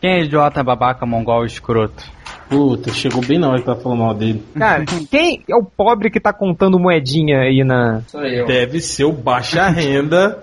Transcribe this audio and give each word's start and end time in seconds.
Quem 0.00 0.10
é 0.12 0.20
idiota, 0.22 0.62
babaca, 0.62 1.04
mongol, 1.04 1.44
escroto? 1.44 2.04
Puta, 2.48 2.90
chegou 2.92 3.20
bem 3.20 3.38
na 3.38 3.48
hora 3.48 3.58
que 3.58 3.66
tá 3.66 3.74
falando 3.74 3.98
mal 3.98 4.14
dele. 4.14 4.42
Cara, 4.56 4.84
quem 5.10 5.42
é 5.50 5.54
o 5.56 5.64
pobre 5.64 6.08
que 6.10 6.20
tá 6.20 6.32
contando 6.32 6.78
moedinha 6.78 7.40
aí 7.40 7.64
na. 7.64 8.00
Sou 8.06 8.22
eu. 8.24 8.46
Deve 8.46 8.80
ser 8.80 9.04
o 9.04 9.12
baixa 9.12 9.68
renda 9.68 10.40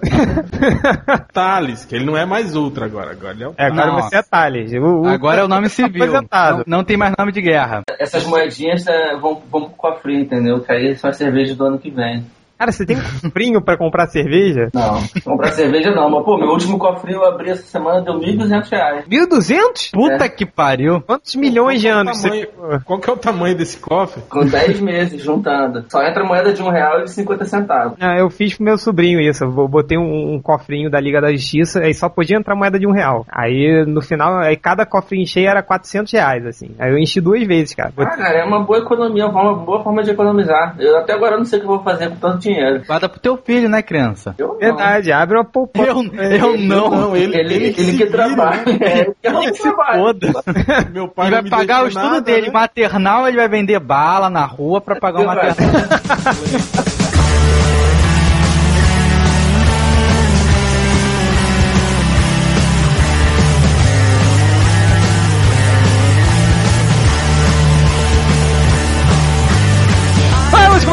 Thales, 1.33 1.85
que 1.85 1.95
ele 1.95 2.05
não 2.05 2.17
é 2.17 2.25
mais 2.25 2.55
ultra 2.55 2.85
agora. 2.85 3.11
Agora 3.11 3.33
ele 3.33 3.43
é 3.43 3.47
o 3.47 3.53
É, 3.57 3.65
agora 3.67 3.91
Nossa. 3.93 4.09
você 4.09 4.15
é 4.17 4.23
Thales. 4.23 4.73
O- 4.73 5.01
o- 5.03 5.07
Agora 5.07 5.41
é 5.41 5.43
o 5.43 5.47
nome 5.47 5.69
civil. 5.69 6.03
Aposentado. 6.03 6.63
Não, 6.67 6.77
não 6.79 6.83
tem 6.83 6.97
mais 6.97 7.13
nome 7.17 7.31
de 7.31 7.41
guerra. 7.41 7.81
Essas 7.99 8.25
moedinhas 8.25 8.85
é, 8.87 9.15
vão, 9.17 9.41
vão 9.49 9.69
pro 9.69 9.77
cofrinho, 9.77 10.21
entendeu? 10.21 10.59
Que 10.61 10.71
aí 10.71 10.95
são 10.95 11.09
as 11.09 11.17
cervejas 11.17 11.55
do 11.55 11.65
ano 11.65 11.79
que 11.79 11.89
vem. 11.89 12.25
Cara, 12.57 12.71
você 12.71 12.85
tem 12.85 12.97
um 12.97 13.01
cofrinho 13.21 13.61
pra 13.61 13.77
comprar 13.77 14.07
cerveja? 14.07 14.69
Não, 14.73 14.99
comprar 15.23 15.51
cerveja 15.51 15.91
não. 15.91 16.09
Mas, 16.09 16.23
pô, 16.23 16.37
meu 16.37 16.49
último 16.49 16.79
cofrinho 16.79 17.17
eu 17.19 17.25
abri 17.25 17.49
essa 17.51 17.63
semana 17.63 18.01
deu 18.01 18.13
1.200 18.19 18.69
reais. 18.71 19.05
1.200? 19.07 19.91
Puta 19.91 20.25
É. 20.25 20.29
que 20.29 20.45
pariu. 20.45 21.01
Quantos 21.01 21.35
milhões 21.35 21.81
de 21.81 21.87
é 21.87 21.91
anos 21.91 22.17
você 22.17 22.29
tamanho- 22.29 22.47
ficou? 22.47 22.79
Qual 22.85 22.99
que 22.99 23.09
é 23.09 23.13
o 23.13 23.17
tamanho 23.17 23.55
desse 23.57 23.77
cofre? 23.77 24.21
Com 24.29 24.45
10 24.45 24.79
meses 24.79 25.21
juntando. 25.21 25.83
Só 25.89 26.01
entra 26.03 26.23
moeda 26.23 26.53
de 26.53 26.61
um 26.63 26.69
real 26.69 27.01
e 27.01 27.03
de 27.03 27.11
50 27.11 27.45
centavos. 27.45 27.97
Ah, 27.99 28.17
eu 28.17 28.29
fiz 28.29 28.55
pro 28.55 28.63
meu 28.63 28.77
sobrinho 28.77 29.19
isso. 29.19 29.43
Eu 29.43 29.67
botei 29.67 29.97
um, 29.97 30.35
um 30.35 30.41
cofrinho 30.41 30.89
da 30.89 30.99
Liga 30.99 31.19
da 31.19 31.31
Justiça 31.31 31.85
e 31.87 31.93
só 31.93 32.07
podia 32.09 32.37
entrar 32.37 32.55
moeda 32.55 32.79
de 32.79 32.87
um 32.87 32.91
real. 32.91 33.25
Aí 33.29 33.83
no 33.85 34.01
final, 34.01 34.37
aí 34.39 34.55
cada 34.55 34.85
cofrinho 34.85 35.27
cheio 35.27 35.49
era 35.49 35.61
400 35.61 36.11
reais, 36.13 36.45
assim. 36.45 36.71
Aí 36.79 36.91
eu 36.91 36.97
enchi 36.97 37.19
duas 37.19 37.45
vezes, 37.45 37.75
cara. 37.75 37.91
Ah, 37.97 38.05
cara, 38.15 38.39
é 38.39 38.43
uma 38.45 38.63
boa 38.63 38.79
economia, 38.79 39.27
uma 39.27 39.53
boa 39.55 39.83
forma 39.83 40.03
de 40.03 40.11
economizar. 40.11 40.75
Eu 40.79 40.97
até 40.97 41.13
agora 41.13 41.37
não 41.37 41.45
sei 41.45 41.59
o 41.59 41.61
que 41.61 41.67
eu 41.67 41.75
vou 41.75 41.83
fazer 41.83 42.09
com 42.09 42.15
tanto 42.15 42.44
dinheiro. 42.45 42.83
Guarda 42.87 43.09
pro 43.09 43.19
teu 43.19 43.37
filho, 43.37 43.67
né, 43.69 43.81
criança? 43.81 44.33
Eu 44.37 44.47
não. 44.49 44.57
Verdade, 44.57 45.11
abre 45.11 45.37
uma 45.37 45.43
poupança. 45.45 45.89
Eu, 45.89 46.55
eu 46.55 46.57
não. 46.57 47.15
ele, 47.15 47.37
Ele, 47.37 47.53
ele, 47.55 47.73
se 47.73 47.73
que 47.97 48.05
vira. 48.05 48.11
trabalha. 48.11 48.63
É, 48.81 48.99
ele 49.23 49.51
que 49.51 49.57
Se 49.57 49.71
foda. 49.71 50.31
Meu 50.93 51.07
pai 51.07 51.27
Ele 51.27 51.35
não 51.35 51.41
vai 51.41 51.43
me 51.43 51.49
pagar 51.49 51.83
o 51.83 51.87
estudo 51.87 52.05
nada, 52.05 52.21
dele. 52.21 52.47
né? 52.47 52.53
Maternal, 52.53 53.27
ele 53.27 53.37
vai 53.37 53.47
vender 53.49 53.79
bala 53.79 54.29
na 54.29 54.45
rua 54.45 54.79
pra 54.81 54.95
pagar 54.95 55.21
o 55.21 55.25
maternal. 55.25 55.55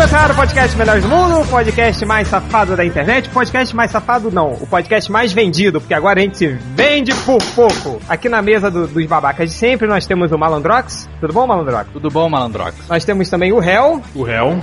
Vamos 0.03 0.11
começar 0.17 0.31
o 0.33 0.35
podcast 0.35 0.77
Melhores 0.77 1.03
do 1.05 1.09
Mundo, 1.09 1.41
o 1.43 1.47
podcast 1.47 2.05
mais 2.05 2.27
safado 2.27 2.77
da 2.77 2.85
internet. 2.85 3.29
O 3.29 3.31
podcast 3.33 3.77
mais 3.77 3.89
safado 3.93 4.33
não, 4.33 4.51
o 4.55 4.67
podcast 4.67 5.13
mais 5.13 5.33
vendido, 5.33 5.81
porque 5.81 5.95
agora 5.95 6.19
a 6.19 6.23
gente 6.25 6.39
se 6.39 6.49
vende 6.49 7.15
por 7.25 7.39
pouco. 7.55 8.01
Aqui 8.09 8.29
na 8.29 8.43
mesa 8.43 8.69
do- 8.69 8.89
dos 8.89 9.07
babacas 9.07 9.51
de 9.51 9.57
sempre 9.57 9.87
nós 9.87 10.05
temos 10.05 10.33
o 10.33 10.37
Malandrox. 10.39 11.09
Tudo 11.21 11.33
bom, 11.33 11.47
Malandrox? 11.47 11.89
Tudo 11.93 12.11
bom, 12.11 12.29
malandrox? 12.29 12.75
Nós 12.89 13.05
temos 13.05 13.31
também 13.31 13.53
o 13.53 13.63
Hell. 13.63 14.03
O 14.13 14.25
réu. 14.25 14.61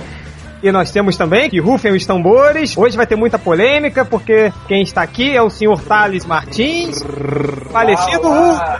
E 0.62 0.70
nós 0.70 0.90
temos 0.90 1.16
também 1.16 1.48
que 1.48 1.58
rufem 1.58 1.92
os 1.92 2.04
tambores. 2.04 2.76
Hoje 2.76 2.96
vai 2.96 3.06
ter 3.06 3.16
muita 3.16 3.38
polêmica, 3.38 4.04
porque 4.04 4.52
quem 4.68 4.82
está 4.82 5.02
aqui 5.02 5.34
é 5.34 5.42
o 5.42 5.48
senhor 5.48 5.80
Thales 5.80 6.26
Martins, 6.26 7.02
falecido 7.72 8.28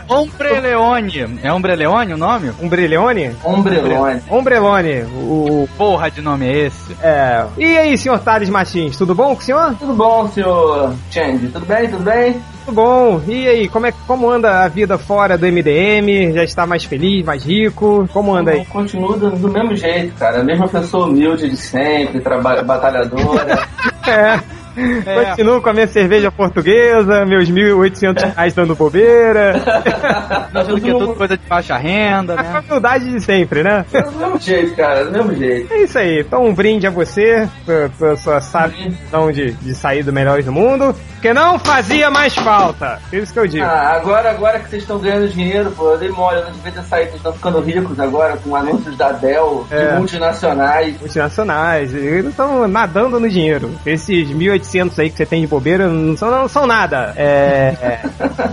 Ombreleone. 0.07 1.39
É 1.43 1.51
Ombreleone 1.51 2.13
o 2.13 2.17
nome? 2.17 2.51
Umbreleone? 2.61 3.35
Ombrelone. 3.43 4.21
Ombrelone, 4.29 5.03
o... 5.15 5.67
Porra 5.77 6.11
de 6.11 6.21
nome 6.21 6.47
é 6.47 6.65
esse? 6.67 6.95
É... 7.01 7.45
E 7.57 7.77
aí, 7.77 7.97
senhor 7.97 8.19
Thales 8.19 8.49
Martins, 8.49 8.97
tudo 8.97 9.15
bom 9.15 9.35
com 9.35 9.41
o 9.41 9.43
senhor? 9.43 9.75
Tudo 9.79 9.93
bom, 9.93 10.27
senhor 10.29 10.93
Change? 11.09 11.47
Tudo 11.47 11.65
bem? 11.65 11.89
Tudo 11.89 12.03
bem? 12.03 12.41
Tudo 12.65 12.75
bom. 12.75 13.21
E 13.27 13.47
aí, 13.47 13.67
como, 13.67 13.87
é, 13.87 13.93
como 14.05 14.29
anda 14.29 14.63
a 14.63 14.67
vida 14.67 14.97
fora 14.97 15.37
do 15.37 15.45
MDM? 15.45 16.33
Já 16.33 16.43
está 16.43 16.67
mais 16.67 16.83
feliz, 16.83 17.25
mais 17.25 17.43
rico? 17.43 18.07
Como 18.13 18.33
anda 18.33 18.51
aí? 18.51 18.65
Continua 18.65 19.17
do, 19.17 19.31
do 19.31 19.49
mesmo 19.49 19.75
jeito, 19.75 20.13
cara. 20.17 20.41
A 20.41 20.43
mesma 20.43 20.67
pessoa 20.67 21.07
humilde 21.07 21.49
de 21.49 21.57
sempre, 21.57 22.21
batalhadora. 22.21 23.67
É. 24.07 24.60
Continuo 24.75 25.61
com 25.61 25.69
a 25.69 25.73
minha 25.73 25.87
cerveja 25.87 26.31
portuguesa, 26.31 27.25
meus 27.25 27.49
1.800 27.49 28.33
reais 28.33 28.53
dando 28.53 28.75
bobeira. 28.75 29.53
Porque 30.51 30.89
é 30.89 30.91
tudo 30.93 31.15
coisa 31.15 31.37
de 31.37 31.43
baixa 31.47 31.77
renda, 31.77 32.33
A 32.39 32.43
né? 32.43 32.63
humildade 32.67 33.09
de 33.11 33.19
sempre, 33.21 33.63
né? 33.63 33.85
do 33.91 34.11
mesmo 34.11 34.39
jeito, 34.39 34.75
cara. 34.75 35.05
Do 35.05 35.11
mesmo 35.11 35.35
jeito. 35.35 35.73
É 35.73 35.83
isso 35.83 35.97
aí. 35.97 36.19
Então, 36.21 36.45
um 36.45 36.53
brinde 36.53 36.87
a 36.87 36.89
você, 36.89 37.47
pela, 37.65 37.89
pela 37.89 38.17
sua 38.17 38.41
satisfação 38.41 39.31
de, 39.31 39.51
de 39.51 39.73
sair 39.75 40.03
do 40.03 40.13
Melhores 40.13 40.45
do 40.45 40.51
Mundo, 40.51 40.95
que 41.21 41.33
não 41.33 41.59
fazia 41.59 42.09
mais 42.09 42.33
falta. 42.35 42.99
É 43.11 43.17
Isso 43.17 43.33
que 43.33 43.39
eu 43.39 43.47
digo. 43.47 43.63
Ah, 43.65 43.93
agora, 43.95 44.29
agora 44.31 44.59
que 44.59 44.69
vocês 44.69 44.81
estão 44.83 44.99
ganhando 44.99 45.27
dinheiro, 45.29 45.71
pô, 45.71 45.91
eu 45.91 45.97
dei 45.97 46.09
mole, 46.09 46.37
eu 46.39 46.45
não 46.45 46.51
devia 46.51 46.71
ter 46.71 46.83
saído, 46.83 47.09
vocês 47.11 47.17
estão 47.17 47.33
ficando 47.33 47.59
ricos 47.61 47.99
agora 47.99 48.37
com 48.37 48.55
anúncios 48.55 48.95
da 48.97 49.11
Dell, 49.11 49.65
É. 49.69 49.91
de 49.93 49.97
multinacionais. 49.97 50.99
Multinacionais, 50.99 51.93
eles 51.93 52.25
estão 52.27 52.67
nadando 52.67 53.19
no 53.19 53.29
dinheiro. 53.29 53.71
Esses 53.85 54.27
1.800 54.29 54.60
aí 54.99 55.09
que 55.09 55.17
você 55.17 55.25
tem 55.25 55.41
de 55.41 55.47
bobeira 55.47 55.87
não 55.87 56.15
são, 56.15 56.31
não 56.31 56.47
são 56.47 56.67
nada. 56.67 57.13
É, 57.15 57.75
é. 57.81 58.01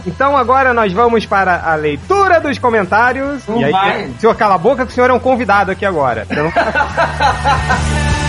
Então 0.06 0.36
agora 0.36 0.72
nós 0.72 0.92
vamos 0.92 1.26
para 1.26 1.62
a 1.64 1.74
leitura 1.74 2.40
dos 2.40 2.58
comentários. 2.58 3.46
Não 3.46 3.60
e 3.60 3.64
aí, 3.64 3.72
vai. 3.72 4.10
senhor, 4.18 4.34
cala 4.34 4.54
a 4.54 4.58
boca 4.58 4.84
que 4.84 4.92
o 4.92 4.94
senhor 4.94 5.10
é 5.10 5.12
um 5.12 5.20
convidado 5.20 5.70
aqui 5.70 5.84
agora. 5.84 6.26
Você 6.26 6.34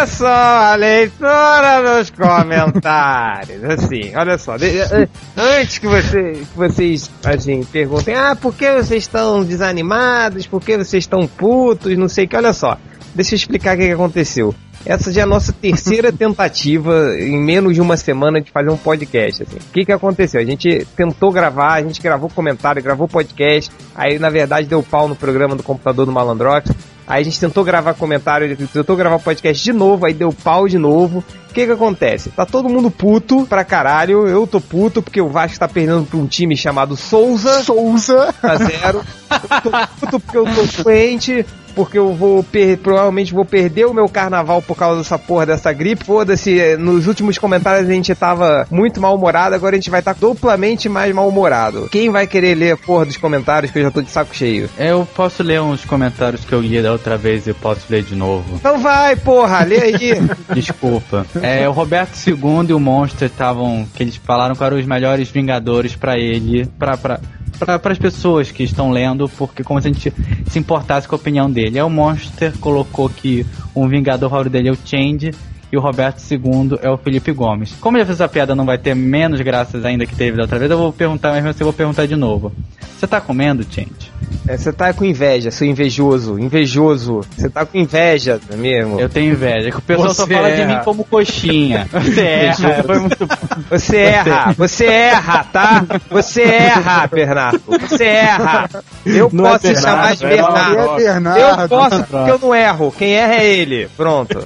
Olha 0.00 0.06
só 0.06 0.26
a 0.26 0.74
leitura 0.76 1.98
dos 1.98 2.08
comentários. 2.08 3.62
Assim, 3.68 4.16
olha 4.16 4.38
só. 4.38 4.56
de- 4.56 4.78
eh, 4.78 5.06
antes 5.36 5.76
que, 5.76 5.86
você, 5.86 6.32
que 6.32 6.56
vocês 6.56 7.10
assim, 7.22 7.62
perguntem, 7.64 8.14
ah, 8.14 8.34
por 8.34 8.54
que 8.54 8.72
vocês 8.72 9.02
estão 9.02 9.44
desanimados? 9.44 10.46
Por 10.46 10.62
que 10.62 10.78
vocês 10.78 11.04
estão 11.04 11.26
putos? 11.26 11.98
Não 11.98 12.08
sei 12.08 12.24
o 12.24 12.28
que. 12.28 12.34
Olha 12.34 12.54
só. 12.54 12.78
Deixa 13.14 13.34
eu 13.34 13.36
explicar 13.36 13.76
o 13.76 13.78
que, 13.78 13.88
que 13.88 13.92
aconteceu. 13.92 14.54
Essa 14.86 15.12
já 15.12 15.20
é 15.20 15.24
a 15.24 15.26
nossa 15.26 15.52
terceira 15.52 16.10
tentativa 16.16 17.14
em 17.18 17.38
menos 17.38 17.74
de 17.74 17.82
uma 17.82 17.98
semana 17.98 18.40
de 18.40 18.50
fazer 18.50 18.70
um 18.70 18.78
podcast. 18.78 19.42
Assim. 19.42 19.56
O 19.56 19.70
que, 19.70 19.84
que 19.84 19.92
aconteceu? 19.92 20.40
A 20.40 20.44
gente 20.46 20.86
tentou 20.96 21.30
gravar, 21.30 21.74
a 21.74 21.82
gente 21.82 22.00
gravou 22.00 22.30
comentário, 22.30 22.82
gravou 22.82 23.06
podcast, 23.06 23.70
aí 23.94 24.18
na 24.18 24.30
verdade 24.30 24.66
deu 24.66 24.82
pau 24.82 25.06
no 25.06 25.14
programa 25.14 25.54
do 25.54 25.62
computador 25.62 26.06
do 26.06 26.12
Malandrox. 26.12 26.70
Aí 27.10 27.22
a 27.22 27.24
gente 27.24 27.40
tentou 27.40 27.64
gravar 27.64 27.94
comentário, 27.94 28.56
tentou 28.68 28.96
gravar 28.96 29.18
podcast 29.18 29.64
de 29.64 29.72
novo, 29.72 30.06
aí 30.06 30.14
deu 30.14 30.32
pau 30.32 30.68
de 30.68 30.78
novo. 30.78 31.24
O 31.50 31.54
que 31.54 31.66
que 31.66 31.72
acontece? 31.72 32.30
Tá 32.30 32.46
todo 32.46 32.68
mundo 32.68 32.90
puto 32.90 33.44
pra 33.46 33.64
caralho. 33.64 34.26
Eu 34.28 34.46
tô 34.46 34.60
puto 34.60 35.02
porque 35.02 35.20
o 35.20 35.28
Vasco 35.28 35.58
tá 35.58 35.68
perdendo 35.68 36.04
pra 36.06 36.18
um 36.18 36.26
time 36.26 36.56
chamado 36.56 36.96
Souza. 36.96 37.62
Souza. 37.62 38.34
A 38.42 38.56
zero. 38.56 39.02
Eu 39.30 39.60
tô 39.62 39.70
puto 40.00 40.20
porque 40.20 40.38
eu 40.38 40.44
tô 40.44 40.82
doente. 40.82 41.44
Porque 41.72 41.96
eu 41.96 42.12
vou 42.12 42.42
per- 42.42 42.76
provavelmente 42.78 43.32
vou 43.32 43.44
perder 43.44 43.84
o 43.86 43.94
meu 43.94 44.08
carnaval 44.08 44.60
por 44.60 44.76
causa 44.76 44.98
dessa 45.02 45.16
porra 45.16 45.46
dessa 45.46 45.72
gripe. 45.72 46.04
Foda-se, 46.04 46.76
nos 46.76 47.06
últimos 47.06 47.38
comentários 47.38 47.88
a 47.88 47.92
gente 47.92 48.12
tava 48.12 48.66
muito 48.68 49.00
mal-humorado, 49.00 49.54
agora 49.54 49.76
a 49.76 49.78
gente 49.78 49.88
vai 49.88 50.00
estar 50.00 50.14
duplamente 50.16 50.88
mais 50.88 51.14
mal-humorado. 51.14 51.88
Quem 51.92 52.10
vai 52.10 52.26
querer 52.26 52.56
ler 52.56 52.72
a 52.72 52.76
porra 52.76 53.04
dos 53.06 53.16
comentários 53.16 53.70
que 53.70 53.78
eu 53.78 53.84
já 53.84 53.90
tô 53.92 54.02
de 54.02 54.10
saco 54.10 54.34
cheio? 54.34 54.68
Eu 54.76 55.06
posso 55.14 55.44
ler 55.44 55.62
uns 55.62 55.84
comentários 55.84 56.44
que 56.44 56.52
eu 56.52 56.60
li 56.60 56.82
da 56.82 56.90
outra 56.90 57.16
vez 57.16 57.46
e 57.46 57.54
posso 57.54 57.82
ler 57.88 58.02
de 58.02 58.16
novo. 58.16 58.56
Então 58.56 58.80
vai, 58.80 59.14
porra, 59.14 59.62
lê 59.62 59.80
aí. 59.80 60.14
Desculpa. 60.52 61.24
É, 61.42 61.68
o 61.68 61.72
Roberto 61.72 62.16
II 62.26 62.66
e 62.68 62.72
o 62.72 62.80
Monster 62.80 63.28
estavam. 63.28 63.86
que 63.94 64.02
eles 64.02 64.16
falaram 64.16 64.54
que 64.54 64.62
eram 64.62 64.78
os 64.78 64.86
melhores 64.86 65.30
Vingadores 65.30 65.96
pra 65.96 66.18
ele. 66.18 66.66
pra. 66.78 66.96
pra 66.96 67.20
para 67.58 67.92
as 67.92 67.98
pessoas 67.98 68.50
que 68.50 68.62
estão 68.62 68.90
lendo, 68.90 69.28
porque 69.28 69.62
como 69.62 69.78
se 69.82 69.88
a 69.88 69.92
gente 69.92 70.10
se 70.48 70.58
importasse 70.58 71.06
com 71.06 71.14
a 71.14 71.18
opinião 71.18 71.50
dele. 71.50 71.78
Aí 71.78 71.84
o 71.84 71.90
Monster 71.90 72.56
colocou 72.58 73.06
que 73.10 73.44
um 73.76 73.86
Vingador 73.86 74.30
favorito 74.30 74.52
dele 74.52 74.70
é 74.70 74.72
o 74.72 74.78
Change 74.82 75.32
e 75.72 75.76
o 75.76 75.80
Roberto 75.80 76.20
II 76.20 76.78
é 76.82 76.90
o 76.90 76.96
Felipe 76.96 77.32
Gomes. 77.32 77.74
Como 77.80 77.98
já 77.98 78.04
fiz 78.04 78.14
essa 78.14 78.28
piada, 78.28 78.54
não 78.54 78.64
vai 78.64 78.78
ter 78.78 78.94
menos 78.94 79.40
graças 79.40 79.84
ainda 79.84 80.06
que 80.06 80.16
teve 80.16 80.36
da 80.36 80.44
outra 80.44 80.58
vez, 80.58 80.70
eu 80.70 80.78
vou 80.78 80.92
perguntar, 80.92 81.40
mas 81.40 81.60
eu 81.60 81.64
vou 81.64 81.72
perguntar 81.72 82.06
de 82.06 82.16
novo. 82.16 82.52
Você 82.98 83.06
tá 83.06 83.20
comendo, 83.20 83.64
Change? 83.64 84.10
É, 84.48 84.56
Você 84.56 84.72
tá 84.72 84.92
com 84.92 85.04
inveja, 85.04 85.50
seu 85.50 85.66
invejoso, 85.66 86.38
invejoso. 86.38 87.20
Você 87.36 87.48
tá 87.48 87.64
com 87.64 87.76
inveja, 87.78 88.40
não 88.48 88.56
é 88.56 88.60
mesmo? 88.60 89.00
Eu 89.00 89.08
tenho 89.08 89.32
inveja, 89.32 89.70
que 89.70 89.76
o 89.76 89.82
pessoal 89.82 90.14
só 90.14 90.24
Você 90.26 90.34
fala 90.34 90.50
de 90.50 90.60
erra. 90.62 90.78
mim 90.78 90.84
como 90.84 91.04
coxinha. 91.04 91.86
Você 91.92 92.20
erra, 92.20 92.82
foi 92.82 92.98
muito 92.98 93.28
Você 93.70 93.96
erra, 93.98 94.54
você 94.56 94.86
erra, 94.86 95.44
tá? 95.52 95.84
Você 96.10 96.42
erra, 96.42 97.06
Bernardo. 97.06 97.60
Você 97.80 98.04
erra. 98.04 98.68
Eu 99.04 99.28
Não 99.32 99.46
é 99.46 99.50
posso 99.52 99.72
te 99.74 99.80
chamar 99.80 100.16
de 100.16 100.26
Bernardo, 100.26 100.72
é 100.72 100.96
Bernardo. 100.96 101.00
É 101.00 101.04
Bernardo. 101.04 101.60
Eu 101.62 101.68
posso 101.68 102.04
porque 102.04 102.30
eu 102.30 102.38
não 102.38 102.54
erro. 102.54 102.94
Quem 102.96 103.12
erra 103.14 103.34
é 103.34 103.46
ele. 103.46 103.88
Pronto. 103.96 104.42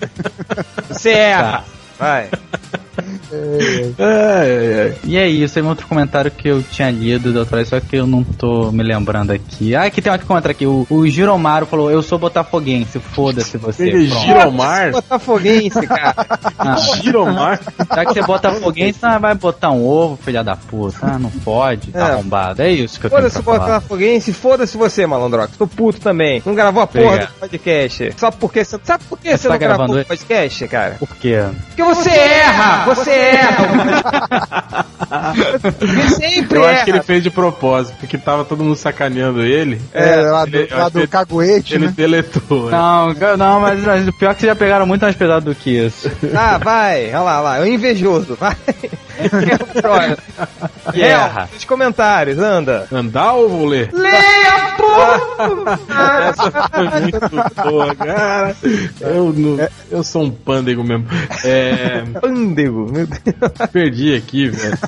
Você 0.88 1.10
erra. 1.10 1.64
Vai. 1.98 2.28
Ai, 3.98 4.80
ai. 4.82 4.94
E 5.04 5.16
é 5.16 5.28
isso, 5.28 5.54
tem 5.54 5.62
um 5.62 5.68
outro 5.68 5.86
comentário 5.86 6.30
que 6.30 6.48
eu 6.48 6.62
tinha 6.62 6.90
lido, 6.90 7.32
doutor, 7.32 7.64
só 7.66 7.80
que 7.80 7.96
eu 7.96 8.06
não 8.06 8.22
tô 8.22 8.70
me 8.72 8.82
lembrando 8.82 9.32
aqui. 9.32 9.74
Ah, 9.74 9.84
aqui 9.84 10.00
tem 10.00 10.12
outro 10.12 10.26
comentário 10.26 10.54
aqui. 10.54 10.66
O, 10.66 10.86
o 10.90 11.06
Giromaro 11.08 11.66
falou: 11.66 11.90
Eu 11.90 12.02
sou 12.02 12.18
botafoguense, 12.18 12.98
foda-se 12.98 13.56
você. 13.58 13.88
Ele 13.88 14.08
Pronto. 14.08 14.24
Giromar? 14.26 14.90
Botafoguense, 14.92 15.86
cara. 15.86 16.14
Ah, 16.58 16.76
Giromar? 17.02 17.60
já 17.94 18.04
que 18.04 18.12
você 18.14 18.20
é 18.20 18.22
botafoguense, 18.22 18.98
ah, 19.02 19.18
vai 19.18 19.34
botar 19.34 19.70
um 19.70 19.84
ovo, 19.86 20.16
filha 20.22 20.42
da 20.44 20.56
puta. 20.56 20.98
Ah, 21.02 21.18
não 21.18 21.30
pode, 21.30 21.90
tá 21.92 21.98
É. 22.08 22.12
arrombado. 22.12 22.62
É 22.62 22.70
isso 22.70 22.98
que 23.00 23.06
eu 23.06 23.10
tenho 23.10 23.22
Foda-se. 23.22 23.42
Botafoguense, 23.42 24.32
foda-se 24.32 24.76
você, 24.76 25.06
malandrox. 25.06 25.56
Tô 25.56 25.66
puto 25.66 26.00
também. 26.00 26.42
Não 26.44 26.54
gravou 26.54 26.82
a 26.82 26.86
porra 26.86 27.04
Obrigado. 27.06 27.28
do 27.32 27.40
podcast. 27.40 28.14
Só 28.16 28.30
porque 28.30 28.64
você. 28.64 28.78
Sabe 28.84 29.04
por 29.04 29.18
que 29.18 29.30
Você 29.30 29.38
você, 29.38 29.48
tá 29.48 29.54
não 29.54 29.58
gravou 29.58 29.76
gravando 29.86 30.00
o 30.00 30.04
podcast, 30.06 30.68
cara? 30.68 30.96
Por 30.98 31.08
quê? 31.16 31.42
Porque 31.68 31.82
você 31.82 32.10
erra! 32.10 32.83
Você 32.86 33.10
erra! 33.10 34.84
Sempre 36.16 36.58
Eu 36.58 36.64
erra! 36.64 36.74
acho 36.76 36.84
que 36.84 36.90
ele 36.90 37.02
fez 37.02 37.22
de 37.22 37.30
propósito, 37.30 37.96
porque 37.98 38.18
tava 38.18 38.44
todo 38.44 38.62
mundo 38.64 38.76
sacaneando 38.76 39.42
ele. 39.42 39.80
É, 39.92 40.16
lá 40.16 40.44
do, 40.44 40.56
ele- 40.56 40.68
eu 40.70 40.78
lá 40.78 40.88
do 40.88 41.08
caguete, 41.08 41.74
Ele 41.74 41.86
né? 41.86 41.94
deletou. 41.96 42.70
né? 42.70 42.76
Não, 42.76 43.36
não, 43.36 43.60
mas, 43.60 43.80
mas 43.82 44.08
o 44.08 44.12
pior 44.12 44.30
é 44.30 44.34
que 44.34 44.40
vocês 44.40 44.50
já 44.52 44.56
pegaram 44.56 44.86
muito 44.86 45.02
mais 45.02 45.14
pesado 45.16 45.46
do 45.46 45.54
que 45.54 45.70
isso. 45.70 46.10
Ah, 46.34 46.58
vai, 46.58 47.06
olha 47.08 47.20
lá, 47.20 47.34
olha 47.40 47.42
lá, 47.60 47.66
é 47.66 47.68
invejoso, 47.68 48.36
vai. 48.38 48.56
É 49.18 49.54
o 49.54 49.82
próximo. 49.82 50.16
Erra. 50.94 51.48
Os 51.56 51.64
comentários, 51.64 52.38
anda. 52.38 52.86
Andar 52.92 53.32
ou 53.34 53.48
vou 53.48 53.66
ler? 53.66 53.90
Leia, 53.92 54.74
porra! 54.76 55.78
Essa 56.28 56.50
foi 56.70 57.00
muito 57.00 57.62
boa, 57.62 57.94
cara. 57.94 58.56
Eu, 59.00 59.32
não, 59.32 59.68
eu 59.90 60.02
sou 60.04 60.24
um 60.24 60.30
pândego 60.30 60.82
mesmo. 60.84 61.06
É, 61.44 62.02
Pândego, 62.20 62.90
meu 62.92 63.06
Deus. 63.06 63.70
perdi 63.72 64.14
aqui, 64.14 64.48
velho. 64.48 64.78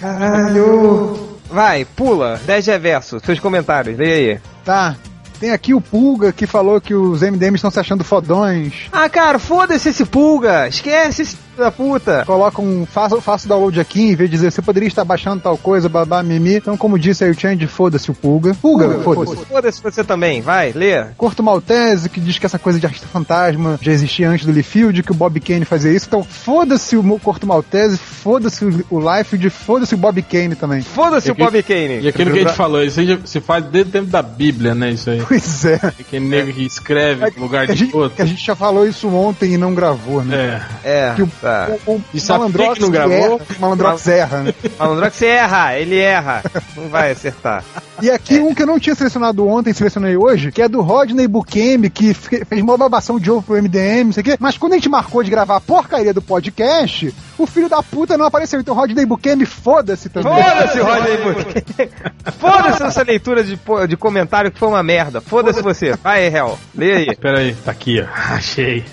Caralho. 0.00 1.34
Vai, 1.50 1.84
pula, 1.84 2.40
10 2.46 2.66
reverso, 2.66 3.20
seus 3.24 3.38
comentários, 3.38 3.96
leia 3.96 4.34
aí. 4.34 4.40
Tá. 4.64 4.96
Tem 5.38 5.50
aqui 5.50 5.74
o 5.74 5.80
Pulga 5.80 6.32
que 6.32 6.46
falou 6.46 6.80
que 6.80 6.94
os 6.94 7.20
MDMs 7.20 7.56
estão 7.56 7.70
se 7.70 7.78
achando 7.78 8.02
fodões. 8.04 8.72
Ah, 8.90 9.08
cara, 9.08 9.38
foda-se 9.38 9.88
esse 9.88 10.04
pulga, 10.04 10.68
esquece 10.68 11.22
esse 11.22 11.36
da 11.58 11.70
puta. 11.70 12.24
Coloca 12.24 12.60
um. 12.60 12.86
Faça, 12.86 13.20
faça 13.20 13.46
o 13.46 13.48
download 13.48 13.80
aqui 13.80 14.10
em 14.10 14.14
vez 14.14 14.30
de 14.30 14.36
dizer 14.36 14.50
você 14.50 14.62
poderia 14.62 14.86
estar 14.86 15.04
baixando 15.04 15.42
tal 15.42 15.56
coisa, 15.56 15.88
babá, 15.88 16.22
mimi. 16.22 16.56
Então, 16.56 16.76
como 16.76 16.98
disse 16.98 17.24
aí 17.24 17.30
o 17.30 17.38
Change, 17.38 17.66
foda-se 17.66 18.10
o 18.10 18.14
Pulga. 18.14 18.54
Pulga, 18.54 18.88
foda-se. 19.00 19.44
Foda-se 19.46 19.82
você 19.82 20.04
também, 20.04 20.40
vai, 20.40 20.72
lê. 20.72 21.04
Corto 21.16 21.42
Maltese, 21.42 22.08
que 22.08 22.20
diz 22.20 22.38
que 22.38 22.46
essa 22.46 22.58
coisa 22.58 22.78
de 22.78 22.86
artista 22.86 23.06
fantasma 23.06 23.78
já 23.80 23.92
existia 23.92 24.28
antes 24.28 24.46
do 24.46 24.52
Lee 24.52 24.62
Field, 24.62 25.02
que 25.02 25.12
o 25.12 25.14
Bob 25.14 25.38
Kane 25.40 25.64
fazia 25.64 25.92
isso. 25.92 26.06
Então, 26.08 26.22
foda-se 26.22 26.96
o 26.96 27.18
Corto 27.18 27.46
Maltese, 27.46 27.96
foda-se 27.98 28.64
o, 28.90 29.00
Liefeld, 29.00 29.50
foda-se 29.50 29.94
o 29.94 29.98
Bob 29.98 30.20
Kane 30.22 30.54
também. 30.54 30.82
Foda-se 30.82 31.30
o 31.30 31.34
Bob 31.34 31.62
Kane. 31.62 32.00
E 32.00 32.08
aquilo 32.08 32.32
que 32.32 32.38
a 32.40 32.42
gente 32.42 32.56
falou, 32.56 32.82
isso 32.82 33.00
aí 33.00 33.06
já 33.06 33.18
se 33.24 33.40
faz 33.40 33.64
desde 33.64 33.90
o 33.90 33.92
tempo 33.92 34.10
da 34.10 34.22
Bíblia, 34.22 34.74
né? 34.74 34.90
Isso 34.90 35.10
aí. 35.10 35.22
Pois 35.26 35.64
é. 35.64 35.74
Aquele 35.76 36.26
nego 36.26 36.52
que 36.52 36.64
escreve 36.64 37.24
no 37.36 37.42
lugar 37.42 37.66
de 37.66 37.74
gente, 37.74 37.90
que 37.90 37.96
a 37.96 38.00
outro. 38.00 38.26
gente 38.26 38.44
já 38.44 38.54
falou 38.54 38.86
isso 38.86 39.08
ontem 39.08 39.54
e 39.54 39.58
não 39.58 39.74
gravou, 39.74 40.24
né? 40.24 40.62
É. 40.84 41.08
É, 41.10 41.14
Que 41.14 41.22
o, 41.22 41.30
tá. 41.44 41.68
o, 41.86 41.92
o 41.92 42.02
E 42.14 42.20
Malandrox 42.28 42.74
que 42.74 42.80
não 42.80 42.90
gravou? 42.90 43.14
erra, 43.16 43.34
o 43.34 43.60
Malandrox 43.60 44.08
erra, 44.08 44.42
né? 44.42 44.54
Malandrox 44.78 45.22
erra, 45.22 45.78
ele 45.78 45.98
erra. 45.98 46.42
Não 46.76 46.88
vai 46.88 47.12
acertar. 47.12 47.62
E 48.02 48.10
aqui 48.10 48.40
um 48.40 48.52
que 48.54 48.62
eu 48.62 48.66
não 48.66 48.78
tinha 48.80 48.94
selecionado 48.96 49.46
ontem, 49.46 49.72
selecionei 49.72 50.16
hoje, 50.16 50.50
que 50.50 50.60
é 50.60 50.68
do 50.68 50.80
Rodney 50.80 51.28
Bukemi, 51.28 51.88
que 51.88 52.12
fe- 52.12 52.44
fez 52.44 52.60
uma 52.60 52.76
babação 52.76 53.20
de 53.20 53.30
ovo 53.30 53.42
pro 53.42 53.54
MDM, 53.62 54.06
não 54.06 54.12
sei 54.12 54.20
o 54.22 54.24
quê. 54.24 54.36
Mas 54.40 54.58
quando 54.58 54.72
a 54.72 54.76
gente 54.76 54.88
marcou 54.88 55.22
de 55.22 55.30
gravar 55.30 55.56
a 55.56 55.60
porcaria 55.60 56.12
do 56.12 56.20
podcast, 56.20 57.14
o 57.38 57.46
filho 57.46 57.68
da 57.68 57.82
puta 57.82 58.18
não 58.18 58.26
apareceu. 58.26 58.58
Então 58.58 58.74
Rodney 58.74 59.06
Bukemi, 59.06 59.46
foda-se 59.46 60.08
também. 60.08 60.32
Foda-se, 60.32 60.80
Rodney 60.80 61.16
Bukemi. 61.18 61.90
Foda-se 62.38 62.82
essa 62.82 63.02
leitura 63.02 63.44
de, 63.44 63.58
de 63.88 63.96
comentário 63.96 64.50
que 64.50 64.58
foi 64.58 64.68
uma 64.68 64.82
merda. 64.82 65.20
Foda-se 65.20 65.62
você. 65.62 65.92
Vai, 66.02 66.26
Hel. 66.26 66.58
Lê 66.74 66.94
aí. 66.94 67.16
Pera 67.16 67.38
aí, 67.38 67.54
tá 67.54 67.70
aqui, 67.70 68.00
ó. 68.00 68.06
Achei. 68.34 68.84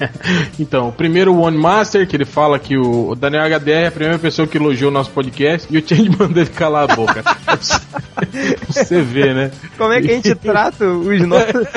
Então, 0.59 0.89
o 0.89 0.92
primeiro 0.92 1.36
One 1.36 1.57
Master, 1.57 2.07
que 2.07 2.15
ele 2.15 2.25
fala 2.25 2.40
que 2.59 2.77
o 2.77 3.15
Daniel 3.15 3.43
HDR 3.59 3.69
é 3.71 3.88
a 3.88 3.91
primeira 3.91 4.19
pessoa 4.19 4.47
que 4.47 4.57
elogiou 4.57 4.89
o 4.89 4.93
nosso 4.93 5.09
podcast 5.11 5.67
e 5.69 5.77
o 5.77 5.88
Change 5.88 6.09
mandou 6.17 6.41
ele 6.43 6.49
calar 6.49 6.89
a 6.91 6.95
boca. 6.95 7.23
Você 8.67 9.01
vê, 9.01 9.33
né? 9.33 9.51
Como 9.77 9.91
é 9.93 10.01
que 10.01 10.11
a 10.11 10.13
gente 10.15 10.35
trata 10.35 10.85
os 10.85 11.21
nossos. 11.25 11.67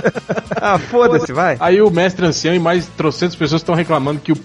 Ah, 0.61 0.79
foda-se, 0.79 1.33
vai. 1.33 1.57
Aí 1.61 1.81
o 1.83 1.91
mestre 1.91 2.27
ancião 2.27 2.55
e 2.55 2.59
mais 2.59 2.87
trocentas 2.87 3.35
pessoas 3.35 3.61
estão 3.63 3.75
reclamando 3.75 4.21
que 4.21 4.33
o, 4.33 4.37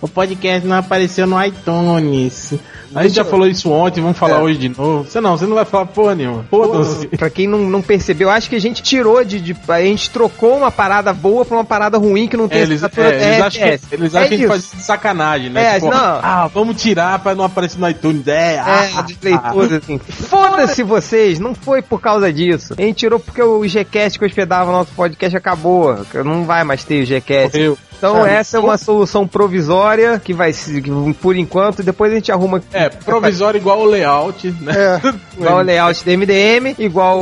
o 0.00 0.08
podcast 0.08 0.66
não 0.66 0.76
apareceu 0.76 1.26
no 1.26 1.42
iTunes. 1.44 2.54
A 2.94 3.02
gente 3.02 3.16
já 3.16 3.24
falou 3.24 3.46
isso 3.48 3.70
ontem, 3.72 4.00
vamos 4.00 4.16
falar 4.16 4.40
hoje 4.40 4.56
de 4.58 4.68
novo. 4.68 5.02
Você 5.04 5.20
não, 5.20 5.36
você 5.36 5.46
não 5.46 5.56
vai 5.56 5.64
falar 5.64 5.86
porra 5.86 6.14
nenhuma. 6.14 6.44
Foda-se. 6.48 7.08
Pra 7.08 7.28
quem 7.28 7.48
não, 7.48 7.58
não 7.58 7.82
percebeu, 7.82 8.30
acho 8.30 8.48
que 8.48 8.54
a 8.54 8.60
gente 8.60 8.82
tirou 8.82 9.24
de, 9.24 9.40
de- 9.40 9.56
A 9.68 9.80
gente 9.80 10.10
trocou 10.10 10.56
uma 10.58 10.70
parada 10.70 11.12
boa 11.12 11.44
pra 11.44 11.56
uma 11.56 11.64
parada 11.64 11.98
ruim 11.98 12.28
que 12.28 12.36
não 12.36 12.46
tem 12.48 12.58
É, 12.58 12.62
eles, 12.62 12.82
é, 12.84 12.86
eles 12.86 13.40
acham 13.42 13.62
que, 13.62 13.94
eles 13.94 14.14
É 14.14 14.18
acham 14.18 14.28
que 14.28 14.34
a 14.34 14.38
gente 14.38 14.46
faz 14.46 14.62
sacanagem, 14.84 15.50
né? 15.50 15.63
É, 15.64 15.74
Tipo, 15.74 15.90
não. 15.90 16.20
ah, 16.22 16.50
vamos 16.52 16.80
tirar 16.80 17.18
pra 17.18 17.34
não 17.34 17.44
aparecer 17.44 17.78
no 17.78 17.88
iTunes. 17.88 18.26
É, 18.28 18.54
É, 18.54 18.58
ah, 18.96 19.02
dos 19.02 19.16
leitores, 19.22 19.72
assim. 19.72 19.98
Foda-se 19.98 20.82
vocês, 20.82 21.38
não 21.38 21.54
foi 21.54 21.82
por 21.82 22.00
causa 22.00 22.32
disso. 22.32 22.74
A 22.78 22.82
gente 22.82 22.96
tirou 22.98 23.18
porque 23.18 23.42
o 23.42 23.62
Gcast 23.66 24.18
que 24.18 24.24
hospedava 24.24 24.70
o 24.70 24.72
nosso 24.72 24.92
podcast 24.92 25.36
acabou. 25.36 26.04
Não 26.24 26.44
vai 26.44 26.64
mais 26.64 26.84
ter 26.84 27.02
o 27.02 27.06
Gcast. 27.06 27.56
morreu. 27.56 27.78
Então 28.04 28.16
Sabe? 28.22 28.30
essa 28.34 28.56
é 28.58 28.60
uma 28.60 28.76
solução 28.76 29.26
provisória 29.26 30.20
que 30.22 30.34
vai 30.34 30.52
por 31.20 31.36
enquanto 31.36 31.82
depois 31.82 32.12
a 32.12 32.16
gente 32.16 32.30
arruma 32.30 32.62
É, 32.72 32.88
provisório 32.90 33.58
igual 33.58 33.80
o 33.80 33.84
layout, 33.86 34.50
né? 34.60 34.72
É, 34.76 35.00
igual 35.40 35.58
o 35.58 35.62
layout 35.62 36.04
do 36.04 36.10
MDM, 36.10 36.74
igual 36.78 37.18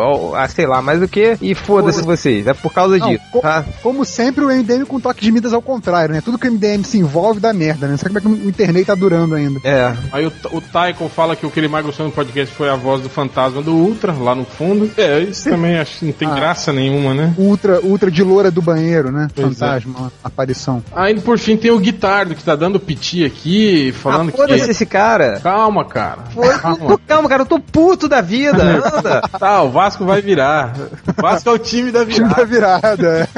ao- 0.00 0.34
a 0.34 0.48
sei 0.48 0.66
lá 0.66 0.80
mais 0.80 1.02
o 1.02 1.08
que 1.08 1.36
e 1.42 1.54
foda-se 1.54 2.02
vocês. 2.02 2.46
É 2.46 2.54
por 2.54 2.72
causa 2.72 2.96
Não, 2.98 3.08
disso, 3.08 3.22
co- 3.30 3.40
tá? 3.40 3.64
como 3.82 4.04
sempre, 4.04 4.44
o 4.44 4.48
MDM 4.50 4.84
com 4.86 4.98
toque 4.98 5.20
de 5.20 5.30
Midas 5.30 5.52
ao 5.52 5.60
contrário, 5.62 6.14
né? 6.14 6.20
Tudo 6.22 6.38
que 6.38 6.48
o 6.48 6.52
MDM 6.52 6.82
se 6.84 6.98
envolve 6.98 7.40
dá 7.40 7.52
merda, 7.52 7.86
né? 7.86 7.92
Não 7.92 7.98
sei 7.98 8.08
como 8.08 8.18
é 8.18 8.20
que 8.22 8.28
o 8.28 8.48
internet 8.48 8.86
tá 8.86 8.94
durando 8.94 9.34
ainda. 9.34 9.60
É. 9.62 9.92
Aí 10.12 10.26
o, 10.26 10.32
o 10.52 10.60
Taikon 10.60 11.08
fala 11.08 11.36
que 11.36 11.44
o 11.44 11.50
que 11.50 11.60
ele 11.60 11.68
mais 11.68 11.84
gostou 11.84 12.06
no 12.06 12.12
podcast 12.12 12.54
foi 12.54 12.68
a 12.70 12.76
voz 12.76 13.02
do 13.02 13.08
fantasma 13.08 13.60
do 13.62 13.74
Ultra, 13.74 14.12
lá 14.12 14.34
no 14.34 14.44
fundo. 14.44 14.90
É, 14.96 15.20
isso 15.20 15.48
também 15.50 15.78
acho 15.78 15.98
que 15.98 16.06
não 16.06 16.12
tem 16.12 16.28
Ah. 16.28 16.34
graça 16.34 16.72
nenhuma, 16.72 17.12
né? 17.14 17.34
Ultra, 17.36 17.80
ultra 17.82 18.10
de 18.10 18.22
loura 18.22 18.50
do 18.50 18.62
banheiro, 18.62 19.10
né? 19.12 19.28
Pois 19.34 19.60
é. 19.60 19.80
Fantasma, 19.98 20.12
aparição. 20.22 20.82
Aí 20.94 21.20
por 21.20 21.38
fim 21.38 21.56
tem 21.56 21.70
o 21.70 21.78
Guitardo 21.78 22.34
que 22.34 22.44
tá 22.44 22.54
dando 22.54 22.78
piti 22.78 23.24
aqui, 23.24 23.92
falando 23.92 24.28
Ah, 24.32 24.36
foda-se 24.36 24.64
que. 24.64 24.70
esse 24.70 24.86
cara. 24.86 25.40
Calma, 25.40 25.84
cara. 25.84 26.18
Foda- 26.32 26.98
Calma, 27.06 27.28
cara, 27.28 27.42
eu 27.42 27.46
tô 27.46 27.58
puto 27.58 28.08
da 28.08 28.20
vida. 28.20 28.62
Anda. 28.62 29.22
Tá, 29.38 29.62
o 29.62 29.70
Vasco 29.70 30.04
vai 30.04 30.20
virar. 30.20 30.74
O 31.16 31.22
Vasco 31.22 31.48
é 31.48 31.52
o 31.52 31.58
time 31.58 31.90
da 31.92 32.04
Time 32.04 32.28
da 32.28 32.44
virada. 32.44 32.96
virada. 32.96 33.28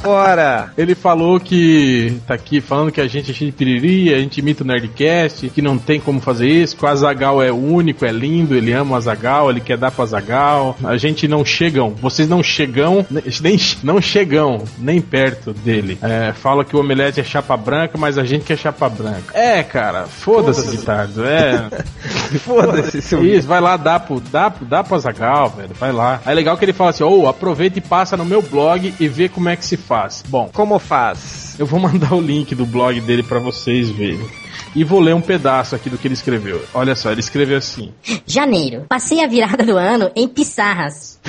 Fora. 0.00 0.72
Ele 0.76 0.94
falou 0.94 1.38
que 1.40 2.18
tá 2.26 2.34
aqui 2.34 2.60
falando 2.60 2.90
que 2.92 3.00
a 3.00 3.06
gente 3.06 3.30
é 3.30 3.34
cheio 3.34 3.50
de 3.50 3.56
piriri, 3.56 4.12
a 4.14 4.18
gente 4.18 4.38
imita 4.38 4.62
o 4.62 4.66
Nerdcast, 4.66 5.48
que 5.50 5.62
não 5.62 5.78
tem 5.78 6.00
como 6.00 6.20
fazer 6.20 6.48
isso, 6.48 6.76
que 6.76 6.84
o 6.84 6.88
Azagal 6.88 7.42
é 7.42 7.50
único, 7.52 8.04
é 8.04 8.12
lindo, 8.12 8.54
ele 8.54 8.72
ama 8.72 8.92
o 8.92 8.96
Azagal, 8.96 9.50
ele 9.50 9.60
quer 9.60 9.76
dar 9.78 9.90
pro 9.90 10.02
Azagal. 10.02 10.76
A 10.84 10.96
gente 10.96 11.26
não 11.28 11.44
chegam, 11.44 11.90
vocês 11.90 12.28
não 12.28 12.42
chegam, 12.42 13.06
nem 13.42 13.56
não 13.82 14.00
chegam 14.00 14.64
nem 14.78 15.00
perto 15.00 15.52
dele. 15.52 15.81
É, 16.02 16.32
fala 16.32 16.64
que 16.64 16.76
o 16.76 16.80
omelete 16.80 17.20
é 17.20 17.24
chapa 17.24 17.56
branca, 17.56 17.96
mas 17.98 18.16
a 18.18 18.24
gente 18.24 18.44
quer 18.44 18.56
chapa 18.56 18.88
branca. 18.88 19.36
É, 19.36 19.62
cara, 19.62 20.06
foda-se, 20.06 20.70
Guitardo, 20.76 21.24
é. 21.26 21.68
Foda-se, 22.44 23.02
seu 23.02 23.24
Isso, 23.24 23.46
vai 23.46 23.60
lá, 23.60 23.76
dá 23.76 23.98
pro, 24.00 24.20
dá, 24.20 24.50
pro- 24.50 24.64
dá 24.66 24.82
pro 24.82 24.94
Azagal, 24.94 25.50
velho, 25.50 25.70
vai 25.78 25.92
lá. 25.92 26.20
Aí 26.24 26.32
é 26.32 26.34
legal 26.34 26.56
que 26.56 26.64
ele 26.64 26.72
fala 26.72 26.90
assim, 26.90 27.04
ô, 27.04 27.28
aproveita 27.28 27.78
e 27.78 27.82
passa 27.82 28.16
no 28.16 28.24
meu 28.24 28.42
blog 28.42 28.94
e 28.98 29.08
vê 29.08 29.28
como 29.28 29.48
é 29.48 29.56
que 29.56 29.64
se 29.64 29.76
faz. 29.76 30.22
Bom, 30.28 30.48
Como 30.52 30.78
faz? 30.78 31.56
eu 31.58 31.66
vou 31.66 31.78
mandar 31.80 32.14
o 32.14 32.20
link 32.20 32.54
do 32.54 32.64
blog 32.66 33.00
dele 33.00 33.22
pra 33.22 33.38
vocês 33.38 33.90
verem. 33.90 34.20
E 34.74 34.84
vou 34.84 35.00
ler 35.00 35.14
um 35.14 35.20
pedaço 35.20 35.74
aqui 35.74 35.90
do 35.90 35.98
que 35.98 36.06
ele 36.06 36.14
escreveu. 36.14 36.64
Olha 36.74 36.94
só, 36.94 37.10
ele 37.10 37.20
escreveu 37.20 37.58
assim: 37.58 37.92
Janeiro. 38.26 38.84
Passei 38.88 39.22
a 39.22 39.26
virada 39.26 39.64
do 39.64 39.76
ano 39.76 40.10
em 40.14 40.28
Pissarras. 40.28 41.20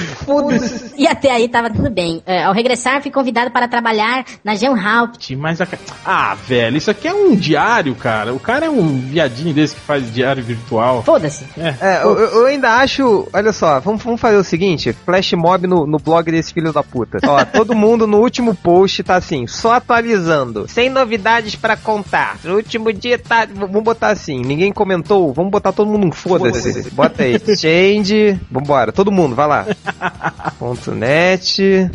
E 0.97 1.07
até 1.07 1.31
aí 1.31 1.47
tava 1.47 1.69
tudo 1.69 1.89
bem. 1.89 2.21
É, 2.25 2.43
ao 2.43 2.53
regressar, 2.53 3.01
fui 3.01 3.11
convidado 3.11 3.51
para 3.51 3.67
trabalhar 3.67 4.25
na 4.43 4.55
Jean 4.55 4.75
Haupt. 4.75 5.35
Mas 5.35 5.61
a... 5.61 5.67
Ah, 6.05 6.35
velho, 6.35 6.77
isso 6.77 6.89
aqui 6.89 7.07
é 7.07 7.13
um 7.13 7.35
diário, 7.35 7.93
cara. 7.95 8.33
O 8.33 8.39
cara 8.39 8.65
é 8.65 8.69
um 8.69 8.99
viadinho 8.99 9.53
desse 9.53 9.75
que 9.75 9.81
faz 9.81 10.11
diário 10.13 10.43
virtual. 10.43 11.03
Foda-se. 11.03 11.45
É, 11.57 12.01
eu, 12.03 12.17
eu 12.17 12.45
ainda 12.45 12.77
acho. 12.77 13.27
Olha 13.33 13.51
só, 13.51 13.79
vamos, 13.79 14.03
vamos 14.03 14.19
fazer 14.19 14.37
o 14.37 14.43
seguinte: 14.43 14.93
flash 15.05 15.33
mob 15.33 15.67
no, 15.67 15.85
no 15.85 15.97
blog 15.97 16.31
desse 16.31 16.53
filho 16.53 16.73
da 16.73 16.83
puta. 16.83 17.19
Ó, 17.25 17.43
todo 17.45 17.75
mundo 17.75 18.07
no 18.07 18.19
último 18.19 18.55
post 18.55 19.03
tá 19.03 19.15
assim, 19.15 19.47
só 19.47 19.73
atualizando. 19.73 20.67
Sem 20.67 20.89
novidades 20.89 21.55
pra 21.55 21.75
contar. 21.75 22.37
No 22.43 22.55
último 22.55 22.91
dia 22.91 23.12
tá. 23.17 23.45
v- 23.45 23.53
Vamos 23.65 23.83
botar 23.83 24.09
assim: 24.09 24.41
ninguém 24.41 24.71
comentou, 24.71 25.31
vamos 25.33 25.51
botar 25.51 25.71
todo 25.71 25.89
mundo 25.89 26.07
um 26.07 26.11
foda-se. 26.11 26.89
Bota 26.91 27.23
aí. 27.23 27.39
Change. 27.57 28.39
Vambora, 28.51 28.91
todo 28.91 29.11
mundo, 29.11 29.35
vai 29.35 29.47
lá. 29.47 29.65
Ponto 30.59 30.91
net. 30.91 31.89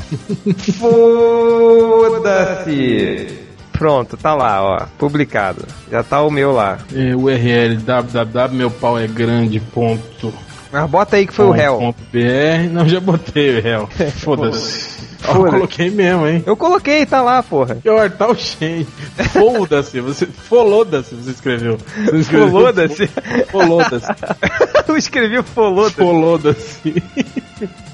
Foda-se. 1.99 3.39
Pronto, 3.73 4.17
tá 4.17 4.35
lá, 4.35 4.63
ó. 4.63 4.87
Publicado. 4.99 5.65
Já 5.91 6.03
tá 6.03 6.21
o 6.23 6.31
meu 6.31 6.53
lá. 6.53 6.79
É, 6.95 7.15
URL 7.15 7.77
www 7.77 8.55
meu 8.57 8.71
pau 8.71 8.99
é 8.99 9.07
grande 9.07 9.61
ponto. 9.61 10.33
Mas 10.73 10.91
bota 10.91 11.17
aí 11.17 11.27
que 11.27 11.33
foi 11.33 11.47
o 11.47 11.51
réu. 11.51 11.95
BR. 12.13 12.69
Não, 12.71 12.87
já 12.89 13.01
botei 13.01 13.59
o 13.59 13.63
réu. 13.63 13.89
Foda-se. 14.19 14.98
Foda-se. 15.19 15.51
coloquei 15.57 15.91
mesmo, 15.91 16.27
hein? 16.27 16.43
Eu 16.47 16.57
coloquei, 16.57 17.05
tá 17.05 17.21
lá, 17.23 17.43
porra. 17.43 17.77
Pior, 17.77 18.11
tá 18.11 18.29
o 18.29 18.35
Shen. 18.35 18.87
Foda-se, 19.33 20.01
você. 20.01 20.27
Foloda-se, 20.27 21.15
você 21.15 21.31
escreveu. 21.31 21.79
Você 22.05 22.17
escreveu 22.17 22.51
Foloda-se. 22.51 23.07
Foloda-se. 23.51 24.07
Eu 24.89 24.97
escrevi 24.97 25.43
foloda. 25.43 25.91
Foloda-se. 25.91 27.03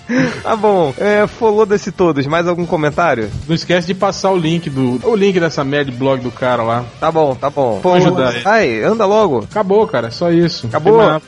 Tá 0.43 0.55
bom. 0.55 0.93
É, 0.99 1.27
foloda-se 1.27 1.91
todos. 1.91 2.27
Mais 2.27 2.47
algum 2.47 2.67
comentário? 2.67 3.31
Não 3.49 3.55
esquece 3.55 3.87
de 3.87 3.95
passar 3.95 4.31
o 4.31 4.37
link 4.37 4.69
do. 4.69 5.01
O 5.03 5.17
link 5.17 5.41
dessa 5.41 5.65
merda 5.65 5.91
de 5.91 5.97
blog 5.97 6.21
do 6.21 6.31
cara 6.31 6.63
lá. 6.63 6.85
Tá 7.01 7.11
bom, 7.11 7.35
tá 7.35 7.49
bom. 7.49 7.81
Vamos 7.83 8.05
ajudar. 8.05 8.35
Ai, 8.45 8.83
anda 8.83 9.07
logo. 9.07 9.47
Acabou, 9.51 9.87
cara. 9.87 10.09
É 10.09 10.11
só 10.11 10.31
isso. 10.31 10.67
Acabou. 10.67 11.01
Eu, 11.03 11.21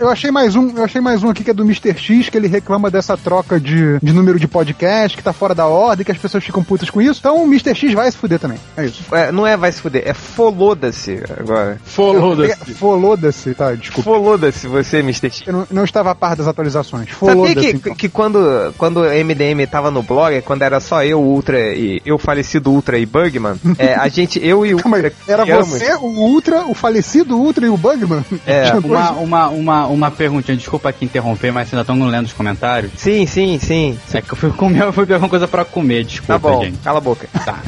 eu 0.00 0.08
achei 0.08 0.30
mais 0.30 0.54
um, 0.54 0.70
eu 0.76 0.84
achei 0.84 1.00
mais 1.00 1.22
um 1.24 1.30
aqui 1.30 1.42
que 1.42 1.50
é 1.50 1.54
do 1.54 1.64
Mr. 1.64 1.96
X, 1.96 2.28
que 2.28 2.36
ele 2.36 2.48
reclama 2.48 2.90
dessa 2.90 3.16
troca 3.16 3.58
de, 3.58 3.98
de 4.00 4.12
número 4.12 4.38
de 4.38 4.46
podcast, 4.46 5.16
que 5.16 5.22
tá 5.22 5.32
fora 5.32 5.54
da 5.54 5.66
ordem, 5.66 6.04
que 6.04 6.12
as 6.12 6.18
pessoas 6.18 6.44
ficam 6.44 6.62
putas 6.62 6.90
com 6.90 7.00
isso. 7.00 7.20
Então 7.20 7.42
o 7.42 7.46
Mr. 7.46 7.74
X 7.74 7.92
vai 7.92 8.10
se 8.10 8.16
fuder 8.16 8.38
também. 8.38 8.58
É 8.76 8.84
isso. 8.84 9.02
É, 9.12 9.32
não 9.32 9.46
é 9.46 9.56
vai 9.56 9.72
se 9.72 9.80
fuder, 9.80 10.02
é 10.06 10.14
foloda-se 10.14 11.20
agora. 11.38 11.80
Foloda-se. 11.84 12.74
Foloda-se, 12.74 13.54
tá? 13.54 13.72
Desculpa. 13.74 14.10
Foloda-se 14.10 14.68
você, 14.68 14.98
Mr. 14.98 15.30
X. 15.30 15.42
Eu 15.46 15.52
não, 15.52 15.66
não 15.70 15.84
estava 15.84 16.10
a 16.10 16.14
par 16.14 16.36
das 16.36 16.46
atualizações. 16.46 17.08
Sabia 17.08 17.14
Foloda-se. 17.14 17.54
que, 17.54 17.76
então. 17.76 17.94
que 17.94 18.08
quando, 18.20 18.74
quando 18.76 19.00
o 19.00 19.04
MDM 19.24 19.66
tava 19.66 19.90
no 19.90 20.02
blog, 20.02 20.42
quando 20.42 20.60
era 20.60 20.78
só 20.78 21.02
eu, 21.02 21.18
Ultra 21.18 21.58
e 21.74 22.02
eu 22.04 22.18
falecido 22.18 22.70
Ultra 22.70 22.98
e 22.98 23.06
Bugman, 23.06 23.54
é, 23.78 23.94
a 23.94 24.06
gente, 24.12 24.38
eu 24.46 24.66
e 24.66 24.74
o 24.74 24.78
Calma 24.78 24.98
aí, 24.98 25.04
Ultra 25.04 25.32
era 25.32 25.42
criamos- 25.44 25.68
você, 25.68 25.94
o 25.94 26.04
Ultra, 26.06 26.66
o 26.66 26.74
falecido 26.74 27.34
Ultra 27.38 27.64
e 27.64 27.70
o 27.70 27.78
Bugman? 27.78 28.22
É. 28.46 28.70
Uma, 28.84 29.10
uma, 29.12 29.48
uma, 29.48 29.86
uma 29.86 30.10
perguntinha, 30.10 30.54
desculpa 30.56 30.90
aqui 30.90 31.06
interromper, 31.06 31.50
mas 31.50 31.68
vocês 31.68 31.78
ainda 31.80 31.92
estão 31.92 32.08
lendo 32.08 32.26
os 32.26 32.32
comentários. 32.34 32.92
Sim, 32.96 33.24
sim, 33.26 33.58
sim. 33.58 33.98
É 34.12 34.20
que 34.20 34.32
eu 34.32 34.36
fui 34.36 34.50
comer, 34.50 34.82
eu 34.82 34.92
fui 34.92 35.06
pegar 35.06 35.18
uma 35.18 35.28
coisa 35.28 35.48
pra 35.48 35.64
comer, 35.64 36.04
desculpa, 36.04 36.34
Tá 36.34 36.38
bom, 36.38 36.62
gente. 36.64 36.78
cala 36.78 36.98
a 36.98 37.00
boca. 37.00 37.26
Tá. 37.44 37.58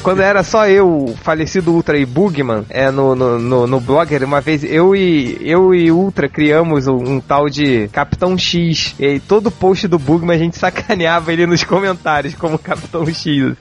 Quando 0.02 0.20
era 0.20 0.42
só 0.42 0.66
eu, 0.66 1.04
o 1.04 1.16
falecido 1.16 1.72
Ultra 1.72 1.96
e 1.96 2.04
Bugman, 2.04 2.64
é, 2.68 2.90
no, 2.90 3.14
no, 3.14 3.38
no, 3.38 3.66
no 3.68 3.80
Blogger, 3.80 4.24
uma 4.24 4.40
vez 4.40 4.64
eu 4.64 4.96
e 4.96 5.38
eu 5.40 5.72
e 5.72 5.92
Ultra 5.92 6.28
criamos 6.28 6.88
um, 6.88 6.96
um 6.96 7.20
tal 7.20 7.48
de 7.48 7.88
Capitão 7.88 8.36
X. 8.36 8.96
E 8.98 9.20
todo 9.20 9.50
post 9.50 9.86
do 9.86 10.00
Bugman 10.00 10.34
a 10.34 10.38
gente 10.38 10.58
sacaneava 10.58 11.32
ele 11.32 11.46
nos 11.46 11.62
comentários 11.62 12.34
como 12.34 12.58
Capitão 12.58 13.06
X. 13.06 13.16
assim. 13.52 13.56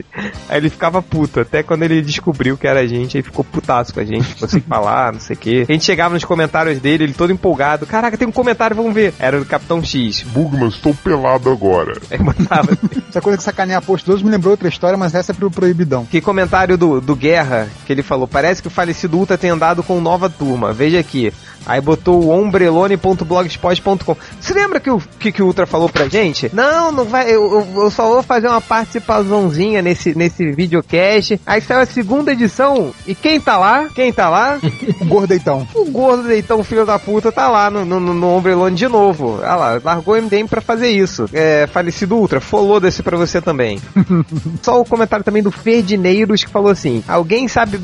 Aí 0.49 0.57
ele 0.57 0.69
ficava 0.69 1.01
puto, 1.01 1.39
até 1.39 1.63
quando 1.63 1.83
ele 1.83 2.01
descobriu 2.01 2.57
que 2.57 2.67
era 2.67 2.81
a 2.81 2.87
gente, 2.87 3.17
aí 3.17 3.23
ficou 3.23 3.43
putaço 3.43 3.93
com 3.93 3.99
a 3.99 4.05
gente, 4.05 4.23
ficou 4.23 4.47
sem 4.47 4.61
falar, 4.67 5.13
não 5.13 5.19
sei 5.19 5.35
o 5.35 5.39
quê. 5.39 5.65
A 5.67 5.71
gente 5.71 5.85
chegava 5.85 6.13
nos 6.13 6.23
comentários 6.23 6.79
dele, 6.79 7.05
ele 7.05 7.13
todo 7.13 7.31
empolgado. 7.31 7.85
Caraca, 7.85 8.17
tem 8.17 8.27
um 8.27 8.31
comentário, 8.31 8.75
vamos 8.75 8.93
ver. 8.93 9.13
Era 9.19 9.39
do 9.39 9.45
Capitão 9.45 9.83
X. 9.83 10.23
Bugman, 10.23 10.69
estou 10.69 10.93
pelado 10.93 11.49
agora. 11.49 11.99
Aí 12.09 12.19
mandava 12.19 12.73
assim. 12.73 13.01
Essa 13.09 13.21
coisa 13.21 13.37
que 13.37 13.43
sacanear 13.43 13.81
post 13.81 14.09
me 14.09 14.29
lembrou 14.29 14.51
outra 14.51 14.67
história, 14.67 14.97
mas 14.97 15.13
essa 15.15 15.31
é 15.31 15.35
pro 15.35 15.51
proibidão. 15.51 16.05
Que 16.05 16.21
comentário 16.21 16.77
do, 16.77 17.01
do 17.01 17.15
Guerra, 17.15 17.67
que 17.85 17.93
ele 17.93 18.03
falou, 18.03 18.27
parece 18.27 18.61
que 18.61 18.67
o 18.67 18.71
falecido 18.71 19.17
Ultra 19.17 19.37
tem 19.37 19.49
andado 19.49 19.83
com 19.83 19.99
nova 19.99 20.29
turma, 20.29 20.73
veja 20.73 20.99
aqui. 20.99 21.33
Aí 21.65 21.79
botou 21.81 22.23
o 22.23 22.29
ombrelone.blogspot.com. 22.31 24.15
Você 24.39 24.53
lembra 24.53 24.79
que 24.79 24.89
o 24.89 25.01
que, 25.19 25.31
que 25.31 25.41
o 25.41 25.45
Ultra 25.45 25.65
falou 25.65 25.89
pra 25.89 26.07
gente? 26.07 26.49
Não, 26.53 26.91
não 26.91 27.05
vai, 27.05 27.27
eu, 27.29 27.43
eu- 27.51 27.83
eu 27.83 27.91
só 27.91 28.07
vou 28.07 28.23
fazer 28.23 28.47
uma 28.47 28.61
participaçãozinha 28.61 29.81
nesse, 29.81 30.17
nesse 30.17 30.51
videocast. 30.51 31.39
Aí 31.45 31.61
saiu 31.61 31.79
a 31.81 31.85
segunda 31.85 32.31
edição, 32.31 32.93
e 33.05 33.13
quem 33.15 33.39
tá 33.39 33.57
lá? 33.57 33.87
Quem 33.93 34.11
tá 34.11 34.29
lá? 34.29 34.59
O 35.01 35.05
gordeitão. 35.05 35.67
O 35.73 35.85
gordo 35.89 36.23
deitão, 36.27 36.63
filho 36.63 36.85
da 36.85 36.97
puta, 36.99 37.31
tá 37.31 37.49
lá 37.49 37.69
no, 37.71 37.83
no, 37.85 37.99
no 37.99 38.27
Ombrelone 38.35 38.75
de 38.75 38.87
novo. 38.87 39.37
Olha 39.39 39.55
lá, 39.55 39.81
largou 39.83 40.15
o 40.15 40.21
MDM 40.21 40.47
pra 40.47 40.61
fazer 40.61 40.89
isso. 40.89 41.25
É, 41.33 41.67
falecido 41.67 42.15
Ultra, 42.15 42.39
follow 42.39 42.79
desse 42.79 43.01
pra 43.03 43.17
você 43.17 43.41
também. 43.41 43.81
Só 44.61 44.79
o 44.79 44.85
comentário 44.85 45.23
também 45.25 45.41
do 45.43 45.51
Ferdineiros 45.51 46.43
que 46.43 46.49
falou 46.51 46.69
assim: 46.71 47.03
Alguém 47.07 47.47
sabe, 47.47 47.79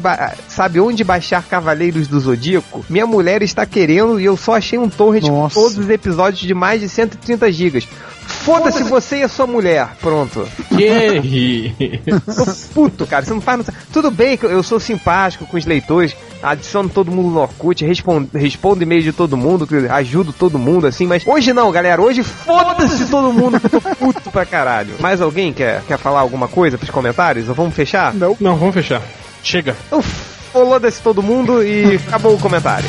sabe 0.47 0.79
onde 0.79 1.03
baixar 1.03 1.43
Cavaleiros 1.43 2.07
do 2.07 2.19
Zodíaco? 2.19 2.85
Minha 2.89 3.05
mulher 3.07 3.41
está 3.41 3.65
querendo 3.67 4.19
e 4.19 4.25
eu 4.25 4.35
só 4.37 4.55
achei 4.55 4.79
um 4.79 4.89
torrent 4.89 5.23
com 5.23 5.31
Nossa. 5.43 5.55
todos 5.55 5.77
os 5.77 5.89
episódios 5.89 6.41
de 6.41 6.53
mais 6.53 6.81
de 6.81 6.89
130 6.89 7.51
gigas. 7.51 7.87
Foda-se 8.27 8.83
você 8.83 9.17
e 9.19 9.23
a 9.23 9.29
sua 9.29 9.47
mulher. 9.47 9.87
Pronto. 10.01 10.45
Que 10.75 11.71
Tô 12.25 12.45
puto, 12.73 13.05
cara. 13.07 13.23
Você 13.25 13.33
não 13.33 13.39
faz. 13.39 13.59
no- 13.59 13.65
Tudo 13.93 14.11
bem 14.11 14.35
que 14.35 14.45
eu 14.45 14.61
sou 14.63 14.79
simpático 14.81 15.45
com 15.45 15.55
os 15.55 15.65
leitores, 15.65 16.13
adiciono 16.43 16.89
todo 16.89 17.09
mundo 17.09 17.29
no 17.29 17.39
Orkut, 17.39 17.85
respondo, 17.85 18.29
respondo 18.33 18.83
e-mail 18.83 19.01
de 19.01 19.13
todo 19.13 19.37
mundo, 19.37 19.65
ajudo 19.91 20.33
todo 20.33 20.59
mundo, 20.59 20.87
assim, 20.87 21.07
mas 21.07 21.25
hoje 21.25 21.53
não, 21.53 21.71
galera. 21.71 22.01
Hoje 22.01 22.21
foda-se 22.21 23.05
todo 23.05 23.31
mundo 23.31 23.59
que 23.61 23.73
eu 23.73 23.81
tô 23.81 23.95
puto 23.95 24.29
pra 24.29 24.45
caralho. 24.45 24.95
Mais 24.99 25.21
alguém 25.21 25.53
quer, 25.53 25.81
quer 25.87 25.97
falar 25.97 26.19
alguma 26.19 26.49
coisa 26.49 26.77
pros 26.77 26.89
comentários? 26.91 27.47
Ou 27.47 27.55
vamos 27.55 27.73
fechar? 27.73 28.13
Não. 28.13 28.35
Não, 28.41 28.57
vamos 28.57 28.73
fechar. 28.73 29.01
Chega. 29.41 29.73
Então, 29.87 30.01
foda-se 30.01 31.01
todo 31.01 31.23
mundo 31.23 31.63
e 31.63 31.95
acabou 32.07 32.35
o 32.35 32.39
comentário. 32.39 32.87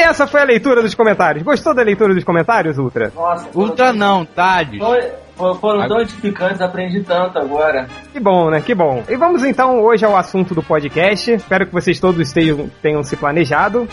Essa 0.00 0.26
foi 0.26 0.40
a 0.40 0.44
leitura 0.44 0.82
dos 0.82 0.94
comentários. 0.94 1.42
Gostou 1.44 1.74
da 1.74 1.82
leitura 1.82 2.14
dos 2.14 2.24
comentários, 2.24 2.78
Ultra? 2.78 3.12
Nossa, 3.14 3.48
Ultra 3.54 3.92
não, 3.92 4.24
Tades. 4.24 4.78
Foi- 4.78 5.00
foi- 5.36 5.54
Foram 5.54 5.88
tão 5.88 6.00
edificantes, 6.00 6.60
aprendi 6.60 7.00
tanto 7.02 7.38
agora. 7.38 7.86
Que 8.12 8.20
bom, 8.20 8.50
né? 8.50 8.60
Que 8.60 8.74
bom. 8.74 9.02
E 9.08 9.16
vamos 9.16 9.42
então 9.42 9.80
hoje 9.82 10.04
ao 10.04 10.14
assunto 10.16 10.54
do 10.54 10.62
podcast. 10.62 11.32
Espero 11.32 11.66
que 11.66 11.72
vocês 11.72 11.98
todos 11.98 12.20
estejam, 12.20 12.70
tenham 12.82 13.02
se 13.02 13.16
planejado. 13.16 13.88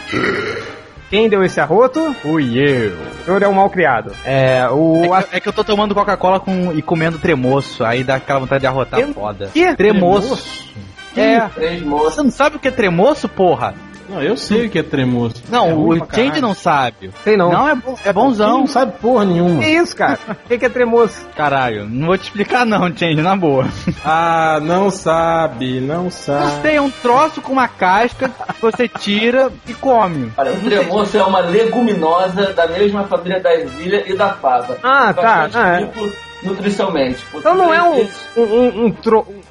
Quem 1.10 1.30
deu 1.30 1.42
esse 1.44 1.58
arroto? 1.62 2.14
Fui 2.16 2.60
eu. 2.60 2.92
O 3.22 3.24
senhor 3.26 3.42
é 3.42 3.48
um 3.48 3.54
mal 3.54 3.70
criado. 3.70 4.12
É, 4.26 4.68
o... 4.70 5.16
É 5.16 5.24
que, 5.24 5.36
é 5.38 5.40
que 5.40 5.48
eu 5.48 5.54
tô 5.54 5.64
tomando 5.64 5.96
Coca-Cola 5.96 6.38
com, 6.38 6.74
e 6.74 6.82
comendo 6.82 7.18
tremoço, 7.18 7.86
aí 7.86 8.04
dá 8.04 8.16
aquela 8.16 8.40
vontade 8.42 8.60
de 8.62 8.68
arrotar 8.68 9.00
Tem- 9.00 9.14
foda. 9.14 9.50
que? 9.54 9.74
Tremoço. 9.76 10.68
É, 11.16 11.40
Três 11.48 11.82
moças. 11.82 12.16
Você 12.16 12.24
não 12.24 12.30
sabe 12.32 12.58
o 12.58 12.60
que 12.60 12.68
é 12.68 12.72
tremoço, 12.72 13.30
porra? 13.30 13.74
Não, 14.10 14.22
eu 14.22 14.38
sei 14.38 14.68
o 14.68 14.70
que 14.70 14.80
é 14.80 14.84
tremoço. 14.84 15.44
Não, 15.50 15.68
É 15.70 15.74
o 15.74 15.98
Change 16.14 16.40
não 16.42 16.54
sabe. 16.54 17.12
sei 17.24 17.36
não. 17.36 17.52
Não, 17.52 17.68
é, 17.68 17.76
bom, 17.76 17.96
é 18.06 18.14
bonzão. 18.14 18.60
não 18.60 18.68
sabe 18.68 18.94
porra 19.02 19.26
nenhuma. 19.26 19.62
Que 19.62 19.70
isso, 19.70 19.96
cara? 19.96 20.18
O 20.30 20.48
que, 20.48 20.58
que 20.58 20.66
é 20.66 20.70
tremoço? 20.70 21.28
Caralho, 21.36 21.86
não 21.90 22.08
vou 22.08 22.18
te 22.18 22.24
explicar 22.24 22.66
não, 22.66 22.88
Change, 22.96 23.22
na 23.22 23.36
boa. 23.36 23.68
Ah, 24.06 24.60
não 24.62 24.90
sabe, 24.90 25.80
não 25.82 26.10
sabe. 26.10 26.62
Você 26.62 26.72
é 26.76 26.82
um 26.82 26.90
troço 26.90 27.42
com 27.42 27.52
uma 27.52 27.68
casca, 27.68 28.32
você 28.62 28.88
tira 28.88 29.52
e 29.68 29.74
come. 29.74 30.32
Olha, 30.38 30.54
o 30.54 30.60
tremoço 30.62 31.18
é 31.18 31.24
uma 31.24 31.40
leguminosa 31.40 32.54
da 32.54 32.68
mesma 32.68 33.04
família 33.04 33.42
da 33.42 33.54
ervilha 33.54 34.04
e 34.08 34.16
da 34.16 34.30
fava. 34.34 34.78
Ah, 34.84 35.14
tá. 35.14 35.50
Ah, 35.54 35.70
é. 35.76 35.80
rico 35.80 36.10
nutricionalmente. 36.44 37.26
Então 37.34 37.56
não 37.56 37.74
é 37.74 37.82
um, 37.84 38.08
um, 38.38 38.42
um, 38.42 38.86
um, 38.86 38.96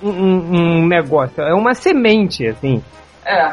um- 0.02 0.10
um- 0.10 0.78
um 0.82 0.86
negócio, 0.86 1.42
é 1.42 1.52
uma 1.54 1.75
semente, 1.75 2.46
assim. 2.46 2.82
É. 3.25 3.52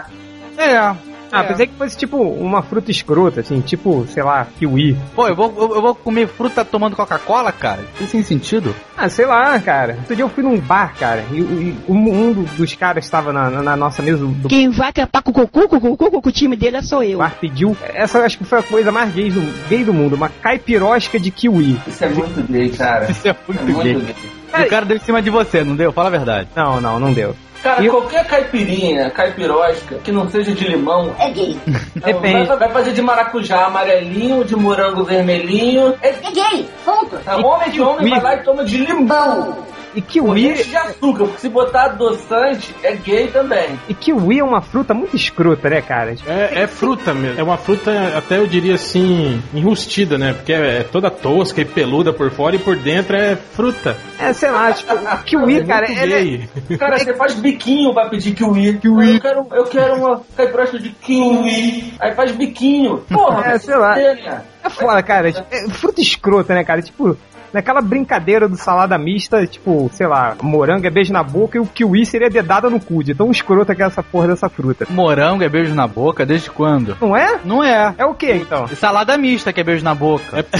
É. 0.63 1.13
Ah, 1.36 1.39
É. 1.39 1.43
pensei 1.48 1.65
que 1.65 1.74
fosse 1.75 1.98
tipo 1.98 2.15
uma 2.22 2.62
fruta 2.62 2.91
escrota, 2.91 3.39
assim, 3.39 3.60
tipo, 3.60 4.05
sei 4.13 4.22
lá, 4.22 4.46
kiwi. 4.60 4.96
Pô, 5.15 5.27
eu 5.27 5.36
vou, 5.36 5.51
eu, 5.58 5.75
eu 5.77 5.82
vou 5.82 5.96
comer 5.96 6.27
fruta 6.27 6.63
tomando 6.63 6.96
Coca-Cola, 6.96 7.51
cara? 7.51 7.84
Isso 8.00 8.12
sem 8.12 8.22
sentido. 8.22 8.75
Ah, 8.96 9.10
sei 9.10 9.25
lá, 9.25 9.60
cara. 9.60 9.96
Outro 10.01 10.15
dia 10.15 10.24
eu 10.24 10.29
fui 10.29 10.43
num 10.43 10.60
bar, 10.60 10.93
cara, 10.96 11.24
e, 11.32 11.38
e 11.38 11.75
um, 11.89 11.96
um 11.96 12.34
do- 12.34 12.43
dos 12.55 12.75
caras 12.75 13.03
estava 13.03 13.34
na, 13.34 13.50
na- 13.50 13.63
na 13.63 13.75
nossa 13.75 14.03
mesa 14.03 14.24
do 14.24 14.48
Quem 14.48 14.70
vai 14.70 14.93
trepar 14.93 15.24
com 15.24 15.32
o 15.32 15.48
Cucu, 15.48 15.75
o 15.75 15.98
Cucu, 15.98 16.22
com 16.22 16.29
o 16.29 16.32
time 16.32 16.55
dele 16.55 16.84
seu 16.84 17.01
eu. 17.01 17.17
bar 17.17 17.36
pediu. 17.41 17.75
Essa 17.96 18.20
eu 18.20 18.25
acho 18.25 18.38
que 18.38 18.43
foi 18.46 18.60
a 18.60 18.63
coisa 18.63 18.91
mais 18.91 19.12
gay 19.12 19.32
do, 19.32 19.41
gay 19.67 19.84
do 19.84 19.91
mundo, 19.91 20.15
uma 20.15 20.29
caipirosca 20.29 21.20
de 21.20 21.32
kiwi. 21.32 21.79
Isso 21.88 22.05
é 22.05 22.10
muito 22.10 22.43
gay, 22.51 22.70
cara. 22.70 23.10
Isso 23.10 23.27
é 23.27 23.36
muito, 23.48 23.60
É 23.60 23.65
muito 23.65 23.82
gay. 23.84 23.96
gay. 23.96 24.15
E 24.55 24.67
o 24.67 24.70
cara 24.70 24.86
deu 24.86 24.98
em 24.98 25.00
cima 25.00 25.20
de 25.20 25.32
você, 25.32 25.63
não 25.63 25.75
deu? 25.75 25.91
Fala 25.91 26.10
a 26.10 26.12
verdade. 26.12 26.48
Não, 26.55 26.79
não, 26.79 27.00
não 27.00 27.12
deu. 27.12 27.36
Cara, 27.63 27.82
E- 27.84 27.89
qualquer 27.89 28.27
caipirinha, 28.27 29.10
caipirosca, 29.10 29.96
que 30.03 30.12
não 30.12 30.29
seja 30.29 30.51
de 30.51 30.67
limão, 30.67 31.15
É 31.17 31.29
gay. 31.29 31.58
Depende. 31.96 32.46
vai, 32.48 32.58
vai 32.58 32.70
fazer 32.70 32.91
de 32.91 33.01
maracujá 33.01 33.65
amarelinho, 33.65 34.43
de 34.43 34.53
morango 34.55 35.03
vermelhinho. 35.05 35.96
É, 36.01 36.10
É 36.10 36.32
gay. 36.32 36.70
Ponto. 36.84 37.17
é 37.25 37.36
homem 37.38 37.72
que 37.72 37.79
homem 37.82 38.10
vai 38.10 38.22
lá 38.22 38.36
e 38.36 38.43
toma 38.43 38.65
de 38.65 38.77
limão. 38.77 39.58
E 39.95 40.01
kiwi, 40.01 40.25
Corrente 40.27 40.69
de 40.69 40.75
açúcar, 40.77 41.25
porque 41.25 41.39
se 41.39 41.50
botar 41.50 41.85
adoçante, 41.85 42.75
é 42.83 42.95
gay 42.95 43.27
também. 43.27 43.79
e 43.88 43.93
kiwi 43.93 44.39
é 44.39 44.43
uma 44.43 44.62
fruta 44.62 44.93
muito 44.93 45.15
escrota, 45.15 45.69
né, 45.69 45.81
cara? 45.81 46.15
É, 46.25 46.62
é 46.63 46.67
fruta 46.67 47.13
mesmo. 47.13 47.39
É 47.39 47.43
uma 47.43 47.57
fruta, 47.57 47.91
até 48.17 48.38
eu 48.38 48.47
diria 48.47 48.75
assim, 48.75 49.41
enrustida, 49.53 50.17
né? 50.17 50.33
Porque 50.33 50.53
é, 50.53 50.79
é 50.79 50.83
toda 50.83 51.09
tosca 51.09 51.62
e 51.62 51.65
peluda 51.65 52.12
por 52.13 52.31
fora 52.31 52.55
e 52.55 52.59
por 52.59 52.75
dentro 52.75 53.15
é 53.15 53.35
fruta. 53.35 53.95
É, 54.19 54.33
sei 54.33 54.50
lá, 54.51 54.71
tipo, 54.73 54.93
kiwi, 55.25 55.65
cara, 55.65 55.88
Muito 55.88 56.01
ele 56.01 56.13
é, 56.13 56.21
gay. 56.67 56.77
Cara, 56.77 56.97
você 57.00 57.13
faz 57.13 57.33
biquinho 57.35 57.93
pra 57.93 58.09
pedir 58.09 58.33
kiwi. 58.33 58.79
Eu 59.13 59.19
quero, 59.19 59.47
eu 59.51 59.63
quero 59.65 59.95
uma 59.95 60.21
caipirosca 60.35 60.79
de 60.79 60.89
kiwi. 60.89 61.93
Aí 62.00 62.13
faz 62.15 62.31
biquinho. 62.31 62.97
Porra, 63.09 63.51
É, 63.53 63.59
sei 63.59 63.75
lá. 63.75 63.95
né? 63.95 64.41
É 64.63 64.70
foda, 64.70 65.03
cara. 65.03 65.29
É 65.29 65.70
fruta 65.70 66.01
escrota, 66.01 66.53
né, 66.53 66.63
cara? 66.63 66.82
Tipo, 66.82 67.17
naquela 67.53 67.82
brincadeira 67.82 68.50
do 68.50 68.58
salada 68.58 68.98
mista, 68.98 69.46
tipo, 69.46 69.89
sei 69.93 70.08
lá, 70.08 70.36
morango 70.41 70.88
é 70.88 70.89
beijo 70.89 71.13
na 71.13 71.22
boca 71.22 71.58
e 71.58 71.62
o 71.62 71.65
kiwi 71.65 72.05
seria 72.05 72.29
dedada 72.29 72.70
no 72.70 72.79
cu, 72.79 73.03
de 73.03 73.13
tão 73.13 73.29
escrota 73.29 73.75
que 73.75 73.84
é 73.84 73.86
essa 73.86 74.01
porra 74.01 74.29
dessa 74.29 74.50
fruta. 74.50 74.88
Morango 74.89 75.43
é 75.43 75.50
beijo 75.50 75.75
na 75.75 75.88
boca 75.88 76.25
desde 76.25 76.50
quando? 76.50 76.98
Não 77.00 77.15
é? 77.15 77.39
Não 77.46 77.63
é. 77.63 77.93
É 77.98 78.05
o 78.05 78.15
que 78.15 78.32
então? 78.32 78.65
E 78.72 78.75
salada 78.75 79.17
mista 79.17 79.53
que 79.53 79.62
é 79.62 79.63
beijo 79.63 79.84
na 79.84 79.93
boca. 79.93 80.46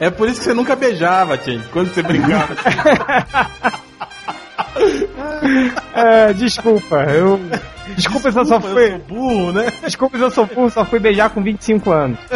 É 0.00 0.08
por 0.08 0.26
isso 0.30 0.38
que 0.38 0.46
você 0.46 0.54
nunca 0.54 0.74
beijava, 0.74 1.36
Tim, 1.36 1.60
quando 1.70 1.92
você 1.92 2.02
brincava. 2.02 2.54
É, 5.94 6.32
desculpa, 6.32 7.02
eu. 7.04 7.38
Desculpa 7.96 8.32
se 8.32 8.38
eu 8.38 8.44
só 8.44 8.56
eu 8.56 8.60
fui. 8.60 8.90
sou 8.90 8.98
burro, 9.00 9.52
né? 9.52 9.72
Desculpa 9.82 10.16
se 10.16 10.24
eu 10.24 10.30
sou 10.30 10.46
burro, 10.46 10.70
só 10.70 10.84
fui 10.84 10.98
beijar 10.98 11.30
com 11.30 11.42
25 11.42 11.90
anos. 11.90 12.18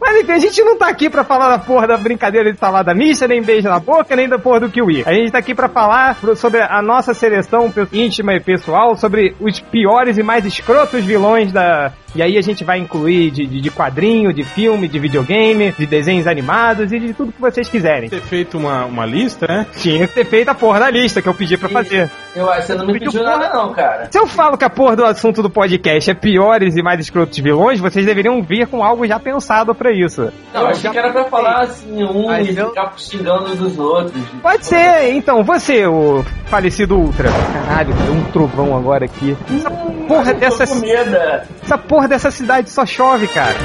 Mas 0.00 0.22
enfim, 0.22 0.32
a 0.32 0.38
gente 0.38 0.62
não 0.62 0.76
tá 0.76 0.88
aqui 0.88 1.08
pra 1.08 1.22
falar 1.22 1.50
da 1.50 1.58
porra 1.58 1.86
da 1.86 1.96
brincadeira 1.96 2.52
de 2.52 2.58
salada 2.58 2.94
mista, 2.94 3.28
nem 3.28 3.42
beijo 3.42 3.68
na 3.68 3.78
boca, 3.78 4.16
nem 4.16 4.28
da 4.28 4.38
porra 4.38 4.60
do 4.60 4.70
kiwi. 4.70 5.04
A 5.06 5.12
gente 5.12 5.30
tá 5.30 5.38
aqui 5.38 5.54
pra 5.54 5.68
falar 5.68 6.16
sobre 6.36 6.60
a 6.60 6.82
nossa 6.82 7.14
seleção 7.14 7.72
íntima 7.92 8.34
e 8.34 8.40
pessoal, 8.40 8.96
sobre 8.96 9.36
os 9.38 9.60
piores 9.60 10.18
e 10.18 10.22
mais 10.22 10.44
escrotos 10.44 11.04
vilões 11.04 11.52
da... 11.52 11.92
E 12.14 12.22
aí 12.22 12.36
a 12.36 12.42
gente 12.42 12.64
vai 12.64 12.78
incluir 12.78 13.30
de, 13.30 13.46
de, 13.46 13.60
de 13.60 13.70
quadrinho, 13.70 14.32
de 14.32 14.42
filme, 14.42 14.88
de 14.88 14.98
videogame, 14.98 15.72
de 15.78 15.86
desenhos 15.86 16.26
animados 16.26 16.92
e 16.92 16.98
de 16.98 17.14
tudo 17.14 17.32
que 17.32 17.40
vocês 17.40 17.68
quiserem. 17.68 18.08
Ter 18.08 18.20
feito 18.22 18.58
uma, 18.58 18.84
uma 18.84 19.06
lista, 19.06 19.46
né? 19.46 19.66
Tinha 19.76 20.08
que 20.08 20.14
ter 20.14 20.24
feito 20.24 20.48
a 20.48 20.54
porra 20.54 20.80
da 20.80 20.90
lista 20.90 21.22
que 21.22 21.28
eu 21.28 21.34
pedi 21.34 21.56
pra 21.56 21.68
fazer. 21.68 22.10
Eu 22.34 22.48
acho 22.50 22.60
que 22.62 22.66
você 22.68 22.74
não 22.74 22.86
me 22.86 22.92
Pediu 22.94 23.10
pediu 23.12 23.24
nada 23.24 23.48
não, 23.52 23.72
cara. 23.72 24.08
Se 24.10 24.18
eu 24.18 24.26
falo 24.26 24.56
que 24.58 24.64
a 24.64 24.70
porra 24.70 24.96
do 24.96 25.04
assunto 25.04 25.42
do 25.42 25.50
podcast 25.50 26.10
é 26.10 26.14
piores 26.14 26.76
e 26.76 26.82
mais 26.82 27.00
escrotos 27.00 27.38
vilões, 27.38 27.78
vocês 27.80 28.04
deveriam 28.04 28.42
vir 28.42 28.66
com 28.66 28.82
algo 28.84 29.06
já 29.06 29.18
pensado 29.18 29.74
pra 29.74 29.90
isso. 29.92 30.32
Não, 30.52 30.66
achei 30.66 30.90
que 30.90 30.98
era 30.98 31.10
pra 31.12 31.24
falar 31.24 31.62
assim, 31.62 32.02
um 32.04 32.26
Mas 32.26 32.48
e 32.48 32.56
eu- 32.58 32.68
ficar 32.70 32.92
xingando 32.96 33.54
dos 33.56 33.78
outros. 33.78 34.20
Pode 34.42 34.66
ser, 34.66 35.12
então, 35.12 35.42
você, 35.44 35.86
o 35.86 36.24
falecido 36.46 36.96
Ultra. 36.96 37.28
Caralho, 37.68 37.94
deu 37.94 38.12
um 38.14 38.24
trovão 38.32 38.76
agora 38.76 39.04
aqui. 39.04 39.36
Essa 39.54 39.70
porra 39.70 40.30
Eu 40.32 40.36
dessa, 40.38 40.66
tô 40.66 40.72
com 40.74 40.80
medo. 40.80 41.16
essa 41.62 41.78
porra 41.78 41.99
dessa 42.08 42.30
cidade 42.30 42.70
só 42.70 42.84
chove, 42.86 43.26
cara. 43.28 43.56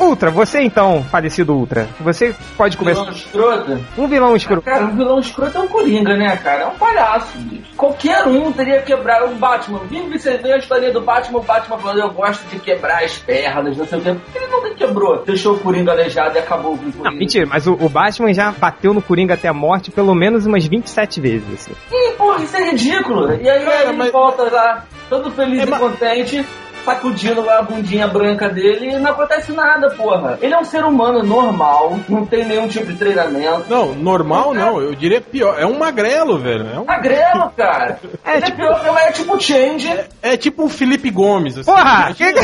Ultra, 0.00 0.30
você 0.30 0.60
então, 0.60 1.02
falecido 1.04 1.54
Ultra. 1.54 1.88
Você 2.00 2.34
pode 2.58 2.76
Vilão 2.76 2.94
começar. 2.96 3.12
escroto? 3.16 3.80
Um 3.96 4.06
vilão 4.06 4.36
escroto. 4.36 4.62
Cara, 4.62 4.84
o 4.84 4.90
vilão 4.90 5.18
escroto 5.18 5.56
é 5.56 5.60
um 5.60 5.68
Coringa, 5.68 6.14
né, 6.16 6.36
cara? 6.36 6.62
É 6.62 6.66
um 6.66 6.74
palhaço, 6.76 7.38
bicho. 7.38 7.62
Qualquer 7.76 8.26
um 8.26 8.52
teria 8.52 8.82
quebrado 8.82 9.32
o 9.32 9.36
Batman. 9.36 9.78
Vive 9.88 10.18
você 10.18 10.36
vê 10.36 10.52
a 10.52 10.58
história 10.58 10.92
do 10.92 11.00
Batman, 11.00 11.38
o 11.38 11.42
Batman 11.42 11.78
falando, 11.78 12.00
eu 12.00 12.10
gosto 12.10 12.44
de 12.48 12.58
quebrar 12.58 13.02
as 13.02 13.16
pernas, 13.16 13.76
não 13.78 13.86
sei 13.86 13.98
o 13.98 14.02
quê. 14.02 14.14
Ele 14.34 14.46
nunca 14.48 14.74
quebrou. 14.74 15.24
Deixou 15.24 15.54
o 15.54 15.58
Coringa 15.60 15.92
aleijado 15.92 16.36
e 16.36 16.38
acabou 16.40 16.76
com 16.76 16.84
o 16.88 16.92
Coringa. 16.92 17.10
Não, 17.10 17.16
mentira, 17.16 17.46
mas 17.46 17.66
o, 17.66 17.72
o 17.72 17.88
Batman 17.88 18.34
já 18.34 18.50
bateu 18.52 18.92
no 18.92 19.00
Coringa 19.00 19.34
até 19.34 19.48
a 19.48 19.54
morte 19.54 19.90
pelo 19.90 20.14
menos 20.14 20.44
umas 20.44 20.66
27 20.66 21.20
vezes. 21.20 21.46
Assim. 21.54 21.72
Ih, 21.90 22.12
porra, 22.18 22.42
isso 22.42 22.56
é 22.56 22.70
ridículo. 22.70 23.32
E 23.40 23.48
aí 23.48 23.64
Cara, 23.64 23.84
ele 23.84 23.92
mas- 23.96 24.12
volta 24.12 24.42
lá, 24.50 24.84
todo 25.22 25.30
feliz 25.30 25.60
É, 25.60 25.62
e 25.64 25.70
mas- 25.70 25.80
contente, 25.80 26.46
sacudindo 26.84 27.40
lá 27.42 27.60
a 27.60 27.62
bundinha 27.62 28.06
branca 28.06 28.48
dele 28.48 28.90
e 28.90 28.98
não 28.98 29.12
acontece 29.12 29.52
nada, 29.52 29.88
porra. 29.90 30.38
Ele 30.42 30.52
é 30.52 30.58
um 30.58 30.64
ser 30.64 30.84
humano 30.84 31.22
normal, 31.22 31.98
não 32.08 32.26
tem 32.26 32.44
nenhum 32.44 32.68
tipo 32.68 32.86
de 32.92 32.98
treinamento. 32.98 33.64
Não, 33.70 33.94
normal 33.94 34.52
não, 34.52 34.80
eu 34.82 34.94
diria 34.94 35.18
pior. 35.20 35.58
É 35.58 35.64
um 35.64 35.78
magrelo, 35.78 36.38
velho. 36.38 36.66
É, 36.74 36.78
um- 36.78 36.84
Magrelo, 36.84 37.50
cara. 37.56 37.98
É, 38.24 38.36
ele 38.36 38.42
tipo- 38.46 38.62
é 38.62 38.74
pior, 38.80 38.96
é 38.98 39.12
tipo 39.12 39.40
Change. 39.40 40.00
é 40.22 40.36
tipo 40.36 40.64
o 40.64 40.68
Felipe 40.68 41.10
Gomes. 41.10 41.56
Assim. 41.58 41.70
Porra! 41.70 42.10
Imagina, 42.18 42.40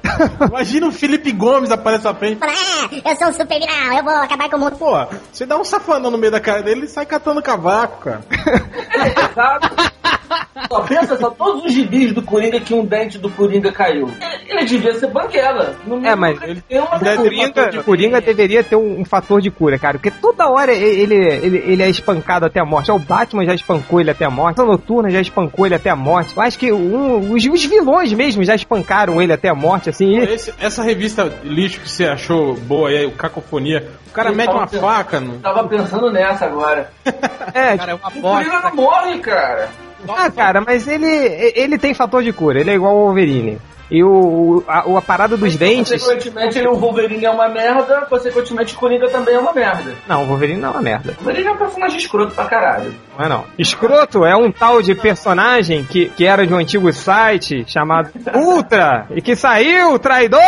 imagina 0.50 0.86
o 0.88 0.92
Felipe 0.92 1.30
Gomes 1.32 1.70
aparece 1.70 2.04
na 2.04 2.14
frente. 2.14 2.38
Fala, 2.38 2.52
é, 2.52 3.12
eu 3.12 3.16
sou 3.16 3.28
um 3.28 3.32
super 3.32 3.58
vilão, 3.60 3.96
eu 3.98 4.02
vou 4.04 4.12
acabar 4.14 4.48
com 4.48 4.56
o 4.56 4.60
mundo. 4.60 4.76
Pô, 4.76 4.96
você 5.32 5.44
dá 5.46 5.56
um 5.58 5.64
safanão 5.64 6.10
no 6.10 6.18
meio 6.18 6.32
da 6.32 6.40
cara 6.40 6.62
dele 6.62 6.84
e 6.86 6.88
sai 6.88 7.04
catando 7.06 7.42
cavaco, 7.42 8.04
cara. 8.04 8.20
Exato. 9.30 9.94
Só 10.68 10.80
pensa 10.82 11.16
só, 11.16 11.30
todos 11.30 11.64
os 11.64 11.72
gibis 11.72 12.12
do 12.12 12.22
Coringa 12.22 12.58
que 12.60 12.72
um 12.74 12.84
dente 12.84 13.18
do 13.18 13.30
Coringa 13.30 13.70
caiu. 13.72 14.08
Ele, 14.20 14.52
ele 14.58 14.64
devia 14.64 14.94
ser 14.94 15.08
banguela. 15.08 15.74
No 15.86 16.04
É, 16.04 16.14
mas 16.14 16.40
ele 16.42 16.60
tem 16.62 16.80
uma 16.80 16.98
deve 16.98 17.10
ter 17.10 17.16
Coringa, 17.16 17.70
de- 17.70 17.82
Coringa 17.82 18.20
deveria 18.20 18.64
ter 18.64 18.76
um, 18.76 19.00
um 19.00 19.04
fator 19.04 19.40
de 19.40 19.50
cura, 19.50 19.78
cara. 19.78 19.98
Porque 19.98 20.10
toda 20.10 20.48
hora 20.48 20.72
ele, 20.72 21.14
ele, 21.14 21.58
ele 21.66 21.82
é 21.82 21.88
espancado 21.88 22.46
até 22.46 22.60
a 22.60 22.64
morte. 22.64 22.90
O 22.90 22.98
Batman 22.98 23.44
já 23.44 23.54
espancou 23.54 24.00
ele 24.00 24.10
até 24.10 24.24
a 24.24 24.30
morte. 24.30 24.60
A 24.60 24.64
Noturna 24.64 25.10
já 25.10 25.20
espancou 25.20 25.66
ele 25.66 25.74
até 25.74 25.90
a 25.90 25.96
morte. 25.96 26.34
Eu 26.36 26.42
acho 26.42 26.58
que 26.58 26.72
um, 26.72 27.32
os, 27.32 27.44
os 27.44 27.64
vilões 27.64 28.12
mesmo 28.12 28.42
já 28.44 28.54
espancaram 28.54 29.20
ele 29.20 29.32
até 29.32 29.48
a 29.48 29.54
morte, 29.54 29.90
assim. 29.90 30.16
Esse- 30.18 30.54
essa 30.60 30.82
revista 30.82 31.30
lixo 31.44 31.80
que 31.80 31.88
você 31.90 32.06
achou 32.06 32.54
boa 32.54 32.88
aí, 32.88 33.04
o 33.06 33.12
Cacofonia, 33.12 33.86
o 34.08 34.12
cara 34.12 34.30
Eu 34.30 34.34
mete 34.36 34.50
uma 34.50 34.66
pensando- 34.66 34.80
faca 34.80 35.20
no. 35.20 35.38
Tava 35.38 35.68
pensando 35.68 36.10
nessa 36.10 36.46
agora. 36.46 36.90
é, 37.54 37.76
Cara, 37.76 37.92
é 37.92 37.94
uma 37.94 38.08
O 38.08 38.20
Coringa 38.20 38.60
não 38.60 38.74
morre, 38.74 39.18
cara. 39.18 39.68
Ah, 40.08 40.30
cara, 40.30 40.60
mas 40.60 40.86
ele, 40.88 41.06
ele 41.54 41.78
tem 41.78 41.94
fator 41.94 42.22
de 42.22 42.32
cura. 42.32 42.60
Ele 42.60 42.70
é 42.70 42.74
igual 42.74 42.92
ao 42.96 43.04
Wolverine. 43.06 43.58
E 43.90 44.02
o, 44.02 44.64
a, 44.66 44.88
o- 44.88 44.96
a 44.96 45.02
parada 45.02 45.36
dos 45.36 45.56
dentes. 45.56 46.02
Consequentemente, 46.02 46.58
ele, 46.58 46.66
o 46.68 46.74
Wolverine 46.74 47.22
é 47.26 47.30
uma 47.30 47.48
merda, 47.48 48.00
consequentemente, 48.08 48.74
o 48.74 48.78
Coringa 48.78 49.08
também 49.10 49.34
é 49.34 49.38
uma 49.38 49.52
merda. 49.52 49.92
Não, 50.08 50.22
o 50.24 50.26
Wolverine 50.26 50.58
não 50.60 50.70
é 50.70 50.72
uma 50.72 50.80
merda. 50.82 51.14
O 51.20 51.22
Wolverine 51.24 51.48
é 51.48 51.52
um 51.52 51.56
personagem 51.58 51.98
escroto 51.98 52.34
pra 52.34 52.46
caralho. 52.46 52.94
Não 53.16 53.26
é 53.26 53.28
não. 53.28 53.44
Escroto 53.58 54.24
é 54.24 54.34
um 54.34 54.50
tal 54.50 54.80
de 54.80 54.94
personagem 54.94 55.84
que, 55.84 56.06
que 56.08 56.26
era 56.26 56.46
de 56.46 56.54
um 56.54 56.56
antigo 56.56 56.90
site 56.94 57.62
chamado 57.68 58.08
Ultra 58.34 59.06
e 59.14 59.20
que 59.20 59.36
saiu, 59.36 59.98
traidor! 59.98 60.40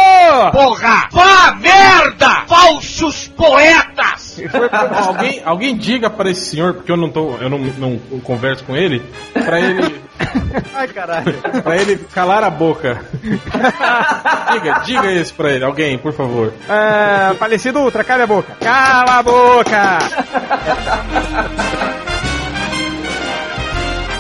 Porra! 0.51 1.07
Vá 1.13 1.55
merda! 1.61 2.43
Falsos 2.47 3.29
poetas! 3.29 4.26
alguém, 5.07 5.43
alguém 5.45 5.77
diga 5.77 6.09
para 6.11 6.31
esse 6.31 6.47
senhor, 6.51 6.75
porque 6.75 6.91
eu 6.91 6.97
não 6.97 7.11
tô, 7.11 7.37
eu 7.37 7.49
não, 7.49 7.59
não 7.59 7.99
converso 8.21 8.65
com 8.65 8.77
ele, 8.77 9.03
pra 9.33 9.61
ele, 9.61 10.01
Ai, 10.75 10.89
caralho. 10.89 11.35
pra 11.63 11.77
ele 11.77 11.97
calar 12.13 12.43
a 12.43 12.51
boca. 12.51 13.01
diga, 14.53 14.81
diga 14.85 15.13
isso 15.13 15.35
pra 15.35 15.53
ele, 15.53 15.65
alguém, 15.65 15.99
por 15.99 16.13
favor. 16.13 16.53
É, 16.69 17.35
falecido 17.35 17.81
Ultra, 17.81 18.05
cala 18.05 18.25
a 18.25 18.27
boca. 18.27 18.57
Cala 18.61 19.19
a 19.19 19.23
boca! 19.23 19.99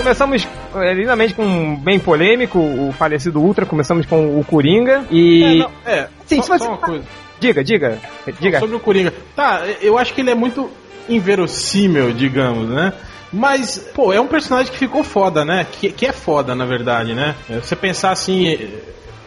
Começamos 0.06 0.46
é, 0.76 0.94
lindamente 0.94 1.34
com 1.34 1.42
um 1.42 1.74
bem 1.74 1.98
polêmico, 1.98 2.60
o 2.60 2.94
falecido 2.96 3.40
Ultra, 3.40 3.66
começamos 3.66 4.06
com 4.06 4.38
o 4.38 4.44
Coringa 4.44 5.04
e... 5.10 5.42
É, 5.42 5.56
não, 5.56 5.70
é 5.84 6.08
Sim, 6.24 6.42
só, 6.42 6.56
só 6.56 6.68
uma 6.68 6.76
coisa. 6.76 7.04
Diga, 7.40 7.64
diga, 7.64 7.98
diga. 8.38 8.60
Sobre 8.60 8.76
o 8.76 8.78
Coringa. 8.78 9.12
Tá, 9.34 9.62
eu 9.82 9.98
acho 9.98 10.14
que 10.14 10.20
ele 10.20 10.30
é 10.30 10.34
muito 10.36 10.70
inverossímil, 11.08 12.12
digamos, 12.12 12.68
né? 12.68 12.92
Mas, 13.32 13.78
pô, 13.92 14.12
é 14.12 14.20
um 14.20 14.28
personagem 14.28 14.70
que 14.70 14.78
ficou 14.78 15.02
foda, 15.02 15.44
né? 15.44 15.66
Que, 15.72 15.90
que 15.90 16.06
é 16.06 16.12
foda, 16.12 16.54
na 16.54 16.64
verdade, 16.64 17.12
né? 17.12 17.34
É, 17.50 17.56
Você 17.56 17.74
pensar 17.74 18.12
assim, 18.12 18.46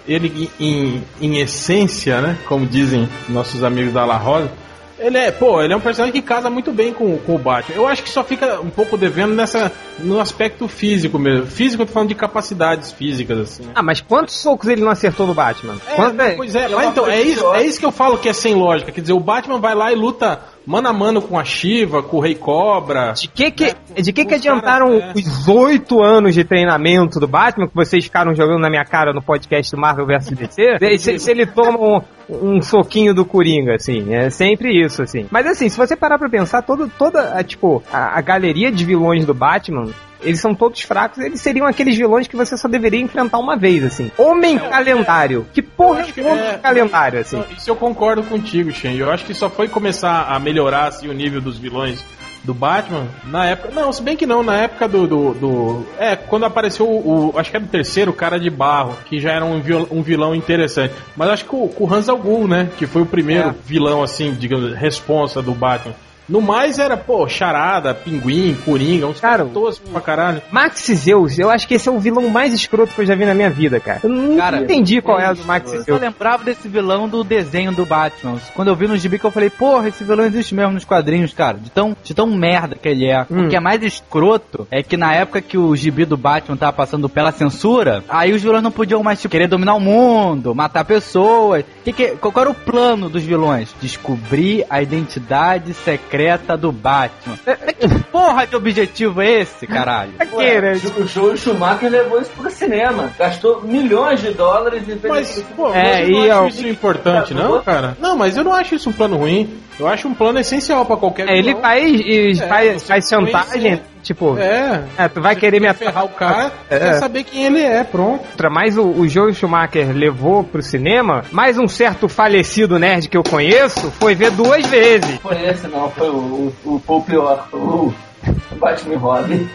ele 0.07 0.49
em, 0.57 1.03
em 1.19 1.41
essência, 1.41 2.21
né? 2.21 2.37
Como 2.45 2.65
dizem 2.65 3.09
nossos 3.27 3.65
amigos 3.65 3.91
da 3.91 4.05
La 4.05 4.15
Rosa. 4.15 4.49
Ele 4.99 5.17
é, 5.17 5.31
pô, 5.31 5.61
ele 5.61 5.73
é 5.73 5.75
um 5.77 5.79
personagem 5.79 6.13
que 6.13 6.21
casa 6.21 6.49
muito 6.49 6.71
bem 6.71 6.93
com, 6.93 7.17
com 7.19 7.35
o 7.35 7.37
Batman. 7.39 7.75
Eu 7.75 7.87
acho 7.87 8.03
que 8.03 8.09
só 8.09 8.23
fica 8.23 8.59
um 8.59 8.69
pouco 8.69 8.97
devendo 8.97 9.33
nessa, 9.33 9.71
no 9.99 10.19
aspecto 10.19 10.67
físico 10.67 11.17
mesmo. 11.17 11.45
Físico, 11.45 11.83
eu 11.83 11.87
tô 11.87 11.93
falando 11.93 12.09
de 12.09 12.15
capacidades 12.15 12.91
físicas, 12.91 13.39
assim. 13.39 13.63
né? 13.63 13.71
Ah, 13.75 13.81
mas 13.83 14.01
quantos 14.01 14.37
socos 14.39 14.67
ele 14.67 14.81
não 14.81 14.89
acertou 14.89 15.25
no 15.25 15.33
Batman? 15.33 15.77
É, 15.87 15.95
Quanto- 15.95 16.35
pois 16.35 16.55
é, 16.55 16.65
É 16.65 16.67
mas 16.69 16.89
então, 16.89 17.07
é 17.07 17.21
isso, 17.21 17.53
é 17.53 17.63
isso 17.63 17.79
que 17.79 17.85
eu 17.85 17.91
falo 17.91 18.17
que 18.17 18.27
é 18.29 18.33
sem 18.33 18.53
lógica. 18.55 18.91
Quer 18.91 19.01
dizer, 19.01 19.13
o 19.13 19.19
Batman 19.19 19.59
vai 19.59 19.73
lá 19.75 19.91
e 19.91 19.95
luta 19.95 20.39
mano 20.65 20.87
a 20.87 20.93
mano 20.93 21.21
com 21.21 21.37
a 21.37 21.43
Shiva, 21.43 22.03
com 22.03 22.17
o 22.17 22.19
Rei 22.19 22.35
Cobra. 22.35 23.13
De 23.13 23.27
que 23.27 23.51
que, 23.51 23.75
de 24.01 24.13
que, 24.13 24.25
que 24.25 24.35
adiantaram 24.35 24.99
caras, 24.99 25.15
é. 25.15 25.19
os 25.19 25.47
oito 25.47 26.01
anos 26.01 26.33
de 26.33 26.43
treinamento 26.43 27.19
do 27.19 27.27
Batman 27.27 27.67
que 27.67 27.75
vocês 27.75 28.03
ficaram 28.03 28.33
jogando 28.33 28.59
na 28.59 28.69
minha 28.69 28.85
cara 28.85 29.13
no 29.13 29.21
podcast 29.21 29.71
do 29.71 29.79
Marvel 29.79 30.05
vs 30.05 30.29
DC? 30.31 30.77
se, 30.99 31.19
se 31.19 31.31
ele 31.31 31.45
toma 31.45 31.79
um, 31.79 32.01
um 32.29 32.61
soquinho 32.61 33.13
do 33.13 33.25
Coringa, 33.25 33.75
assim, 33.75 34.13
é 34.13 34.29
sempre 34.29 34.79
isso, 34.79 35.01
assim. 35.01 35.25
Mas 35.31 35.45
assim, 35.47 35.69
se 35.69 35.77
você 35.77 35.95
parar 35.95 36.17
pra 36.17 36.29
pensar, 36.29 36.61
todo, 36.61 36.89
toda 36.97 37.33
a, 37.33 37.43
tipo, 37.43 37.81
a, 37.91 38.17
a 38.17 38.21
galeria 38.21 38.71
de 38.71 38.85
vilões 38.85 39.25
do 39.25 39.33
Batman 39.33 39.89
eles 40.21 40.39
são 40.39 40.53
todos 40.55 40.81
fracos, 40.81 41.19
eles 41.19 41.41
seriam 41.41 41.65
aqueles 41.65 41.95
vilões 41.95 42.27
que 42.27 42.35
você 42.35 42.57
só 42.57 42.67
deveria 42.67 42.99
enfrentar 42.99 43.37
uma 43.39 43.55
vez, 43.55 43.83
assim. 43.83 44.11
Homem 44.17 44.57
calendário. 44.57 45.45
Que 45.53 45.61
porra 45.61 46.03
que 46.03 46.19
é 46.19 46.23
homem 46.31 46.43
é- 46.45 46.57
calendário, 46.57 47.19
assim? 47.19 47.43
Isso 47.57 47.69
eu 47.69 47.75
concordo 47.75 48.23
contigo, 48.23 48.71
Shen. 48.71 48.97
Eu 48.97 49.11
acho 49.11 49.25
que 49.25 49.33
só 49.33 49.49
foi 49.49 49.67
começar 49.67 50.27
a 50.29 50.39
melhorar 50.39 50.87
assim, 50.87 51.07
o 51.07 51.13
nível 51.13 51.39
dos 51.41 51.57
vilões 51.57 52.03
do 52.43 52.53
Batman 52.53 53.05
na 53.25 53.45
época. 53.47 53.69
Não, 53.73 53.91
se 53.91 54.01
bem 54.01 54.15
que 54.15 54.25
não, 54.25 54.41
na 54.41 54.55
época 54.55 54.87
do. 54.87 55.05
do, 55.05 55.33
do- 55.33 55.85
é, 55.97 56.15
quando 56.15 56.45
apareceu 56.45 56.87
o, 56.87 57.31
o- 57.33 57.37
Acho 57.37 57.51
que 57.51 57.57
era 57.57 57.65
o 57.65 57.67
terceiro, 57.67 58.11
o 58.11 58.13
cara 58.13 58.39
de 58.39 58.49
barro, 58.49 58.95
que 59.05 59.19
já 59.19 59.31
era 59.33 59.43
um, 59.43 59.61
um 59.91 60.01
vilão 60.01 60.33
interessante. 60.33 60.93
Mas 61.17 61.29
acho 61.29 61.45
que 61.45 61.53
o, 61.55 61.69
o 61.77 61.93
Hans 61.93 62.07
Al 62.07 62.17
né? 62.47 62.69
Que 62.77 62.87
foi 62.87 63.01
o 63.01 63.05
primeiro 63.05 63.49
É. 63.49 63.53
vilão, 63.65 64.01
assim, 64.01 64.33
digamos, 64.33 64.73
responsa 64.73 65.41
do 65.41 65.53
Batman. 65.53 65.93
No 66.29 66.41
mais 66.41 66.77
era, 66.77 66.95
pô, 66.95 67.27
charada, 67.27 67.93
pinguim, 67.93 68.55
coringa, 68.63 69.07
uns 69.07 69.19
Cara, 69.19 69.39
caras 69.39 69.51
toscos 69.53 69.89
pra 69.89 69.99
caralho. 69.99 70.41
Max 70.51 70.85
Zeus, 70.93 71.39
eu 71.39 71.49
acho 71.49 71.67
que 71.67 71.73
esse 71.73 71.89
é 71.89 71.91
o 71.91 71.99
vilão 71.99 72.29
mais 72.29 72.53
escroto 72.53 72.93
que 72.93 73.01
eu 73.01 73.05
já 73.05 73.15
vi 73.15 73.25
na 73.25 73.33
minha 73.33 73.49
vida, 73.49 73.79
cara. 73.79 73.99
Eu 74.03 74.09
não 74.09 74.37
Cara, 74.37 74.61
entendi 74.61 75.01
qual 75.01 75.19
é 75.19 75.25
a 75.25 75.33
do 75.33 75.43
Max 75.43 75.71
Eu 75.73 75.79
só 75.79 75.85
Zeus. 75.85 76.01
lembrava 76.01 76.43
desse 76.43 76.67
vilão 76.67 77.09
do 77.09 77.23
desenho 77.23 77.71
do 77.71 77.83
Batman. 77.85 78.37
Quando 78.53 78.67
eu 78.67 78.75
vi 78.75 78.87
no 78.87 78.95
gibi 78.95 79.17
que 79.17 79.25
eu 79.25 79.31
falei, 79.31 79.49
porra, 79.49 79.87
esse 79.87 80.03
vilão 80.03 80.23
existe 80.25 80.53
mesmo 80.53 80.73
nos 80.73 80.85
quadrinhos, 80.85 81.33
cara. 81.33 81.57
De 81.57 81.71
tão, 81.71 81.97
de 82.03 82.13
tão 82.13 82.27
merda 82.27 82.75
que 82.75 82.87
ele 82.87 83.07
é. 83.07 83.25
Hum. 83.31 83.45
O 83.45 83.49
que 83.49 83.55
é 83.55 83.59
mais 83.59 83.81
escroto 83.81 84.67
é 84.69 84.83
que 84.83 84.95
na 84.95 85.13
época 85.13 85.41
que 85.41 85.57
o 85.57 85.75
gibi 85.75 86.05
do 86.05 86.15
Batman 86.15 86.55
tava 86.55 86.73
passando 86.73 87.09
pela 87.09 87.31
censura, 87.31 88.03
aí 88.07 88.33
os 88.33 88.41
vilões 88.41 88.61
não 88.61 88.71
podiam 88.71 89.01
mais, 89.01 89.19
tipo, 89.19 89.31
querer 89.31 89.47
dominar 89.47 89.73
o 89.73 89.79
mundo, 89.79 90.53
matar 90.53 90.85
pessoas. 90.85 91.65
Que 91.83 91.91
que, 91.91 92.07
qual 92.17 92.33
era 92.37 92.49
o 92.51 92.53
plano 92.53 93.09
dos 93.09 93.23
vilões? 93.23 93.73
Descobrir 93.81 94.63
a 94.69 94.81
identidade 94.81 95.73
secreta 95.73 96.18
do 96.59 96.71
Batman. 96.71 97.37
É, 97.45 97.55
Que 97.73 97.87
porra 98.11 98.45
de 98.45 98.55
objetivo 98.55 99.21
é 99.21 99.41
esse, 99.41 99.65
caralho? 99.65 100.11
Pra 100.13 100.25
quê, 100.25 100.59
né? 100.61 100.73
O 100.97 101.07
Joel 101.07 101.37
Schumacher 101.37 101.89
levou 101.89 102.19
isso 102.21 102.31
pro 102.31 102.49
cinema. 102.51 103.11
Gastou 103.17 103.61
milhões 103.61 104.21
de 104.21 104.31
dólares 104.31 104.83
e 104.83 104.95
fez 104.97 105.03
Mas, 105.03 105.29
isso. 105.37 105.45
pô, 105.55 105.73
É, 105.73 105.99
mas 106.01 106.09
eu 106.09 106.15
não 106.15 106.25
e 106.25 106.31
acho 106.31 106.43
é 106.43 106.47
isso 106.49 106.67
importante, 106.67 107.33
não, 107.33 107.61
cara? 107.63 107.97
Não, 107.99 108.17
mas 108.17 108.35
eu 108.37 108.43
não 108.43 108.53
acho 108.53 108.75
isso 108.75 108.89
um 108.89 108.93
plano 108.93 109.17
ruim. 109.17 109.49
Eu 109.79 109.87
acho 109.87 110.07
um 110.09 110.13
plano 110.13 110.39
essencial 110.39 110.85
pra 110.85 110.97
qualquer 110.97 111.29
É, 111.29 111.37
ele 111.37 111.55
faz, 111.55 111.83
e 112.01 112.31
É, 112.31 112.47
faz, 112.47 112.83
faz 112.83 113.07
chantagem, 113.07 113.61
conhece- 113.61 113.81
tipo, 114.09 114.35
É. 114.39 114.85
é, 114.97 115.07
tu 115.07 115.21
vai 115.21 115.35
Você 115.35 115.39
querer 115.41 115.59
me 115.59 115.67
quer 115.67 115.75
ferrar 115.75 116.03
o 116.05 116.09
cara, 116.09 116.51
É. 116.67 116.79
quer 116.79 116.93
saber 116.95 117.23
quem 117.23 117.43
ele 117.45 117.61
é, 117.61 117.83
pronto. 117.83 118.25
mas 118.49 118.75
o, 118.75 118.83
o 118.87 119.07
Joel 119.07 119.31
Schumacher 119.35 119.91
levou 119.95 120.43
pro 120.43 120.63
cinema, 120.63 121.23
mais 121.31 121.59
um 121.59 121.67
certo 121.67 122.09
falecido 122.09 122.79
nerd 122.79 123.07
que 123.07 123.15
eu 123.15 123.21
conheço 123.23 123.91
foi 123.91 124.15
ver 124.15 124.31
duas 124.31 124.65
vezes. 124.65 125.19
Foi 125.21 125.39
esse 125.45 125.67
não, 125.67 125.91
foi 125.91 126.09
o, 126.09 126.13
o, 126.13 126.53
o, 126.65 126.79
foi 126.83 126.95
o 126.95 127.01
pior. 127.01 127.47
O, 127.53 127.57
o 127.57 128.55
Batman 128.59 128.93
e 128.93 128.97
Robin. 128.97 129.49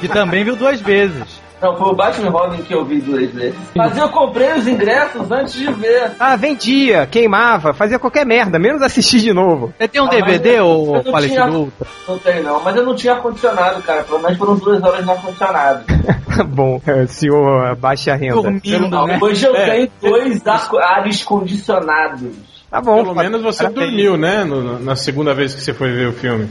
Que 0.00 0.08
também 0.08 0.42
viu 0.42 0.56
duas 0.56 0.80
vezes. 0.80 1.40
Não, 1.60 1.74
foi 1.76 1.88
o 1.88 1.94
Batman 1.94 2.30
Robin 2.30 2.62
que 2.62 2.74
eu 2.74 2.84
vi 2.84 3.00
duas 3.00 3.30
vezes. 3.32 3.58
Mas 3.74 3.96
eu 3.96 4.08
comprei 4.10 4.52
os 4.52 4.68
ingressos 4.68 5.30
antes 5.32 5.54
de 5.54 5.72
ver. 5.72 6.12
Ah, 6.20 6.36
vendia, 6.36 7.06
queimava, 7.06 7.72
fazia 7.72 7.98
qualquer 7.98 8.26
merda, 8.26 8.58
menos 8.58 8.82
assistir 8.82 9.20
de 9.20 9.32
novo. 9.32 9.72
Você 9.78 9.88
tem 9.88 10.00
um 10.02 10.04
Ah, 10.06 10.10
DVD, 10.10 10.58
não 10.58 11.02
falecido 11.04 11.42
tinha- 11.44 11.50
Ultra? 11.58 11.86
Não 12.06 12.18
tem 12.18 12.42
não, 12.42 12.62
mas 12.62 12.76
eu 12.76 12.84
não 12.84 12.94
tinha 12.94 13.14
ar-condicionado, 13.14 13.82
cara. 13.82 14.02
Pelo 14.04 14.20
menos 14.20 14.36
foram 14.36 14.56
duas 14.56 14.82
horas 14.82 15.04
no 15.04 15.12
ar-condicionado. 15.12 15.84
Bom, 16.48 16.80
é, 16.86 17.06
senhor 17.06 17.74
baixa 17.76 18.14
renda. 18.14 18.34
Dormindo, 18.34 18.88
Não, 18.90 19.06
né? 19.06 19.18
Hoje 19.20 19.46
eu 19.46 19.56
É. 19.56 19.70
tenho 19.70 19.90
dois 20.02 20.46
ar- 20.46 20.68
ares 20.98 21.24
condicionados. 21.24 22.30
Tá 22.70 22.80
bom. 22.80 22.96
Pelo 23.02 23.14
menos 23.14 23.42
você 23.42 23.66
dormiu, 23.68 24.16
né? 24.18 24.44
no- 24.44 24.78
na 24.78 24.94
segunda 24.96 25.32
vez 25.32 25.54
que 25.54 25.62
você 25.62 25.72
foi 25.72 25.90
ver 25.92 26.08
o 26.08 26.12
filme. 26.12 26.48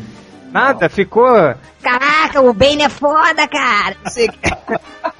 Nada, 0.55 0.87
ficou. 0.89 1.53
Caraca, 1.83 2.41
o 2.41 2.53
Bane 2.53 2.83
é 2.83 2.89
foda, 2.89 3.45
cara. 3.47 3.95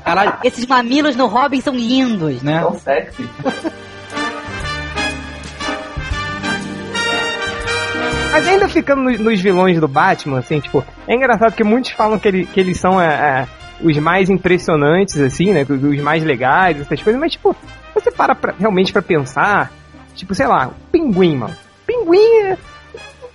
Caralho, 0.04 0.38
Esses 0.44 0.66
mamilos 0.66 1.16
no 1.16 1.26
Robin 1.28 1.60
são 1.60 1.74
lindos. 1.76 2.42
né? 2.42 2.62
Tão 2.62 2.80
sexy. 2.80 3.30
Mas 8.32 8.48
ainda 8.48 8.68
ficando 8.68 9.02
no- 9.04 9.18
nos 9.18 9.40
vilões 9.42 9.80
do 9.80 9.88
Batman, 9.88 10.40
assim, 10.40 10.60
tipo, 10.60 10.84
é 11.08 11.16
engraçado 11.16 11.54
que 11.54 11.64
muitos 11.64 11.92
falam 11.92 12.20
que, 12.20 12.28
ele- 12.28 12.46
que 12.46 12.60
eles 12.60 12.78
são 12.80 13.00
é, 13.02 13.08
é, 13.08 13.48
os 13.82 13.98
mais 13.98 14.30
impressionantes, 14.30 15.20
assim, 15.20 15.54
né? 15.54 15.66
Os 15.70 15.84
os 15.84 16.00
mais 16.02 16.24
legais, 16.24 16.80
essas 16.82 17.02
coisas, 17.02 17.20
mas, 17.20 17.32
tipo, 17.34 17.56
você 17.94 18.12
para 18.12 18.36
pra- 18.36 18.54
realmente 18.60 18.92
pra 18.92 19.02
pensar, 19.02 19.72
tipo, 20.16 20.36
sei 20.36 20.48
lá, 20.48 20.68
o 20.68 20.74
pinguim, 20.92 21.38
mano. 21.38 21.56
Pinguim 21.88 22.42
é. 22.44 22.58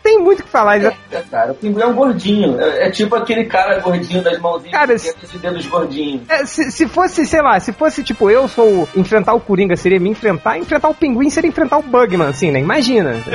Não 0.02 0.12
tem 0.12 0.18
muito 0.18 0.40
o 0.40 0.42
que 0.44 0.48
falar. 0.48 0.76
ele- 0.78 0.86
É, 1.12 1.20
cara, 1.30 1.52
o 1.52 1.54
pinguim 1.54 1.82
é 1.82 1.86
um 1.86 1.92
gordinho. 1.94 2.58
É, 2.60 2.86
é 2.86 2.90
tipo 2.90 3.14
aquele 3.14 3.44
cara 3.44 3.78
gordinho 3.80 4.22
das 4.24 4.38
mãozinhas 4.38 4.72
Cara, 4.72 4.94
que 4.96 5.02
tem 5.02 5.14
esses 5.22 5.40
dedos 5.40 5.66
gordinhos. 5.66 6.22
É, 6.28 6.44
se, 6.46 6.70
se 6.72 6.88
fosse, 6.88 7.26
sei 7.26 7.42
lá, 7.42 7.60
se 7.60 7.70
fosse 7.72 8.02
tipo 8.02 8.30
eu 8.30 8.48
sou 8.48 8.88
enfrentar 8.96 9.34
o 9.34 9.40
Coringa 9.40 9.76
seria 9.76 10.00
me 10.00 10.08
enfrentar, 10.08 10.58
enfrentar 10.58 10.88
o 10.88 10.94
Pinguim 10.94 11.28
seria 11.28 11.48
enfrentar 11.48 11.78
o 11.78 11.82
Bugman, 11.82 12.28
assim, 12.28 12.50
né? 12.50 12.60
Imagina. 12.60 13.12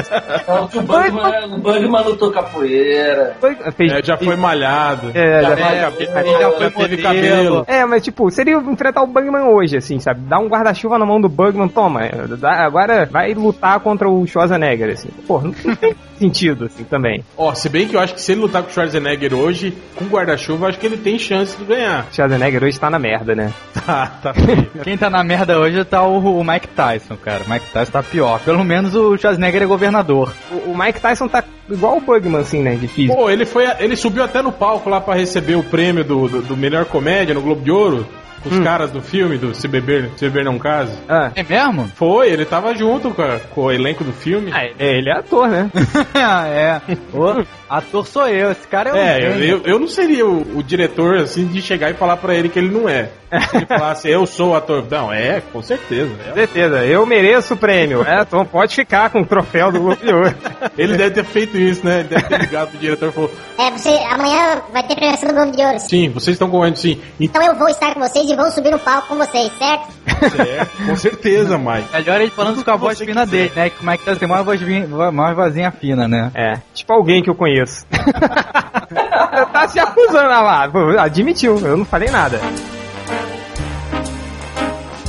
Que 0.71 0.77
o 0.79 0.81
Bugman, 0.81 1.55
o 1.55 1.57
Bugman 1.59 2.03
lutou 2.03 2.31
capoeira. 2.31 3.35
Fez- 3.75 3.91
É, 3.91 4.03
já 4.03 4.17
foi 4.17 4.35
malhado. 4.35 5.11
É, 5.13 5.41
já, 5.43 5.55
já- 5.55 5.91
foi 5.91 6.03
é, 6.03 6.07
cabelo, 6.07 6.39
já 6.39 6.49
foi 6.51 6.63
já 6.63 6.71
teve 6.71 6.97
cabelo. 7.01 7.63
É, 7.67 7.85
mas 7.85 8.03
tipo, 8.03 8.29
seria 8.31 8.55
enfrentar 8.57 9.03
o 9.03 9.07
Bugman 9.07 9.43
hoje, 9.43 9.77
assim, 9.77 9.99
sabe? 9.99 10.21
Dar 10.21 10.39
um 10.39 10.47
guarda-chuva 10.47 10.97
na 10.97 11.05
mão 11.05 11.21
do 11.21 11.29
Bugman, 11.29 11.67
toma, 11.67 12.01
dá- 12.39 12.65
agora 12.65 13.05
vai 13.05 13.33
lutar 13.33 13.79
contra 13.79 14.09
o 14.09 14.25
Schwarzenegger, 14.25 14.89
assim. 14.91 15.09
Pô, 15.27 15.39
não 15.41 15.51
tem 15.51 15.95
sentido, 16.17 16.64
assim, 16.67 16.83
também. 16.83 17.23
Ó, 17.37 17.53
se 17.53 17.69
bem 17.69 17.87
que 17.87 17.95
eu 17.95 17.99
acho 17.99 18.13
que 18.13 18.21
se 18.21 18.31
ele 18.31 18.41
lutar 18.41 18.63
com 18.63 18.69
o 18.69 18.73
Schwarzenegger 18.73 19.33
hoje, 19.33 19.75
com 19.95 20.05
guarda-chuva, 20.05 20.65
eu 20.65 20.69
acho 20.69 20.79
que 20.79 20.85
ele 20.85 20.97
tem 20.97 21.17
chance 21.17 21.57
de 21.57 21.65
ganhar. 21.65 22.07
O 22.09 22.13
Schwarzenegger 22.15 22.63
hoje 22.63 22.79
tá 22.79 22.89
na 22.89 22.99
merda, 22.99 23.35
né? 23.35 23.53
Tá, 23.73 24.07
tá. 24.21 24.33
Quem 24.83 24.97
tá 24.97 25.09
na 25.09 25.23
merda 25.23 25.59
hoje 25.59 25.83
tá 25.85 26.03
o, 26.03 26.39
o 26.39 26.43
Mike 26.43 26.67
Tyson, 26.69 27.15
cara. 27.17 27.43
O 27.45 27.49
Mike 27.49 27.65
Tyson 27.71 27.91
tá 27.91 28.03
pior. 28.03 28.39
Pelo 28.41 28.63
menos 28.63 28.95
o 28.95 29.17
Schwarzenegger 29.17 29.63
é 29.63 29.65
governador. 29.65 30.33
O, 30.51 30.71
o 30.71 30.77
Mike 30.77 30.99
Tyson 30.99 31.27
tá 31.27 31.43
igual 31.69 31.97
o 31.97 32.01
Bugman, 32.01 32.41
assim, 32.41 32.61
né? 32.61 32.75
De 32.75 32.87
físico. 32.87 33.15
Pô, 33.15 33.29
ele 33.29 33.45
foi, 33.45 33.65
ele 33.79 33.95
subiu 33.95 34.23
até 34.23 34.41
no 34.41 34.51
palco 34.51 34.89
lá 34.89 35.01
pra 35.01 35.15
receber 35.15 35.55
o 35.55 35.63
prêmio 35.63 36.03
do, 36.03 36.27
do, 36.27 36.41
do 36.41 36.57
melhor 36.57 36.85
comédia 36.85 37.33
no 37.33 37.41
Globo 37.41 37.61
de 37.61 37.71
Ouro. 37.71 38.07
Com 38.45 38.49
os 38.51 38.57
Hum. 38.59 38.63
caras 38.63 38.91
do 38.91 39.01
filme, 39.01 39.37
do 39.39 39.55
Se 39.55 39.67
Beber, 39.67 40.09
Se 40.17 40.25
Beber 40.29 40.45
Não 40.45 40.59
Case. 40.59 40.93
Ah, 41.09 41.31
É 41.35 41.41
mesmo? 41.43 41.87
Foi, 41.95 42.29
ele 42.29 42.45
tava 42.45 42.75
junto 42.75 43.09
com, 43.11 43.21
a- 43.23 43.39
com 43.39 43.61
o 43.63 43.71
elenco 43.71 44.03
do 44.03 44.13
filme. 44.13 44.51
ah, 44.53 44.63
ele 44.79 45.09
é 45.09 45.13
ator, 45.17 45.47
né? 45.49 45.69
é. 46.47 46.81
Ô, 47.11 47.43
ator 47.69 48.05
sou 48.05 48.27
eu. 48.27 48.51
Esse 48.51 48.67
cara 48.67 48.91
é 48.91 48.93
um 48.93 48.97
É, 48.97 49.19
eu, 49.27 49.43
eu, 49.43 49.61
eu 49.65 49.79
não 49.79 49.87
seria 49.87 50.25
o, 50.27 50.57
o 50.59 50.63
diretor, 50.63 51.17
assim, 51.17 51.45
de 51.47 51.61
chegar 51.61 51.89
e 51.89 51.95
falar 51.95 52.17
pra 52.17 52.35
ele 52.35 52.49
que 52.49 52.59
ele 52.59 52.69
não 52.69 52.87
é. 52.87 53.09
Se 53.49 53.57
ele 53.57 53.65
falasse, 53.65 54.09
eu 54.09 54.25
sou 54.25 54.51
o 54.51 54.55
ator. 54.55 54.85
Não, 54.89 55.11
é, 55.11 55.41
com 55.51 55.61
certeza. 55.61 56.11
Com 56.23 56.29
é. 56.29 56.33
certeza, 56.33 56.85
eu 56.85 57.05
mereço 57.05 57.55
o 57.55 57.57
prêmio. 57.57 58.03
É, 58.07 58.21
então 58.21 58.45
pode 58.45 58.73
ficar 58.75 59.09
com 59.09 59.21
o 59.21 59.25
troféu 59.25 59.71
do 59.71 59.79
Globo 59.81 60.05
de 60.05 60.13
Ouro. 60.13 60.33
Ele 60.77 60.95
deve 60.95 61.11
ter 61.15 61.25
feito 61.25 61.57
isso, 61.57 61.85
né? 61.85 61.99
Ele 62.01 62.09
deve 62.09 62.23
ter 62.23 62.39
ligado 62.39 62.69
pro 62.69 62.77
diretor 62.79 63.09
e 63.09 63.11
falou, 63.11 63.31
É, 63.57 63.71
você, 63.71 63.89
amanhã 63.89 64.61
vai 64.71 64.83
ter 64.83 64.95
premiação 64.95 65.29
do 65.29 65.35
Globo 65.35 65.51
de 65.51 65.63
Ouro. 65.63 65.79
sim, 65.79 66.09
vocês 66.09 66.35
estão 66.35 66.49
correndo 66.49 66.75
sim. 66.77 67.01
Então 67.19 67.41
eu 67.43 67.55
vou 67.55 67.67
estar 67.67 67.93
com 67.93 67.99
vocês 67.99 68.29
e 68.29 68.34
vou 68.35 68.51
subir 68.51 68.71
no 68.71 68.79
palco 68.79 69.07
com 69.07 69.15
vocês, 69.15 69.51
certo? 69.57 69.93
Certo, 70.35 70.85
com 70.85 70.95
certeza, 70.95 71.57
Mike. 71.57 71.91
Melhor 71.91 72.21
ele 72.21 72.31
falando 72.31 72.63
com 72.63 72.71
a 72.71 72.75
voz 72.75 72.97
você 72.97 73.05
fina 73.05 73.25
dele, 73.25 73.51
né? 73.55 73.69
Que 73.69 73.83
o 73.83 73.85
Mike 73.87 74.03
Tyson 74.03 74.19
tem 74.19 74.27
uma 74.27 74.43
voz, 74.43 74.61
uma 74.61 75.33
vozinha 75.33 75.71
fina, 75.71 76.07
né? 76.07 76.31
É, 76.33 76.53
tipo 76.73 76.91
alguém 76.93 77.21
que 77.21 77.29
eu 77.29 77.35
conheço. 77.35 77.85
tá 79.51 79.67
se 79.67 79.79
acusando 79.79 80.27
lá. 80.27 80.69
Admitiu, 80.99 81.59
eu 81.59 81.77
não 81.77 81.85
falei 81.85 82.09
nada. 82.09 82.39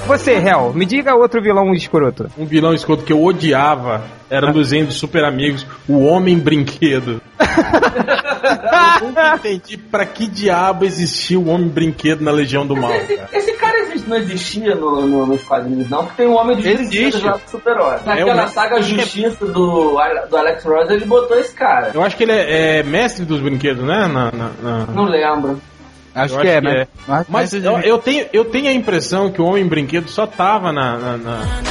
Você, 0.06 0.32
Hel, 0.34 0.72
me 0.74 0.86
diga 0.86 1.14
outro 1.14 1.42
vilão 1.42 1.72
escroto. 1.72 2.28
Um 2.38 2.44
vilão 2.46 2.72
escroto 2.74 3.02
que 3.04 3.12
eu 3.12 3.22
odiava 3.22 4.02
era 4.30 4.48
um 4.48 4.52
desenho 4.52 4.86
dos 4.86 4.96
super 4.96 5.24
amigos, 5.24 5.66
o 5.88 5.98
Homem 6.04 6.38
Brinquedo. 6.38 7.20
eu 9.00 9.06
nunca 9.08 9.34
entendi 9.36 9.76
pra 9.76 10.04
que 10.06 10.26
diabo 10.26 10.84
existia 10.84 11.38
o 11.38 11.48
Homem 11.48 11.68
Brinquedo 11.68 12.22
na 12.22 12.30
Legião 12.30 12.66
do 12.66 12.76
Mal. 12.76 12.92
Esse, 12.92 13.16
cara. 13.16 13.28
esse 13.32 13.52
cara 13.54 13.78
existe, 13.80 14.08
não 14.08 14.16
existia 14.16 14.74
no, 14.74 15.06
no- 15.06 15.26
nos 15.26 15.42
quadrinhos, 15.42 15.88
não, 15.90 16.04
porque 16.04 16.22
tem 16.22 16.30
um 16.30 16.36
homem 16.36 16.56
brinquedos 16.56 17.22
lá 17.22 17.32
do 17.32 17.50
super-herói. 17.50 17.96
É, 17.96 18.08
Naquela 18.08 18.44
o- 18.44 18.48
saga 18.48 18.82
Justiça 18.82 19.44
do, 19.46 19.96
do 20.30 20.36
Alex 20.36 20.64
Ross, 20.64 20.90
ele 20.90 21.04
botou 21.04 21.38
esse 21.38 21.54
cara. 21.54 21.90
Eu 21.94 22.02
acho 22.02 22.16
que 22.16 22.22
ele 22.24 22.32
é, 22.32 22.78
é 22.78 22.82
mestre 22.82 23.24
dos 23.24 23.40
brinquedos, 23.40 23.84
né? 23.84 24.06
Na- 24.06 24.30
na- 24.32 24.50
na- 24.62 24.86
Não 24.86 25.04
lembro. 25.04 25.60
Acho 26.16 26.34
Eu 26.34 26.40
que 26.40 26.48
acho 26.48 26.56
é, 26.56 26.60
que 26.60 26.66
né? 26.66 26.80
é. 26.82 26.88
Mas, 27.06 27.26
Mas 27.28 27.52
eu, 27.52 27.78
eu 27.80 27.98
tenho, 27.98 28.26
eu 28.32 28.44
tenho 28.46 28.68
a 28.68 28.72
impressão 28.72 29.30
que 29.30 29.40
o 29.40 29.44
Homem 29.44 29.66
Brinquedo 29.66 30.08
só 30.08 30.26
tava 30.26 30.72
na, 30.72 30.96
na, 30.96 31.16
na- 31.18 31.62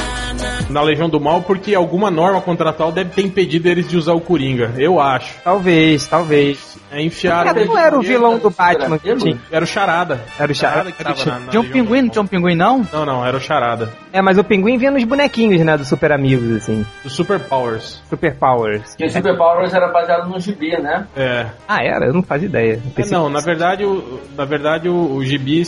na 0.68 0.82
Legião 0.82 1.08
do 1.08 1.20
Mal 1.20 1.42
porque 1.42 1.74
alguma 1.74 2.10
norma 2.10 2.40
contratual 2.40 2.92
deve 2.92 3.10
ter 3.10 3.22
impedido 3.22 3.68
eles 3.68 3.88
de 3.88 3.96
usar 3.96 4.12
o 4.14 4.20
Coringa. 4.20 4.72
Eu 4.76 5.00
acho. 5.00 5.34
Talvez, 5.42 6.06
talvez. 6.06 6.76
É, 6.90 7.02
enfiaram. 7.02 7.52
Cara, 7.52 7.64
não 7.64 7.78
era 7.78 7.98
o 7.98 8.02
vilão 8.02 8.38
do 8.38 8.48
Batman 8.50 8.98
que 8.98 9.14
tinha. 9.16 9.38
Era 9.50 9.64
o 9.64 9.66
Charada. 9.66 10.20
Era 10.38 10.52
o 10.52 10.54
Charada. 10.54 10.92
que 10.92 11.02
tava 11.02 11.24
na, 11.24 11.38
na 11.40 11.50
Tinha 11.50 11.60
um 11.60 11.64
do 11.64 11.70
pinguim, 11.72 12.02
não 12.02 12.08
tinha 12.08 12.22
um 12.22 12.26
pinguim 12.26 12.54
não? 12.54 12.86
Não, 12.92 13.04
não, 13.04 13.26
era 13.26 13.36
o 13.36 13.40
Charada. 13.40 13.92
É, 14.12 14.22
mas 14.22 14.38
o 14.38 14.44
pinguim 14.44 14.78
vinha 14.78 14.90
nos 14.90 15.02
bonequinhos, 15.04 15.60
né? 15.64 15.76
Dos 15.76 15.88
Super 15.88 16.12
Amigos, 16.12 16.56
assim. 16.56 16.86
Dos 17.02 17.12
Super 17.12 17.40
Powers. 17.40 18.00
Super 18.08 18.34
Powers. 18.36 18.94
Que 18.94 19.04
o 19.04 19.10
Super 19.10 19.36
Powers 19.36 19.74
era 19.74 19.88
baseado 19.88 20.28
no 20.28 20.38
gibi, 20.38 20.80
né? 20.80 21.06
É. 21.16 21.46
Ah, 21.66 21.82
era? 21.82 22.06
Eu 22.06 22.12
não 22.14 22.22
fazia 22.22 22.48
ideia. 22.48 22.74
É, 22.74 22.90
Pensei- 22.94 23.16
não, 23.16 23.28
na 23.28 23.40
verdade, 23.40 23.84
o, 23.84 24.20
na 24.36 24.44
verdade 24.44 24.88
o, 24.88 25.14
o 25.16 25.24
gibi 25.24 25.64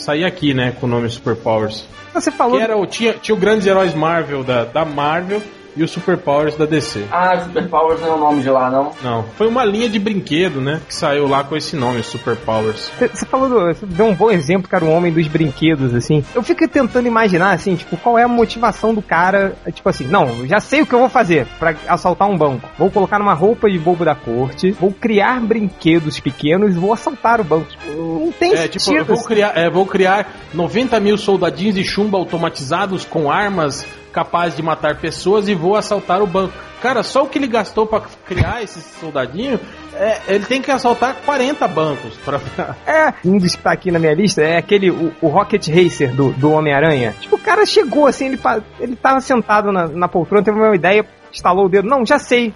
sa, 0.00 0.06
saía 0.06 0.26
aqui, 0.26 0.52
né, 0.54 0.72
com 0.80 0.86
o 0.86 0.88
nome 0.88 1.08
Super 1.08 1.36
Powers. 1.36 1.84
Você 2.12 2.30
falou. 2.30 2.56
Que 2.56 2.62
era 2.62 2.76
o, 2.76 2.86
tinha, 2.86 3.12
tinha 3.14 3.34
o 3.34 3.38
Grandes 3.38 3.66
Heróis 3.66 3.94
Marvel 3.94 4.42
da, 4.42 4.64
da 4.64 4.84
Marvel 4.84 5.42
e 5.76 5.82
o 5.82 5.88
Super 5.88 6.16
Powers 6.18 6.56
da 6.56 6.64
DC. 6.66 7.04
Ah, 7.12 7.40
Super 7.44 7.68
Powers 7.68 8.00
não 8.00 8.08
é 8.08 8.12
o 8.14 8.18
nome 8.18 8.42
de 8.42 8.50
lá, 8.50 8.70
não. 8.70 8.92
Não, 9.02 9.24
foi 9.36 9.46
uma 9.46 9.64
linha 9.64 9.88
de 9.88 9.98
brinquedo, 9.98 10.60
né, 10.60 10.80
que 10.86 10.94
saiu 10.94 11.28
lá 11.28 11.44
com 11.44 11.56
esse 11.56 11.76
nome, 11.76 12.02
Super 12.02 12.36
Powers. 12.36 12.90
Você 13.12 13.24
falou, 13.26 13.48
do, 13.48 13.66
você 13.74 13.86
deu 13.86 14.06
um 14.06 14.14
bom 14.14 14.30
exemplo, 14.30 14.68
cara, 14.68 14.84
o 14.84 14.90
homem 14.90 15.12
dos 15.12 15.26
brinquedos, 15.28 15.94
assim. 15.94 16.24
Eu 16.34 16.42
fico 16.42 16.66
tentando 16.68 17.06
imaginar, 17.06 17.52
assim, 17.52 17.74
tipo, 17.76 17.96
qual 17.96 18.18
é 18.18 18.22
a 18.24 18.28
motivação 18.28 18.92
do 18.94 19.02
cara, 19.02 19.54
tipo 19.72 19.88
assim, 19.88 20.06
não, 20.06 20.46
já 20.46 20.60
sei 20.60 20.82
o 20.82 20.86
que 20.86 20.94
eu 20.94 20.98
vou 21.00 21.08
fazer 21.08 21.46
pra 21.58 21.74
assaltar 21.88 22.28
um 22.28 22.36
banco. 22.36 22.68
Vou 22.78 22.90
colocar 22.90 23.18
numa 23.18 23.34
roupa 23.34 23.68
de 23.70 23.78
bobo 23.78 24.04
da 24.04 24.14
corte, 24.14 24.70
vou 24.72 24.92
criar 24.92 25.40
brinquedos 25.40 26.18
pequenos 26.20 26.74
e 26.74 26.78
vou 26.78 26.92
assaltar 26.92 27.40
o 27.40 27.44
banco. 27.44 27.66
Tipo, 27.70 27.92
não 28.24 28.32
tem 28.32 28.52
É, 28.54 28.68
tipo, 28.68 28.80
sentido. 28.80 29.00
eu 29.00 29.04
vou 29.04 29.16
assim. 29.16 29.26
criar, 29.26 29.52
é, 29.56 29.70
vou 29.70 29.86
criar 29.86 30.26
90 30.52 30.98
mil 31.00 31.16
soldadinhos 31.16 31.74
de 31.74 31.84
chumbo 31.84 32.16
automatizados 32.16 33.04
com 33.04 33.30
armas 33.30 33.86
capazes 34.10 34.56
de 34.56 34.62
matar 34.62 34.96
pessoas 34.96 35.48
e 35.48 35.54
vou 35.54 35.76
assaltar 35.76 36.22
o 36.22 36.26
banco. 36.26 36.52
Cara, 36.82 37.02
só 37.02 37.24
o 37.24 37.28
que 37.28 37.38
ele 37.38 37.46
gastou 37.46 37.86
pra 37.86 38.00
criar 38.24 38.62
esses 38.62 38.82
soldadinhos, 38.98 39.60
é, 39.94 40.20
ele 40.28 40.46
tem 40.46 40.62
que 40.62 40.70
assaltar 40.70 41.16
40 41.26 41.68
bancos 41.68 42.16
pra 42.24 42.40
É, 42.86 43.12
um 43.24 43.36
dos 43.36 43.54
que 43.54 43.62
tá 43.62 43.72
aqui 43.72 43.90
na 43.90 43.98
minha 43.98 44.14
lista 44.14 44.40
é 44.42 44.56
aquele, 44.56 44.90
o, 44.90 45.12
o 45.20 45.28
Rocket 45.28 45.68
Racer 45.68 46.14
do, 46.14 46.30
do 46.32 46.50
Homem-Aranha. 46.52 47.14
Tipo, 47.20 47.36
o 47.36 47.38
cara 47.38 47.66
chegou 47.66 48.06
assim, 48.06 48.26
ele, 48.26 48.40
ele 48.78 48.96
tava 48.96 49.20
sentado 49.20 49.70
na, 49.70 49.88
na 49.88 50.08
poltrona, 50.08 50.42
teve 50.42 50.58
uma 50.58 50.74
ideia, 50.74 51.04
instalou 51.32 51.66
o 51.66 51.68
dedo. 51.68 51.88
Não, 51.88 52.04
já 52.06 52.18
sei. 52.18 52.54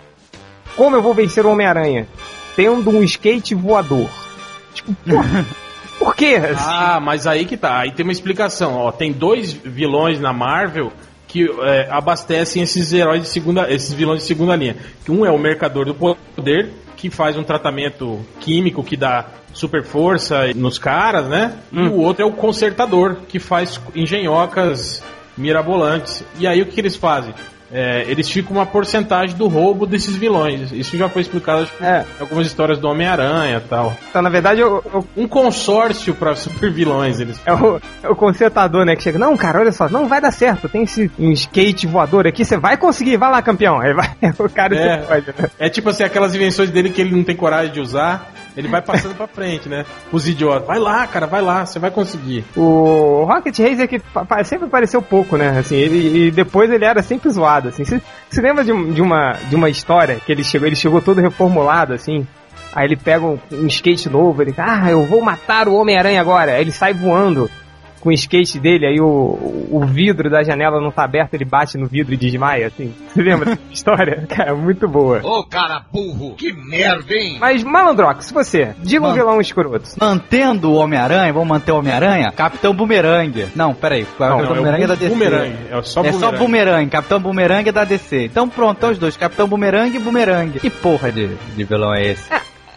Como 0.77 0.97
eu 0.97 1.03
vou 1.03 1.13
vencer 1.13 1.45
o 1.45 1.51
Homem-Aranha? 1.51 2.09
Tendo 2.57 2.91
um 2.91 3.03
skate 3.03 3.55
voador. 3.55 4.09
Tipo, 4.73 4.95
pô, 4.95 5.17
por 5.99 6.17
quê? 6.17 6.41
Ah, 6.59 6.99
mas 6.99 7.27
aí 7.27 7.45
que 7.45 7.59
tá. 7.59 7.79
Aí 7.81 7.93
tem 7.93 8.05
uma 8.05 8.13
explicação. 8.13 8.75
Ó, 8.75 8.91
tem 8.91 9.13
dois 9.13 9.53
vilões 9.53 10.19
na 10.19 10.33
Marvel 10.33 10.93
que 11.35 11.51
é, 11.63 11.89
abastecem 11.91 12.63
esses 12.63 12.93
heróis 12.93 13.23
de 13.23 13.29
segunda, 13.29 13.69
esses 13.69 13.93
vilões 13.93 14.21
de 14.21 14.29
segunda 14.29 14.55
linha. 14.55 14.77
Que 15.05 15.11
um 15.11 15.27
é 15.27 15.33
o 15.33 15.37
Mercador 15.37 15.85
do 15.85 15.93
Poder, 15.93 16.71
que 16.97 17.11
faz 17.11 17.37
um 17.37 17.43
tratamento 17.43 18.25
químico 18.39 18.85
que 18.85 18.97
dá 18.97 19.27
super 19.53 19.83
força 19.83 20.53
nos 20.55 20.79
caras, 20.79 21.27
né? 21.27 21.59
E 21.73 21.89
o 21.89 21.99
outro 21.99 22.23
é 22.23 22.27
o 22.27 22.31
Consertador, 22.31 23.23
que 23.29 23.41
faz 23.41 23.81
engenhocas 23.97 25.03
mirabolantes. 25.37 26.25
E 26.39 26.47
aí 26.47 26.63
o 26.63 26.67
que 26.67 26.81
eles 26.81 26.95
fazem? 26.95 27.35
É, 27.77 28.05
eles 28.09 28.31
ficam 28.31 28.53
uma 28.57 28.65
porcentagem 28.65 29.37
do 29.37 29.49
roubo 29.49 29.85
desses 29.85 30.15
vilões. 30.15 30.71
Isso 30.71 30.97
já 30.97 31.09
foi 31.09 31.23
explicado 31.23 31.67
É. 31.81 32.05
em 32.19 32.23
algumas 32.23 32.47
histórias 32.47 32.79
do 32.79 32.87
Homem-Aranha 32.89 33.57
e 33.57 33.69
tal. 33.69 33.93
então, 34.09 34.23
na 34.23 34.31
verdade, 34.31 34.61
eu, 34.61 34.81
eu 34.95 35.05
Um 35.17 35.27
consórcio 35.27 36.15
para 36.15 36.35
super 36.37 36.71
vilões, 36.71 37.19
eles 37.19 37.41
É 37.45 37.53
o, 37.53 37.81
é 38.03 38.09
o 38.09 38.15
consertador, 38.15 38.85
né? 38.87 38.95
Que 38.95 39.03
chega, 39.03 39.19
não, 39.19 39.37
cara, 39.37 39.59
olha 39.59 39.73
só, 39.73 39.89
não 39.89 40.07
vai 40.07 40.21
dar 40.21 40.31
certo. 40.31 40.69
Tem 40.69 40.85
esse 40.85 41.11
um 41.19 41.33
skate 41.33 41.87
voador 41.89 42.27
aqui, 42.29 42.45
você 42.45 42.57
vai 42.57 42.77
conseguir, 42.77 43.17
vai 43.17 43.31
lá, 43.31 43.43
campeão. 43.43 43.81
Aí 43.81 43.93
vai, 43.93 44.09
o 44.39 44.49
cara 44.49 44.77
É. 44.77 44.97
pode, 44.99 45.27
né? 45.37 45.51
É 45.59 45.69
tipo 45.69 45.89
assim, 45.91 46.05
aquelas 46.05 46.33
invenções 46.35 46.71
dele 46.71 46.91
que 46.91 47.01
ele 47.01 47.15
não 47.15 47.25
tem 47.25 47.35
coragem 47.35 47.73
de 47.73 47.81
usar, 47.81 48.31
ele 48.57 48.69
vai 48.69 48.81
passando 48.81 49.17
pra 49.17 49.27
frente, 49.27 49.69
né? 49.69 49.85
Os 50.13 50.29
idiotas. 50.29 50.67
Vai 50.67 50.79
lá, 50.79 51.05
cara, 51.09 51.27
vai 51.27 51.43
lá, 51.43 51.67
você 51.67 51.79
vai 51.81 51.91
conseguir. 51.91 52.45
O 52.57 53.25
Rocket 53.25 53.59
Racer 53.59 53.89
que 53.89 54.01
sempre 54.45 54.67
apareceu 54.67 55.03
pouco, 55.03 55.37
né? 55.37 55.59
Assim, 55.59 55.75
ele, 55.77 56.27
e 56.27 56.31
depois 56.31 56.71
ele 56.71 56.85
era 56.85 57.03
sempre 57.03 57.31
zoado, 57.31 57.64
assim. 57.69 57.85
Você 57.85 58.41
lembra 58.41 58.65
de, 58.65 58.93
de 58.93 59.03
uma, 59.03 59.33
de 59.49 59.55
uma 59.55 59.69
história 59.69 60.17
que 60.17 60.31
ele 60.31 60.45
chegou, 60.45 60.67
ele 60.67 60.77
chegou 60.77 61.01
todo 61.01 61.21
reformulado, 61.21 61.93
assim. 61.93 62.27
Aí 62.75 62.87
ele 62.87 62.97
pega 62.97 63.25
um, 63.25 63.39
um 63.53 63.67
skate 63.67 64.09
novo, 64.09 64.43
ele, 64.43 64.55
ah, 64.59 64.91
eu 64.91 65.05
vou 65.07 65.21
matar 65.21 65.69
o 65.69 65.75
Homem-Aranha 65.75 66.21
agora. 66.21 66.53
Aí 66.53 66.61
ele 66.61 66.73
sai 66.73 66.93
voando 66.93 67.51
com 68.05 68.11
o 68.11 68.13
skate 68.13 68.61
dele, 68.61 68.87
aí 68.87 69.01
o, 69.01 69.67
o 69.73 69.81
vidro 69.85 70.29
da 70.31 70.43
janela 70.45 70.81
não 70.81 70.91
tá 70.93 71.03
aberto, 71.05 71.35
ele 71.35 71.45
bate 71.45 71.77
no 71.79 71.87
vidro 71.87 72.15
e 72.15 72.17
desmaia, 72.17 72.67
assim. 72.69 72.95
Você 73.09 73.23
lembra 73.23 73.47
dessa 73.47 73.61
história? 73.73 74.27
Cara, 74.31 74.55
muito 74.55 74.87
boa. 74.87 75.21
Ô, 75.25 75.43
cara 75.45 75.83
burro, 75.93 76.35
que 76.37 76.53
merda, 76.53 77.15
hein? 77.15 77.39
Mas, 77.41 77.65
Malandrox, 77.65 78.31
você, 78.31 78.75
diga 78.79 79.07
um 79.07 79.13
vilão 79.15 79.41
escroto. 79.41 79.89
Mantendo 80.01 80.71
o 80.71 80.75
Homem-Aranha, 80.75 81.33
vamos 81.33 81.49
manter 81.49 81.73
o 81.73 81.79
Homem-Aranha? 81.79 82.31
Capitão 82.33 82.75
Boomerang. 82.75 83.47
Não, 83.57 83.73
peraí. 83.75 84.03
O 84.03 84.07
Não, 84.23 84.29
Capitão 84.29 84.39
é 84.39 84.53
o 84.53 84.55
Boomerang 84.57 84.83
é 84.83 84.87
da 84.87 84.95
bu- 84.95 85.01
DC. 85.01 85.09
Boomerang, 85.15 85.57
é 85.71 85.83
só 85.83 86.05
é 86.05 86.13
só 86.13 86.19
Boomerang. 86.33 86.39
Boomerang. 86.39 86.91
Capitão 86.91 87.21
Boomerang 87.21 87.69
é 87.69 87.73
da 87.73 87.85
DC. 87.85 88.25
Então 88.27 88.49
pronto, 88.49 88.77
então 88.77 88.91
os 88.91 88.99
dois. 88.99 89.17
Capitão 89.17 89.49
Boomerang 89.49 89.97
e 89.97 89.99
Boomerang. 89.99 90.59
Que 90.61 90.69
porra 90.71 91.11
de, 91.11 91.29
de 91.57 91.65
vilão 91.65 91.95
é 91.95 92.03
esse? 92.11 92.29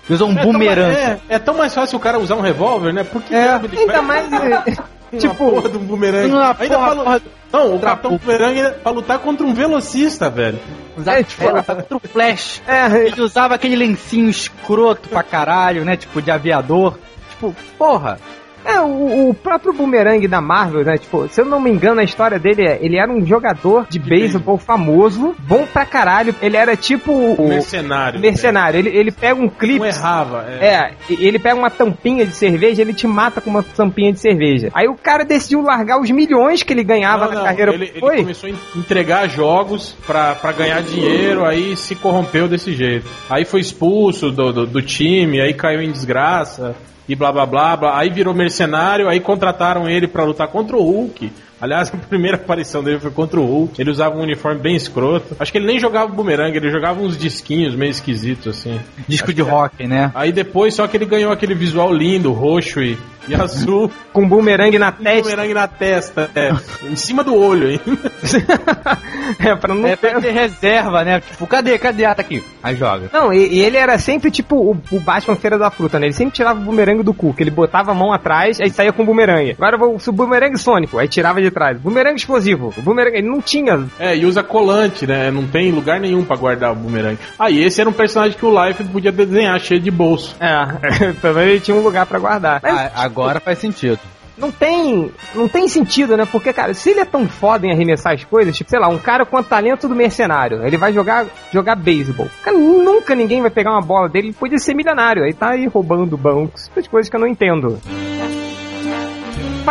Usou 0.10 0.30
um 0.30 0.32
É 0.32 0.36
tão 0.36 0.44
boomerang. 0.54 0.94
mais- 0.94 0.98
É, 0.98 1.20
é 1.30 1.40
tão 1.40 1.58
mais 1.58 1.74
fácil 1.76 1.98
o 1.98 2.02
cara 2.02 2.18
usar 2.18 2.36
um 2.36 2.42
revólver, 2.42 2.94
né? 2.94 3.04
Porque 3.04 3.34
É, 3.36 3.50
ainda 3.50 4.02
mais, 4.02 4.26
tipo, 5.18 5.36
porra 5.36 5.70
de 5.70 5.78
um 5.78 5.82
boomerang. 5.82 6.30
Uma 6.32 6.56
Ainda 6.60 6.78
porra, 6.78 6.96
pra 7.20 7.22
Não, 7.60 7.76
o 7.76 7.80
Tra- 7.80 7.90
Capitão 7.92 8.18
Boomerang 8.18 8.60
é 8.60 8.70
pra 8.72 8.92
lutar 8.92 9.20
contra 9.20 9.46
um 9.46 9.54
velocista, 9.54 10.30
velho. 10.30 10.60
Usava 10.98 11.20
É, 11.20 11.24
tipo, 11.24 11.44
era 11.44 11.64
contra 11.64 11.98
o 11.98 12.00
Flash. 12.00 12.62
é, 12.68 13.08
Ele 13.08 13.22
usava 13.22 13.56
aquele 13.56 13.76
lencinho 13.76 14.30
escroto 14.30 15.08
pra 15.10 15.24
caralho, 15.24 15.86
né? 15.86 15.96
Tipo, 15.96 16.22
de 16.22 16.30
aviador. 16.32 16.98
Tipo, 17.32 17.56
porra. 17.78 18.20
É, 18.68 18.82
o, 18.82 19.30
o 19.30 19.34
próprio 19.34 19.72
Boomerang 19.72 20.28
da 20.28 20.42
Marvel, 20.42 20.84
né? 20.84 20.98
Tipo, 20.98 21.26
se 21.30 21.40
eu 21.40 21.46
não 21.46 21.58
me 21.58 21.72
engano, 21.72 22.02
a 22.02 22.04
história 22.04 22.38
dele 22.38 22.68
é, 22.68 22.78
ele 22.82 22.98
era 22.98 23.10
um 23.10 23.26
jogador 23.26 23.88
de 23.90 23.98
beisebol 23.98 24.58
famoso, 24.58 25.34
bom 25.40 25.66
pra 25.66 25.86
caralho. 25.86 26.36
Ele 26.42 26.58
era 26.58 26.76
tipo 26.76 27.14
o 27.14 27.48
Mercenário. 27.48 28.20
mercenário. 28.20 28.78
Ele, 28.78 28.90
ele 28.90 29.10
pega 29.12 29.42
um 29.42 29.48
clipe. 29.48 29.86
errava. 29.86 30.46
É. 30.50 30.66
É, 30.68 30.94
ele 31.10 31.40
pega 31.40 31.56
uma 31.56 31.70
tampinha 31.70 32.26
de 32.26 32.34
cerveja, 32.34 32.82
ele 32.82 32.94
te 32.94 33.08
mata 33.08 33.40
com 33.40 33.50
uma 33.50 33.64
tampinha 33.64 34.12
de 34.12 34.20
cerveja. 34.20 34.70
Aí 34.74 34.88
o 34.90 34.96
cara 34.96 35.24
decidiu 35.24 35.62
largar 35.62 36.02
os 36.02 36.12
milhões 36.12 36.62
que 36.62 36.74
ele 36.74 36.84
ganhava 36.84 37.26
Não, 37.26 37.30
na 37.30 37.36
não, 37.40 37.46
carreira. 37.46 37.74
Ele, 37.74 37.86
ele 37.86 38.00
Foi? 38.02 38.18
começou 38.18 38.50
a 38.50 38.78
entregar 38.78 39.30
jogos 39.30 39.96
pra, 40.06 40.36
pra 40.36 40.52
ganhar 40.52 40.82
dinheiro, 40.82 41.46
aí 41.46 41.78
se 41.78 41.96
corrompeu 41.96 42.50
desse 42.50 42.74
jeito. 42.74 43.06
Aí 43.30 43.46
foi 43.46 43.62
expulso 43.62 44.30
do, 44.30 44.52
do, 44.52 44.68
do 44.68 44.82
time, 44.82 45.40
aí 45.40 45.54
caiu 45.54 45.82
em 45.82 45.92
desgraça 45.92 46.76
e 47.08 47.16
blá 47.16 47.32
blá 47.32 47.46
blá 47.46 47.78
blá. 47.78 48.00
Aí 48.00 48.10
virou 48.10 48.34
mercenário, 48.34 49.08
aí 49.08 49.20
contrataram 49.20 49.90
ele 49.90 50.08
pra 50.08 50.24
lutar 50.24 50.48
contra 50.48 50.76
o 50.76 50.84
Hulk. 50.84 51.32
Aliás, 51.60 51.90
a 51.94 51.98
primeira 51.98 52.38
aparição 52.38 52.84
dele 52.84 53.00
foi 53.00 53.12
contra 53.12 53.40
o 53.40 53.46
Hulk. 53.46 53.80
Ele 53.82 53.90
usava 53.90 54.16
um 54.16 54.22
uniforme 54.22 54.60
bem 54.60 54.76
escroto. 54.76 55.36
Acho 55.40 55.52
que 55.52 55.58
ele 55.58 55.68
nem 55.68 55.80
jogava 55.80 56.12
bumerangue, 56.12 56.58
ele 56.58 56.70
jogava 56.70 57.02
uns 57.02 57.18
disquinhos 57.18 57.76
meio 57.76 57.92
esquisitos 57.92 58.48
assim. 58.58 58.80
Disco 59.08 59.34
de 59.34 59.42
rock, 59.42 59.88
né? 59.88 60.12
Aí 60.14 60.32
depois, 60.32 60.74
só 60.74 60.88
que 60.88 60.98
ele 60.98 61.06
ganhou 61.06 61.32
aquele 61.32 61.56
visual 61.56 61.94
lindo, 61.94 62.32
roxo 62.32 62.82
e, 62.82 62.98
e 63.28 63.36
azul, 63.36 63.92
Com 64.14 64.28
boomerang 64.28 64.78
na 64.78 64.90
e 65.00 65.04
testa. 65.04 65.22
bumerangue 65.24 65.54
na 65.54 65.68
testa, 65.68 66.30
é, 66.36 66.52
em 66.90 66.96
cima 66.96 67.24
do 67.24 67.36
olho 67.36 67.68
ainda. 67.68 68.12
é, 69.40 69.56
pra 69.56 69.74
não 69.76 69.88
É 69.88 69.96
ter... 69.96 70.12
pra 70.12 70.22
ter 70.22 70.32
reserva, 70.32 71.04
né? 71.04 71.20
Tipo, 71.22 71.48
cadê? 71.48 71.78
Cadê? 71.78 72.06
Ah, 72.06 72.16
tá 72.16 72.22
aqui. 72.22 72.44
Aí 72.64 72.76
joga. 72.76 73.10
Não, 73.12 73.34
e, 73.34 73.48
e 73.56 73.60
ele 73.62 73.78
era 73.78 73.98
sempre 73.98 74.32
tipo 74.32 74.56
o, 74.56 74.78
o 74.92 75.00
Batman 75.00 75.36
Feira 75.36 75.58
da 75.58 75.70
Fruta, 75.70 76.00
né? 76.00 76.08
Ele 76.08 76.14
sempre 76.14 76.34
tirava 76.36 76.60
o 76.60 76.64
bumerangue 76.64 77.04
do 77.04 77.14
cu, 77.14 77.34
que 77.34 77.44
ele 77.44 77.52
botava 77.52 77.92
a 77.92 77.96
mão 77.96 78.12
atrás, 78.14 78.60
aí 78.60 78.70
saía 78.70 78.92
com 78.94 79.04
o 79.04 79.06
bumerangue. 79.06 79.52
Agora 79.52 79.76
eu 79.76 79.80
vou 79.80 79.96
o 80.08 80.12
bumerangue 80.12 80.58
sônico, 80.58 80.98
aí 80.98 81.08
tirava 81.08 81.42
de 81.42 81.52
trás. 81.52 81.78
Bumerangue 81.80 82.18
explosivo. 82.20 82.74
O 82.78 82.82
bumerangue, 82.82 83.18
ele 83.18 83.28
não 83.30 83.42
tinha. 83.42 83.86
É, 84.00 84.16
e 84.16 84.26
usa 84.26 84.44
colante, 84.44 85.06
né? 85.06 85.30
Não 85.32 85.46
tem 85.48 85.72
lugar 85.72 86.00
nenhum 86.00 86.24
pra 86.24 86.36
guardar 86.36 86.72
o 86.72 86.76
bumerangue. 86.76 87.20
Ah, 87.38 87.50
e 87.50 87.64
esse 87.64 87.80
era 87.82 87.90
um 87.90 87.94
personagem 87.94 88.38
que 88.38 88.46
o 88.46 88.66
Life 88.66 88.84
podia 88.86 89.12
desenhar, 89.12 89.60
cheio 89.60 89.80
de 89.80 89.92
bolso. 89.92 90.36
É, 90.40 91.14
também 91.22 91.50
ele 91.50 91.60
tinha 91.60 91.76
um 91.76 91.82
lugar 91.82 92.06
pra 92.06 92.20
guardar. 92.20 92.60
Mas 92.64 92.92
Ah, 92.96 93.08
agora 93.22 93.40
faz 93.40 93.60
sentido. 93.60 94.00
não 94.38 94.52
tem, 94.52 95.12
não 95.34 95.48
tem 95.48 95.68
sentido, 95.68 96.16
né? 96.16 96.26
Porque, 96.32 96.54
cara, 96.54 96.74
se 96.74 96.92
ele 96.92 97.00
é 97.00 97.06
tão 97.06 97.28
foda 97.28 97.66
em 97.66 97.72
arremessar 97.72 98.14
as 98.14 98.24
coisas, 98.24 98.56
tipo, 98.56 98.70
sei 98.70 98.80
lá, 98.80 98.88
um 98.88 99.00
cara 99.00 99.26
com 99.26 99.36
o 99.38 99.44
talento 99.44 99.88
do 99.88 99.96
mercenário, 99.96 100.66
ele 100.66 100.78
vai 100.78 100.94
jogar, 100.94 101.26
jogar 101.52 101.76
beisebol. 101.76 102.28
Cara, 102.44 102.56
nunca 102.58 103.16
ninguém 103.16 103.42
vai 103.42 103.50
pegar 103.50 103.72
uma 103.72 103.82
bola 103.82 104.08
dele, 104.08 104.28
ele 104.28 104.36
podia 104.36 104.60
ser 104.60 104.76
milionário. 104.76 105.24
Aí 105.24 105.34
tá 105.34 105.50
aí 105.52 105.66
roubando 105.66 106.16
bancos, 106.16 106.70
essas 106.72 106.88
coisas 106.88 107.10
que 107.10 107.16
eu 107.16 107.20
não 107.20 107.28
entendo. 107.28 107.80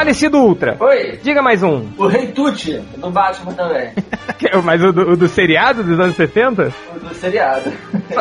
Falecido 0.00 0.38
Ultra. 0.38 0.76
Oi, 0.78 1.18
Diga 1.22 1.40
mais 1.40 1.62
um. 1.62 1.86
o 1.96 2.06
Rei 2.06 2.26
Tuti, 2.26 2.78
do 2.98 3.10
Batman 3.10 3.52
também, 3.54 3.92
Mas 4.62 4.82
o 4.84 4.92
do, 4.92 5.12
o 5.12 5.16
do 5.16 5.26
seriado 5.26 5.82
dos 5.82 5.98
anos 5.98 6.14
70? 6.16 6.70
o 6.94 6.98
do 7.00 7.14
seriado. 7.14 7.72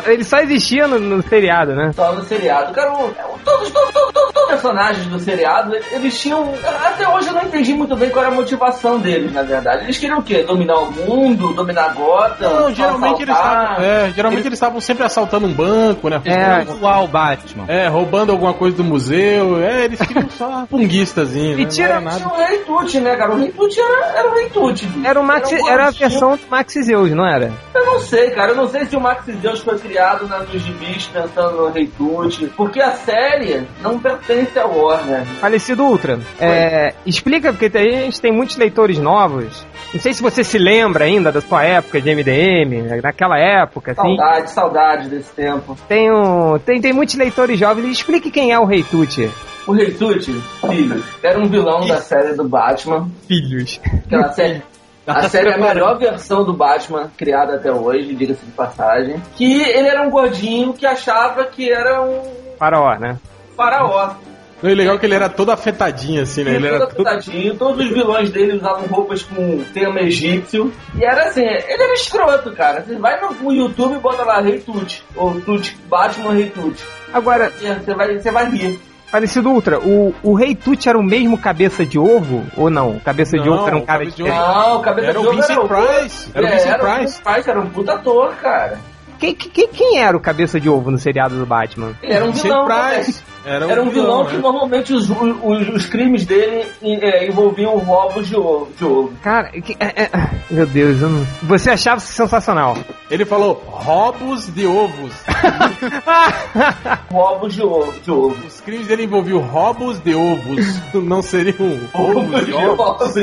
Ele 0.05 0.23
só 0.23 0.39
existia 0.39 0.88
no, 0.88 0.97
no 0.99 1.21
seriado, 1.21 1.75
né? 1.75 1.91
Só 1.93 2.13
no 2.13 2.23
seriado. 2.23 2.73
Cara, 2.73 2.93
o- 2.93 3.13
todos, 3.43 3.69
todos, 3.71 3.93
todos, 3.93 4.13
todos, 4.13 4.35
Os 4.35 4.47
personagens 4.47 5.05
do 5.07 5.19
seriado, 5.19 5.75
eles 5.91 6.17
tinham. 6.19 6.53
Até 6.85 7.07
hoje 7.09 7.27
eu 7.27 7.33
não 7.33 7.43
entendi 7.43 7.73
muito 7.73 7.95
bem 7.95 8.09
qual 8.09 8.23
era 8.23 8.33
a 8.33 8.35
motivação 8.35 8.97
deles, 8.99 9.33
na 9.33 9.41
verdade. 9.43 9.83
Eles 9.83 9.97
queriam 9.97 10.19
o 10.19 10.23
quê? 10.23 10.43
Dominar 10.43 10.77
o 10.79 10.91
mundo, 10.91 11.53
dominar 11.53 11.93
Gotham? 11.93 12.53
Não, 12.61 12.73
geralmente 12.73 13.21
eles. 13.23 13.35
É, 13.79 14.11
geralmente 14.15 14.45
eles 14.47 14.53
estavam 14.53 14.79
sempre 14.79 15.03
assaltando 15.05 15.45
um 15.45 15.53
banco, 15.53 16.09
né? 16.09 16.21
É, 16.25 16.61
Igual 16.61 17.03
o 17.03 17.07
Batman. 17.07 17.65
é, 17.67 17.88
roubando 17.88 18.31
alguma 18.31 18.53
coisa 18.53 18.77
do 18.77 18.83
museu. 18.83 19.61
É, 19.61 19.85
eles 19.85 19.99
queriam 19.99 20.29
só 20.29 20.65
punguistazinho. 20.71 21.59
E 21.65 21.69
tira- 21.69 21.99
Não 21.99 22.10
era 22.12 22.17
Tinha 22.19 22.30
o 22.30 22.36
Rei 22.38 22.58
Tut, 22.60 22.99
né, 22.99 23.15
cara? 23.15 23.32
O 23.34 23.38
Rei 23.38 23.51
Tut 23.51 23.80
era, 23.80 24.06
era 24.19 24.30
o 24.30 24.34
Rei 24.34 24.49
Tut. 24.49 24.86
bicho. 24.86 25.08
Era, 25.08 25.19
o 25.19 25.23
Max, 25.23 25.51
um 25.51 25.69
era 25.69 25.88
a 25.88 25.91
versão 25.91 26.36
do 26.38 26.47
Max 26.49 26.73
Zeus, 26.73 27.12
não 27.12 27.25
era? 27.28 27.51
Eu 27.73 27.86
não 27.86 27.99
sei, 27.99 28.30
cara. 28.32 28.51
Eu 28.51 28.56
não 28.56 28.67
sei 28.67 28.86
se 28.86 28.95
o 28.95 28.99
Max 29.01 29.25
Zeus 29.41 29.60
foi 29.62 29.78
criado 29.78 30.28
na, 30.28 30.39
nos 30.39 30.62
gibis 30.62 31.06
pensando 31.08 31.58
no 31.58 31.69
Rei 31.71 31.88
Tut. 31.88 32.47
Porque 32.56 32.82
a 32.82 32.91
série 32.91 33.67
não 33.82 33.99
pertence 33.99 34.58
ao 34.60 34.75
Warner. 34.78 35.25
Falecido 35.39 35.84
Ultra. 35.84 36.19
É, 36.39 36.93
explica, 37.06 37.51
porque 37.54 37.78
a 37.78 37.82
gente 37.82 38.19
tem 38.21 38.32
muitos 38.32 38.58
leitores 38.58 38.97
novos. 38.99 39.65
Não 39.93 39.99
sei 39.99 40.13
se 40.13 40.21
você 40.21 40.43
se 40.43 40.58
lembra 40.58 41.06
ainda 41.06 41.32
da 41.32 41.39
sua 41.41 41.63
época 41.63 42.01
de 42.01 42.10
MDM, 42.13 42.82
né, 42.82 42.99
naquela 43.01 43.38
época, 43.39 43.91
assim. 43.91 44.01
Saudade, 44.17 44.51
saudade 44.51 45.10
desse 45.10 45.32
tempo. 45.32 45.78
Tem, 45.88 46.12
um, 46.12 46.58
tem, 46.60 46.82
tem 46.82 46.91
muitos 46.93 47.15
leitores 47.15 47.58
jovens. 47.60 47.89
Explique 47.91 48.30
quem 48.30 48.51
é 48.51 48.60
o 48.60 48.65
Rei 48.65 48.84
Tut. 48.84 49.30
O 49.67 49.73
Rei 49.73 49.91
Tut, 49.91 50.32
filho, 50.69 51.04
era 51.23 51.39
um 51.39 51.47
vilão 51.47 51.88
da 51.88 51.97
série 52.01 52.34
do 52.34 52.47
Batman. 52.47 53.10
Filhos. 53.28 53.80
Aquela 54.06 54.32
série. 54.32 54.62
A 55.08 55.30
série 55.30 55.49
é 55.49 55.54
a 55.54 55.58
melhor 55.60 55.99
versão 55.99 56.43
do 56.43 56.51
Batman 56.51 57.12
criada 57.15 57.58
até 57.58 57.71
hoje, 57.71 58.15
diga-se 58.15 58.43
de 58.43 58.51
passagem. 58.54 59.21
Que 59.36 59.62
ele 59.62 59.88
era 59.88 60.01
um 60.01 60.10
gordinho 60.10 60.73
que 60.73 60.84
achava 60.84 61.45
que 61.45 61.71
era 61.71 62.01
um 62.01 62.23
Faraó, 62.58 62.97
né? 62.97 63.19
faraó. 63.56 64.15
Não, 64.63 64.69
e 64.71 64.73
legal 64.73 64.97
que 64.97 65.06
ele 65.06 65.13
era 65.13 65.30
todo 65.30 65.51
afetadinho, 65.51 66.23
assim, 66.23 66.43
né? 66.43 66.56
Ele 66.56 66.65
Ele 66.65 66.75
era 66.75 66.88
todo 66.88 66.95
todo. 66.95 67.08
afetadinho, 67.08 67.56
todos 67.56 67.86
os 67.86 67.91
vilões 67.91 68.32
dele 68.32 68.58
usavam 68.58 68.88
roupas 68.88 69.21
com 69.21 69.63
tema 69.73 69.99
egípcio. 70.01 70.73
E 70.95 71.04
era 71.06 71.25
assim, 71.25 71.43
ele 71.43 71.84
era 71.84 71.93
escroto, 71.93 72.51
cara. 72.54 72.82
Você 72.82 72.95
vai 72.95 73.19
no, 73.21 73.54
YouTube 73.54 73.97
e 73.97 73.99
bota 73.99 74.23
lá 74.23 74.41
Rei 74.41 74.60
Tut, 74.60 75.04
ou 75.15 75.39
Tut, 75.41 75.78
Batman 75.88 76.34
Rei 76.34 76.49
Tut. 76.49 76.84
Agora, 77.13 77.51
Você 77.51 77.93
vai, 77.93 78.17
você 78.17 78.32
vai 78.32 78.49
rir. 78.49 78.80
Falecido 79.07 79.49
Ultra, 79.49 79.79
o, 79.79 80.13
o 80.23 80.33
Rei 80.33 80.55
Tut 80.55 80.89
era 80.89 80.97
o 80.97 81.03
mesmo 81.03 81.37
cabeça 81.37 81.85
de 81.85 81.97
ovo 81.97 82.43
ou 82.57 82.69
não? 82.69 82.99
Cabeça 82.99 83.37
de 83.37 83.47
Não, 83.47 83.57
ovo 83.57 83.67
era 83.67 83.77
um 83.77 83.81
cara 83.85 83.99
Cabeça 83.99 84.17
de 84.17 84.23
diferente. 84.23 84.47
Não, 84.47 84.75
o 84.75 84.79
cabeça 84.81 85.07
Era 85.07 85.19
de 85.19 85.25
o 85.25 85.29
ovo 85.29 85.35
Vincent 85.37 85.49
era 85.51 85.61
o 85.61 85.67
Price. 85.67 86.29
Era 86.33 86.43
o 86.45 86.47
É, 86.47 86.51
Vincent 86.51 86.67
era 86.71 86.83
o 86.83 86.85
Price. 86.85 87.01
Vincent 87.05 87.23
Price, 87.23 87.49
era 87.49 87.59
um 87.61 87.69
puta 87.69 87.93
ator, 87.93 88.35
cara. 88.35 88.79
Quem, 89.19 89.33
quem, 89.33 89.67
quem 89.69 89.99
era 89.99 90.17
o 90.17 90.19
cabeça 90.19 90.59
de 90.59 90.67
ovo 90.69 90.91
no 90.91 90.97
seriado 90.97 91.35
do 91.37 91.45
Batman? 91.45 91.93
Ele 92.03 92.13
era 92.13 92.25
um 92.25 92.31
Vincent 92.31 92.43
vilão. 92.43 92.65
Price. 92.65 93.23
Né? 93.45 93.71
Era 93.71 93.84
um 93.84 93.89
vilão 93.89 94.25
que 94.25 94.36
né? 94.36 94.41
normalmente 94.41 94.93
os, 94.93 95.10
os, 95.10 95.69
os 95.69 95.86
crimes 95.86 96.25
dele 96.25 96.65
é, 96.84 97.27
envolviam 97.27 97.77
roubos 97.77 98.27
de 98.27 98.36
ovo. 98.36 98.67
De 98.77 98.84
ovo. 98.86 99.13
Cara, 99.21 99.49
que- 99.51 99.77
é- 99.79 100.03
é- 100.03 100.10
meu 100.49 100.65
Deus, 100.65 101.01
eu 101.01 101.10
não... 101.10 101.25
você 101.43 101.69
achava 101.71 101.97
isso 101.97 102.12
sensacional. 102.13 102.75
Ele 103.10 103.23
falou 103.25 103.62
roubos 103.67 104.47
de 104.53 104.65
ovos. 104.65 105.13
Roubos 107.12 107.53
de 107.53 107.62
ovo. 107.63 107.93
De 108.03 108.12
ovo. 108.12 108.36
Os 108.47 108.62
crimes 108.62 108.88
dele 108.88 109.03
envolviam 109.03 109.39
roubos 109.39 109.99
de 109.99 110.15
ovos. 110.15 110.81
Não 110.93 111.21
seriam 111.21 111.55
roubos 111.93 112.45
de 112.45 112.53
ovos. 112.53 113.15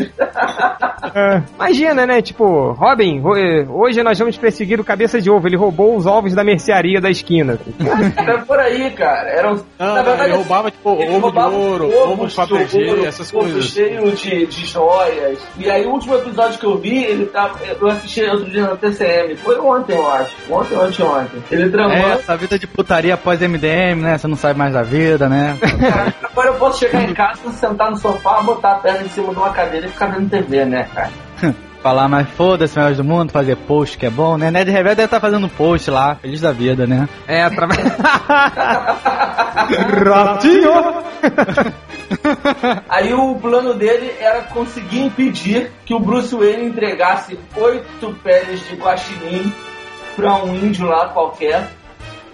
Imagina, 1.57 2.07
né? 2.07 2.23
Tipo, 2.23 2.73
Robin, 2.73 3.23
eh, 3.37 3.67
hoje 3.69 4.03
nós 4.03 4.19
vamos 4.19 4.37
perseguir 4.39 4.81
o 4.81 4.85
cabeça 4.85 5.21
de 5.21 5.31
ovo. 5.31 5.47
Ele 5.47 5.57
roubou 5.57 5.97
os 5.97 6.07
ovos 6.07 6.35
da 6.35 6.45
mercearia 6.45 7.01
da 7.01 7.11
esquina. 7.11 7.59
Era 8.17 8.39
por 8.43 8.59
aí, 8.59 8.91
cara. 8.93 9.29
Era, 9.31 9.53
um- 9.53 9.61
não, 9.79 9.97
verdade, 10.13 10.31
ele 10.31 10.37
roubava, 10.37 10.71
tipo, 10.71 10.91
ele 10.95 11.03
ovo 11.03 11.15
de 11.15 11.21
roubava 11.21 11.57
ouro, 11.57 11.85
ovos 11.87 12.39
ovo 12.39 12.65
de 12.65 12.85
ouro, 12.89 13.07
essas 13.07 13.33
ovo 13.33 13.41
coisas. 13.41 13.65
cheio 13.67 14.13
de, 14.13 14.47
de 14.47 14.67
joias. 14.67 15.39
E 15.59 15.71
aí, 15.71 15.85
o 15.87 15.91
último 15.91 16.15
episódio 16.15 16.59
que 16.59 16.67
eu 16.67 16.79
vi, 16.79 17.05
ele 17.05 17.27
tava. 17.27 17.59
Eu 17.65 17.89
assisti 17.89 18.23
outro 18.25 18.51
dia 18.51 18.63
na 18.63 18.77
TCM. 18.77 19.37
Foi 19.37 19.59
ontem, 19.59 19.97
eu 19.97 20.11
acho. 20.11 20.31
Ontem, 20.51 20.77
ontem, 20.77 21.03
ontem. 21.03 21.43
Ele 21.51 21.71
tramando. 21.71 21.95
É, 21.95 22.13
essa 22.13 22.37
vida 22.37 22.59
de 22.59 22.67
putaria 22.67 23.15
após 23.15 23.41
MDM, 23.41 24.01
né? 24.01 24.19
Você 24.19 24.29
não 24.29 24.37
sabe 24.37 24.59
mais 24.59 24.73
da 24.73 24.83
vida, 24.83 25.29
né? 25.29 25.57
Cara, 25.61 26.15
agora 26.23 26.49
eu 26.49 26.55
posso 26.55 26.79
chegar 26.79 27.03
em 27.03 27.15
casa, 27.15 27.51
sentar 27.53 27.91
no 27.91 27.97
sofá, 27.97 28.41
botar 28.43 28.73
a 28.73 28.75
perna 28.77 29.03
em 29.03 29.09
cima 29.09 29.33
de 29.33 29.39
uma 29.39 29.51
cadeira 29.51 29.87
e 29.87 29.91
ficar 29.91 30.07
vendo 30.07 30.31
TV, 30.31 30.65
né, 30.65 30.89
cara? 30.95 31.11
Falar 31.83 32.09
mais 32.09 32.29
foda-se, 32.29 32.77
melhores 32.77 32.99
do 32.99 33.05
mundo, 33.05 33.33
fazer 33.33 33.57
post 33.57 33.99
que 33.99 34.07
é 34.07 34.11
bom, 34.11 34.39
né? 34.39 34.53
Ned 34.53 34.71
Reverso 34.71 34.97
deve 34.97 35.07
estar 35.07 35.19
fazendo 35.19 35.49
post 35.49 35.91
lá, 35.91 36.15
feliz 36.15 36.41
da 36.41 36.53
vida, 36.53 36.87
né? 36.87 37.09
É, 37.27 37.43
através. 37.43 37.81
Ratinho! 40.07 41.03
Aí 42.89 43.13
o 43.13 43.35
plano 43.35 43.75
dele 43.75 44.15
era 44.21 44.43
conseguir 44.43 45.01
impedir 45.01 45.73
que 45.85 45.93
o 45.93 45.99
Bruce 45.99 46.33
Wayne 46.35 46.67
entregasse 46.67 47.37
oito 47.57 48.15
peles 48.23 48.61
de 48.69 48.77
guaxinim 48.77 49.53
pra 50.15 50.37
um 50.37 50.55
índio 50.55 50.87
lá 50.87 51.09
qualquer, 51.09 51.69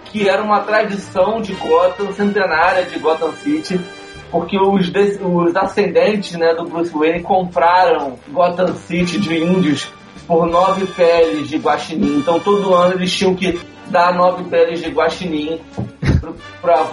que 0.05 0.29
era 0.29 0.43
uma 0.43 0.59
tradição 0.61 1.41
de 1.41 1.53
Gotham, 1.53 2.13
centenária 2.13 2.85
de 2.85 2.99
Gotham 2.99 3.31
City, 3.33 3.79
porque 4.31 4.57
os, 4.57 4.91
os 5.21 5.55
ascendentes 5.55 6.33
né, 6.33 6.53
do 6.53 6.65
Bruce 6.65 6.93
Wayne 6.93 7.21
compraram 7.21 8.15
Gotham 8.29 8.73
City 8.75 9.19
de 9.19 9.43
índios 9.43 9.91
por 10.27 10.47
nove 10.47 10.85
peles 10.85 11.49
de 11.49 11.57
guaxinim. 11.57 12.19
Então 12.19 12.39
todo 12.39 12.73
ano 12.73 12.95
eles 12.95 13.13
tinham 13.13 13.33
que 13.33 13.59
dar 13.87 14.13
nove 14.13 14.43
peles 14.43 14.81
de 14.81 14.89
guaxinim 14.89 15.59
pra 16.61 16.85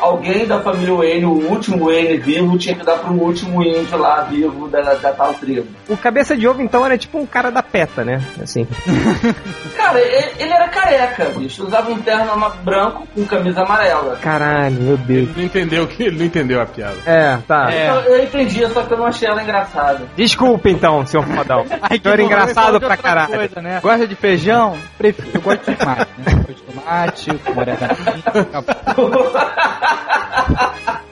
alguém 0.00 0.46
da 0.46 0.60
família 0.60 0.94
Wayne, 0.94 1.24
o 1.24 1.50
último 1.50 1.86
Wayne 1.86 2.18
vivo, 2.18 2.58
tinha 2.58 2.74
que 2.74 2.84
dar 2.84 2.98
pro 2.98 3.12
último 3.12 3.62
índio 3.62 3.98
lá 3.98 4.22
vivo 4.22 4.68
da, 4.68 4.80
da 4.80 5.12
tal 5.12 5.34
tribo. 5.34 5.66
O 5.88 5.96
cabeça 5.96 6.36
de 6.36 6.46
ovo, 6.46 6.62
então, 6.62 6.84
era 6.84 6.96
tipo 6.98 7.18
um 7.18 7.26
cara 7.26 7.50
da 7.50 7.62
PETA, 7.62 8.04
né? 8.04 8.22
Assim. 8.42 8.66
Cara, 9.76 10.00
ele, 10.00 10.32
ele 10.38 10.52
era 10.52 10.68
careca, 10.68 11.26
bicho. 11.36 11.64
Usava 11.64 11.90
um 11.90 12.00
terno 12.00 12.32
branco 12.64 13.06
com 13.14 13.24
camisa 13.24 13.62
amarela. 13.62 14.16
Caralho, 14.16 14.74
meu 14.74 14.96
Deus. 14.96 15.28
Ele 15.28 15.32
não 15.36 15.44
entendeu 15.44 15.86
que 15.86 16.02
ele 16.02 16.18
não 16.18 16.24
entendeu 16.24 16.60
a 16.60 16.66
piada. 16.66 16.96
É, 17.06 17.38
tá. 17.46 17.72
É. 17.72 17.88
Eu, 17.88 17.94
eu 17.94 18.24
entendi, 18.24 18.66
só 18.68 18.82
que 18.82 18.92
eu 18.92 18.98
não 18.98 19.06
achei 19.06 19.28
ela 19.28 19.42
engraçada. 19.42 20.06
Desculpa 20.16 20.68
então, 20.68 21.06
senhor 21.06 21.24
fodão. 21.26 21.64
Ai, 21.82 22.00
Eu 22.02 22.12
era 22.12 22.22
bom, 22.22 22.26
engraçado 22.26 22.80
pra 22.80 22.96
caralho. 22.96 23.34
Coisa, 23.34 23.62
né? 23.62 23.80
Gosta 23.82 24.06
de 24.06 24.14
feijão? 24.14 24.76
Prefiro, 24.98 25.30
eu 25.34 25.40
gosto 25.40 25.70
de 25.70 25.76
né? 25.76 26.45
De 26.56 26.62
tomate, 26.72 27.38
com 27.38 27.60
orégano. 27.60 27.94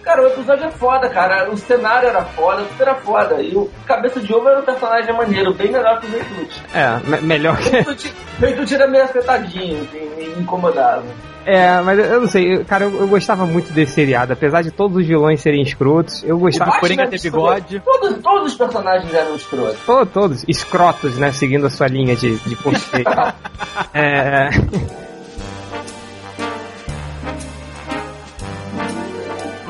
Cara, 0.02 0.22
o 0.22 0.26
episódio 0.26 0.64
é 0.66 0.70
foda, 0.70 1.08
cara. 1.08 1.50
O 1.50 1.56
cenário 1.56 2.08
era 2.08 2.22
foda, 2.22 2.62
tudo 2.64 2.82
era 2.82 2.94
foda. 2.96 3.40
E 3.42 3.54
o 3.56 3.70
Cabeça 3.86 4.20
de 4.20 4.32
Ovo 4.34 4.48
era 4.48 4.60
um 4.60 4.64
personagem 4.64 5.14
maneiro, 5.16 5.54
bem 5.54 5.72
melhor 5.72 5.98
que 6.00 6.06
o 6.06 6.10
Reitut. 6.10 6.62
É, 6.74 6.98
me- 7.08 7.20
melhor 7.22 7.56
que. 7.56 7.76
O 7.76 8.40
Reitut 8.40 8.74
era 8.74 8.86
meio 8.86 9.04
afetadinho, 9.04 9.82
assim, 9.84 10.34
me 10.34 10.42
incomodava. 10.42 11.02
É, 11.46 11.78
mas 11.80 11.98
eu 11.98 12.20
não 12.22 12.26
sei, 12.28 12.64
cara, 12.64 12.84
eu, 12.84 13.00
eu 13.00 13.06
gostava 13.08 13.44
muito 13.44 13.70
desse 13.72 13.92
seriado, 13.92 14.32
apesar 14.32 14.62
de 14.62 14.70
todos 14.70 14.96
os 14.96 15.06
vilões 15.06 15.42
serem 15.42 15.60
escrotos, 15.62 16.22
eu 16.24 16.38
gostava. 16.38 16.70
O 16.70 16.80
Coringa 16.80 17.06
ter 17.06 17.20
bigode. 17.20 17.80
Todos, 17.80 18.18
todos 18.22 18.52
os 18.52 18.58
personagens 18.58 19.12
eram 19.12 19.34
escrotos. 19.36 19.78
To- 19.84 20.06
todos 20.06 20.44
escrotos, 20.48 21.16
né? 21.18 21.32
Seguindo 21.32 21.66
a 21.66 21.70
sua 21.70 21.86
linha 21.88 22.14
de, 22.14 22.36
de 22.36 22.56
posteio. 22.56 23.04
é. 23.92 24.48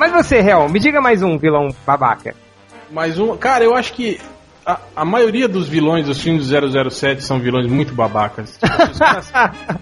Mas 0.04 0.26
você, 0.26 0.36
Hel, 0.36 0.68
me 0.68 0.78
diga 0.78 1.00
mais 1.00 1.22
um 1.22 1.38
vilão 1.38 1.68
babaca. 1.86 2.34
Mas 2.90 3.18
um. 3.18 3.34
Cara, 3.38 3.64
eu 3.64 3.74
acho 3.74 3.94
que 3.94 4.20
a, 4.66 4.78
a 4.94 5.04
maioria 5.04 5.48
dos 5.48 5.66
vilões 5.66 6.04
dos 6.04 6.20
filmes 6.20 6.48
do 6.48 6.90
007 6.90 7.22
são 7.24 7.38
vilões 7.40 7.66
muito 7.66 7.94
babacas. 7.94 8.58
Tipo, 8.58 8.82
os, 8.92 8.98
caras, 8.98 9.32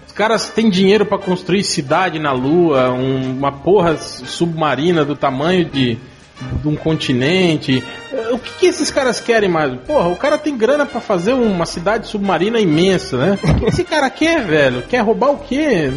os 0.07 0.11
caras 0.13 0.49
têm 0.49 0.69
dinheiro 0.69 1.05
pra 1.05 1.17
construir 1.17 1.63
cidade 1.65 2.19
na 2.19 2.31
Lua, 2.31 2.89
um- 2.91 3.31
uma 3.37 3.51
porra 3.51 3.97
submarina 3.97 5.03
do 5.03 5.13
tamanho 5.15 5.65
de, 5.65 5.97
de 6.61 6.67
um 6.67 6.75
continente. 6.75 7.83
O 8.31 8.37
que, 8.37 8.53
que 8.59 8.65
esses 8.67 8.91
caras 8.91 9.19
querem 9.19 9.49
mais? 9.49 9.73
Porra, 9.81 10.09
o 10.09 10.15
cara 10.15 10.37
tem 10.37 10.55
grana 10.55 10.85
pra 10.85 11.01
fazer 11.01 11.33
uma 11.33 11.65
cidade 11.65 12.07
submarina 12.07 12.59
imensa, 12.59 13.17
né? 13.17 13.39
O 13.43 13.53
que 13.55 13.65
esse 13.65 13.83
cara 13.83 14.09
quer, 14.09 14.43
velho? 14.43 14.83
Quer 14.83 14.99
roubar 14.99 15.31
o 15.31 15.37
quê? 15.37 15.91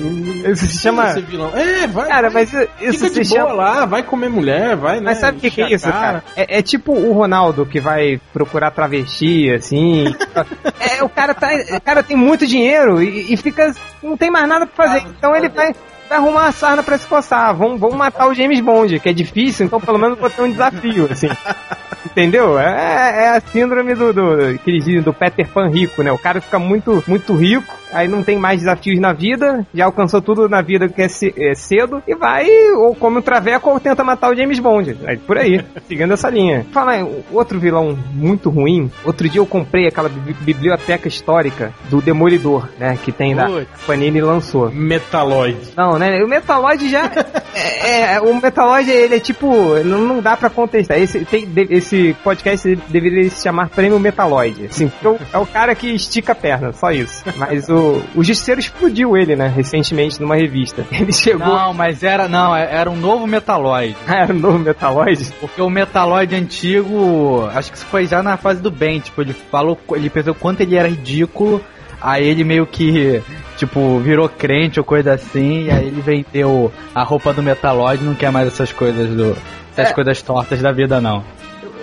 Isso 0.51 0.67
se 0.67 0.79
chama-. 0.79 1.15
É, 1.55 1.87
vai. 1.87 2.09
Cara, 2.09 2.31
mas 2.31 2.53
isso 2.81 3.05
Fica 3.05 3.09
se 3.09 3.23
de 3.23 3.29
boa 3.29 3.41
chama. 3.43 3.53
lá, 3.53 3.87
vai 3.87 4.03
comer 4.03 4.29
mulher, 4.29 4.77
vai, 4.77 4.97
né? 4.97 5.03
Mas 5.07 5.19
sabe 5.19 5.39
o 5.39 5.41
que, 5.41 5.51
que 5.51 5.63
é 5.63 5.73
isso, 5.73 5.89
cara? 5.89 6.25
É, 6.35 6.59
é 6.59 6.63
tipo 6.63 6.93
o 6.93 7.13
Ronaldo 7.13 7.67
que 7.67 7.81
vai 7.81 8.21
procurar 8.33 8.71
travesti, 8.71 9.51
assim. 9.51 10.05
é, 10.81 11.03
o 11.03 11.09
cara 11.09 11.35
tá. 11.35 11.51
O 11.77 11.81
cara 11.81 12.03
tem 12.03 12.17
muito 12.17 12.47
dinheiro 12.47 13.03
e, 13.03 13.33
e 13.33 13.37
fica. 13.37 13.75
não 14.03 14.17
tem 14.17 14.31
mais 14.31 14.49
nada 14.49 14.67
pra 14.67 14.87
fazer. 14.87 15.07
Então 15.09 15.35
ele 15.35 15.49
vai. 15.49 15.75
Vai 16.09 16.19
arrumar 16.19 16.47
a 16.47 16.53
sarna 16.53 16.83
pra 16.83 16.99
se 16.99 17.07
coçar. 17.07 17.55
Vamos, 17.55 17.81
vamos 17.81 17.97
matar 17.97 18.29
o 18.29 18.35
James 18.35 18.61
Bond, 18.61 19.01
que 19.01 19.09
é 19.09 19.12
difícil, 19.12 19.66
então 19.66 19.81
pelo 19.81 19.99
menos 19.99 20.19
vou 20.19 20.31
ter 20.31 20.42
um 20.42 20.51
desafio, 20.51 21.09
assim. 21.11 21.29
Entendeu? 22.07 22.59
É, 22.59 23.25
é 23.25 23.29
a 23.37 23.40
síndrome 23.40 23.95
do, 23.95 24.12
do, 24.12 24.59
que 24.59 24.71
eles 24.71 24.85
dizem, 24.85 25.03
do 25.03 25.12
Peter 25.12 25.47
Pan 25.49 25.69
rico, 25.69 26.03
né? 26.03 26.11
O 26.12 26.19
cara 26.19 26.40
fica 26.40 26.59
muito, 26.59 27.03
muito 27.07 27.35
rico, 27.35 27.75
aí 27.92 28.09
não 28.09 28.23
tem 28.23 28.38
mais 28.38 28.61
desafios 28.61 28.99
na 29.01 29.12
vida, 29.12 29.66
já 29.75 29.85
alcançou 29.85 30.23
tudo 30.23 30.49
na 30.49 30.62
vida 30.62 30.88
que 30.88 31.03
é, 31.03 31.07
é 31.51 31.55
cedo, 31.55 32.03
e 32.07 32.14
vai 32.14 32.47
ou 32.77 32.95
come 32.95 33.19
um 33.19 33.23
traveco 33.23 33.69
ou 33.71 33.81
tenta 33.81 34.03
matar 34.05 34.31
o 34.33 34.37
James 34.37 34.59
Bond. 34.59 34.97
Aí, 35.07 35.16
por 35.16 35.37
aí, 35.38 35.64
seguindo 35.88 36.12
essa 36.12 36.31
linha. 36.31 36.64
Falar 36.73 37.05
outro 37.33 37.59
vilão 37.59 37.99
muito 38.12 38.49
ruim, 38.51 38.90
outro 39.05 39.29
dia 39.29 39.40
eu 39.40 39.47
comprei 39.47 39.87
aquela 39.88 40.09
bi- 40.09 40.35
biblioteca 40.40 41.09
histórica 41.09 41.73
do 41.90 42.01
Demolidor, 42.01 42.69
né? 42.79 42.99
Que 43.03 43.12
tem 43.12 43.35
da. 43.35 43.47
Panini 43.87 44.21
lançou. 44.21 44.71
Metaloid. 44.71 45.59
Não, 45.77 45.99
né? 45.99 46.23
O 46.23 46.29
Metaloid 46.29 46.88
já. 46.88 47.05
é, 47.55 48.14
é, 48.14 48.21
o 48.21 48.35
Metaloid, 48.40 48.90
ele 48.90 49.16
é 49.16 49.21
tipo. 49.21 49.47
Não, 49.85 50.01
não 50.01 50.21
dá 50.21 50.37
pra 50.37 50.49
contestar. 50.51 50.99
Esse, 50.99 51.25
tem, 51.25 51.47
de- 51.47 51.66
esse 51.97 52.15
podcast 52.23 52.77
deveria 52.88 53.29
se 53.31 53.42
chamar 53.42 53.69
Prêmio 53.71 53.99
Metaloid. 53.99 54.67
Assim, 54.67 54.88
porque 54.88 55.07
o- 55.09 55.19
é 55.33 55.38
o 55.38 55.47
cara 55.47 55.75
que 55.75 55.88
estica 55.94 56.33
a 56.33 56.35
perna, 56.35 56.73
só 56.73 56.90
isso. 56.90 57.25
Mas 57.37 57.69
o, 57.69 58.03
o 58.15 58.23
Justiceiro 58.25 58.61
explodiu 58.61 59.17
ele, 59.17 59.35
né? 59.37 59.53
Recentemente 59.55 60.21
numa 60.21 60.37
revista. 60.37 60.85
Ele 60.92 61.13
chegou. 61.13 61.47
Não, 61.47 61.73
mas 61.73 62.03
era, 62.03 62.29
não, 62.29 62.55
é- 62.55 62.69
era 62.75 62.90
um 62.90 62.97
novo 62.97 63.27
Metaloid. 63.27 63.97
Era 64.07 64.33
o 64.33 64.37
novo 64.38 64.59
Metaloid? 64.59 65.33
Porque 65.40 65.61
o 65.61 65.71
Metaloid 65.71 66.35
antigo, 66.35 67.49
acho 67.55 67.71
que 67.71 67.77
isso 67.79 67.87
foi 67.87 68.07
já 68.07 68.23
na 68.23 68.37
fase 68.37 68.61
do 68.61 68.71
bem, 68.71 69.01
tipo, 69.01 69.21
ele 69.23 69.33
falou, 69.51 69.79
ele 69.92 70.11
pensou 70.11 70.35
quanto 70.35 70.61
ele 70.61 70.77
era 70.77 70.88
ridículo, 70.88 71.63
aí 72.01 72.27
ele 72.27 72.44
meio 72.44 72.67
que, 72.67 73.23
tipo, 73.57 73.99
virou 74.01 74.29
crente 74.29 74.79
ou 74.79 74.85
coisa 74.85 75.15
assim, 75.15 75.65
e 75.65 75.71
aí 75.71 75.87
ele 75.87 76.01
vendeu 76.01 76.73
a 76.94 77.03
roupa 77.03 77.33
do 77.33 77.42
Metaloid, 77.42 78.03
não 78.03 78.15
quer 78.15 78.31
mais 78.31 78.49
essas 78.49 78.73
coisas 78.73 79.09
do, 79.11 79.37
essas 79.77 79.90
É. 79.90 79.94
coisas 79.94 80.21
tortas 80.23 80.61
da 80.61 80.73
vida 80.73 81.01
não. 81.01 81.23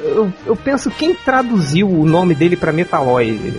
Eu, 0.06 0.32
eu 0.46 0.56
penso 0.56 0.92
quem 0.92 1.14
traduziu 1.16 1.90
o 1.90 2.06
nome 2.06 2.36
dele 2.36 2.58
pra 2.58 2.72
Metaloid. 2.74 3.54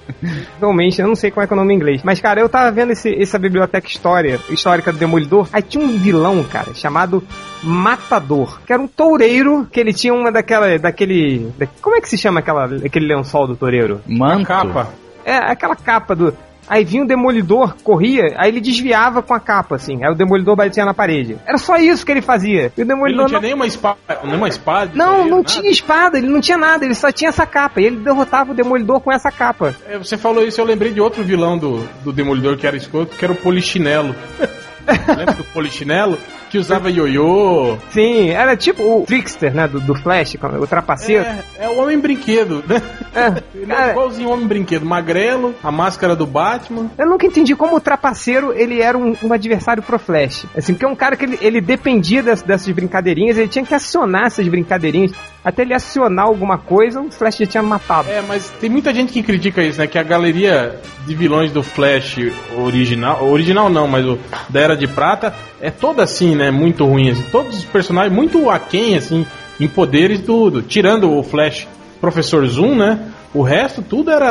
Realmente, 0.58 1.00
eu 1.00 1.06
não 1.06 1.14
sei 1.14 1.30
qual 1.30 1.44
é, 1.44 1.46
que 1.46 1.52
é 1.52 1.56
o 1.56 1.58
nome 1.58 1.72
em 1.72 1.76
inglês. 1.76 2.02
Mas, 2.02 2.20
cara, 2.20 2.40
eu 2.40 2.48
tava 2.48 2.70
vendo 2.72 2.92
esse, 2.92 3.14
essa 3.20 3.38
biblioteca 3.38 3.86
história, 3.86 4.40
histórica 4.48 4.92
do 4.92 4.98
Demolidor. 4.98 5.48
Aí 5.52 5.62
tinha 5.62 5.84
um 5.84 5.98
vilão, 5.98 6.42
cara, 6.44 6.72
chamado 6.74 7.22
Matador. 7.62 8.60
Que 8.66 8.72
era 8.72 8.80
um 8.82 8.88
toureiro, 8.88 9.66
que 9.70 9.78
ele 9.80 9.92
tinha 9.92 10.14
uma 10.14 10.32
daquela. 10.32 10.78
daquele. 10.78 11.50
da- 11.58 11.66
como 11.80 11.96
é 11.96 12.00
que 12.00 12.08
se 12.08 12.16
chama 12.18 12.40
aquela, 12.40 12.64
aquele 12.64 13.06
lençol 13.06 13.46
do 13.46 13.56
toureiro? 13.56 14.00
Manto. 14.06 14.46
Capa. 14.46 14.88
É, 15.24 15.36
aquela 15.36 15.76
capa 15.76 16.14
do. 16.14 16.34
Aí 16.72 16.86
vinha 16.86 17.04
o 17.04 17.06
demolidor, 17.06 17.74
corria, 17.84 18.34
aí 18.38 18.48
ele 18.48 18.58
desviava 18.58 19.20
com 19.22 19.34
a 19.34 19.38
capa, 19.38 19.76
assim. 19.76 20.02
Aí 20.02 20.10
o 20.10 20.14
demolidor 20.14 20.56
batia 20.56 20.86
na 20.86 20.94
parede. 20.94 21.36
Era 21.46 21.58
só 21.58 21.76
isso 21.76 22.06
que 22.06 22.10
ele 22.10 22.22
fazia. 22.22 22.72
E 22.74 22.80
o 22.80 22.80
Ele 22.80 22.88
demolidor 22.88 23.20
não 23.20 23.26
tinha 23.26 23.40
nenhuma 23.42 23.66
espada. 23.66 23.98
Nenhuma 24.24 24.48
espada. 24.48 24.90
não, 24.94 25.18
não 25.18 25.42
nada. 25.42 25.44
tinha 25.44 25.70
espada, 25.70 26.16
ele 26.16 26.28
não 26.28 26.40
tinha 26.40 26.56
nada, 26.56 26.86
ele 26.86 26.94
só 26.94 27.12
tinha 27.12 27.28
essa 27.28 27.44
capa. 27.44 27.78
E 27.78 27.84
ele 27.84 27.96
derrotava 27.96 28.52
o 28.52 28.54
Demolidor 28.54 29.00
com 29.00 29.12
essa 29.12 29.30
capa. 29.30 29.76
É, 29.86 29.98
você 29.98 30.16
falou 30.16 30.42
isso, 30.42 30.62
eu 30.62 30.64
lembrei 30.64 30.94
de 30.94 31.00
outro 31.00 31.22
vilão 31.22 31.58
do, 31.58 31.86
do 32.02 32.10
Demolidor 32.10 32.56
que 32.56 32.66
era 32.66 32.74
escroto, 32.74 33.18
que 33.18 33.22
era 33.22 33.34
o 33.34 33.36
Polichinelo. 33.36 34.16
Lembra 35.14 35.34
do 35.34 35.44
Polichinelo? 35.44 36.16
Que 36.52 36.58
usava 36.58 36.90
ioiô. 36.90 37.78
Sim, 37.92 38.28
era 38.28 38.54
tipo 38.54 38.82
o 38.82 39.06
Trickster, 39.06 39.54
né? 39.54 39.66
Do, 39.66 39.80
do 39.80 39.94
Flash, 39.94 40.36
o 40.60 40.66
trapaceiro. 40.66 41.24
É, 41.24 41.64
é 41.64 41.68
o 41.70 41.80
Homem 41.80 41.98
Brinquedo, 41.98 42.62
né? 42.68 42.82
É, 43.14 43.42
Ele 43.58 43.72
é 43.72 43.74
cara, 43.74 43.90
igualzinho 43.92 44.28
o 44.28 44.32
Homem 44.32 44.46
Brinquedo. 44.46 44.84
Magrelo, 44.84 45.54
a 45.64 45.72
máscara 45.72 46.14
do 46.14 46.26
Batman. 46.26 46.90
eu 46.98 47.06
nunca 47.08 47.24
entendi 47.26 47.56
como 47.56 47.76
o 47.76 47.80
trapaceiro 47.80 48.52
ele 48.52 48.82
era 48.82 48.98
um, 48.98 49.16
um 49.22 49.32
adversário 49.32 49.82
pro 49.82 49.98
Flash. 49.98 50.44
Assim, 50.54 50.74
porque 50.74 50.84
é 50.84 50.88
um 50.88 50.94
cara 50.94 51.16
que 51.16 51.24
ele, 51.24 51.38
ele 51.40 51.60
dependia 51.62 52.22
das- 52.22 52.42
dessas 52.42 52.68
brincadeirinhas, 52.74 53.38
ele 53.38 53.48
tinha 53.48 53.64
que 53.64 53.74
acionar 53.74 54.26
essas 54.26 54.46
brincadeirinhas. 54.46 55.12
Até 55.42 55.62
ele 55.62 55.72
acionar 55.72 56.26
alguma 56.26 56.58
coisa, 56.58 57.00
o 57.00 57.10
Flash 57.10 57.38
já 57.38 57.46
tinha 57.46 57.62
matado. 57.62 58.10
É, 58.10 58.20
mas 58.20 58.48
tem 58.60 58.68
muita 58.68 58.92
gente 58.92 59.10
que 59.10 59.22
critica 59.22 59.62
isso, 59.62 59.78
né? 59.78 59.86
Que 59.86 59.98
a 59.98 60.02
galeria 60.02 60.78
de 61.06 61.14
vilões 61.14 61.50
do 61.50 61.62
Flash 61.62 62.18
original, 62.58 63.24
original 63.24 63.70
não, 63.70 63.88
mas 63.88 64.04
o 64.06 64.18
da 64.50 64.60
Era 64.60 64.76
de 64.76 64.86
Prata 64.86 65.34
é 65.60 65.70
toda 65.70 66.02
assim, 66.02 66.34
né? 66.36 66.41
Muito 66.50 66.84
ruim, 66.84 67.10
assim. 67.10 67.24
Todos 67.30 67.58
os 67.58 67.64
personagens 67.64 68.12
muito 68.14 68.50
aquém, 68.50 68.96
assim, 68.96 69.26
em 69.60 69.68
poderes 69.68 70.20
do, 70.20 70.50
do- 70.50 70.62
tirando 70.62 71.10
o 71.10 71.22
Flash 71.22 71.66
Professor 72.00 72.44
Zoom, 72.46 72.74
né? 72.74 72.98
O 73.34 73.42
resto 73.42 73.80
tudo 73.82 74.10
era 74.10 74.30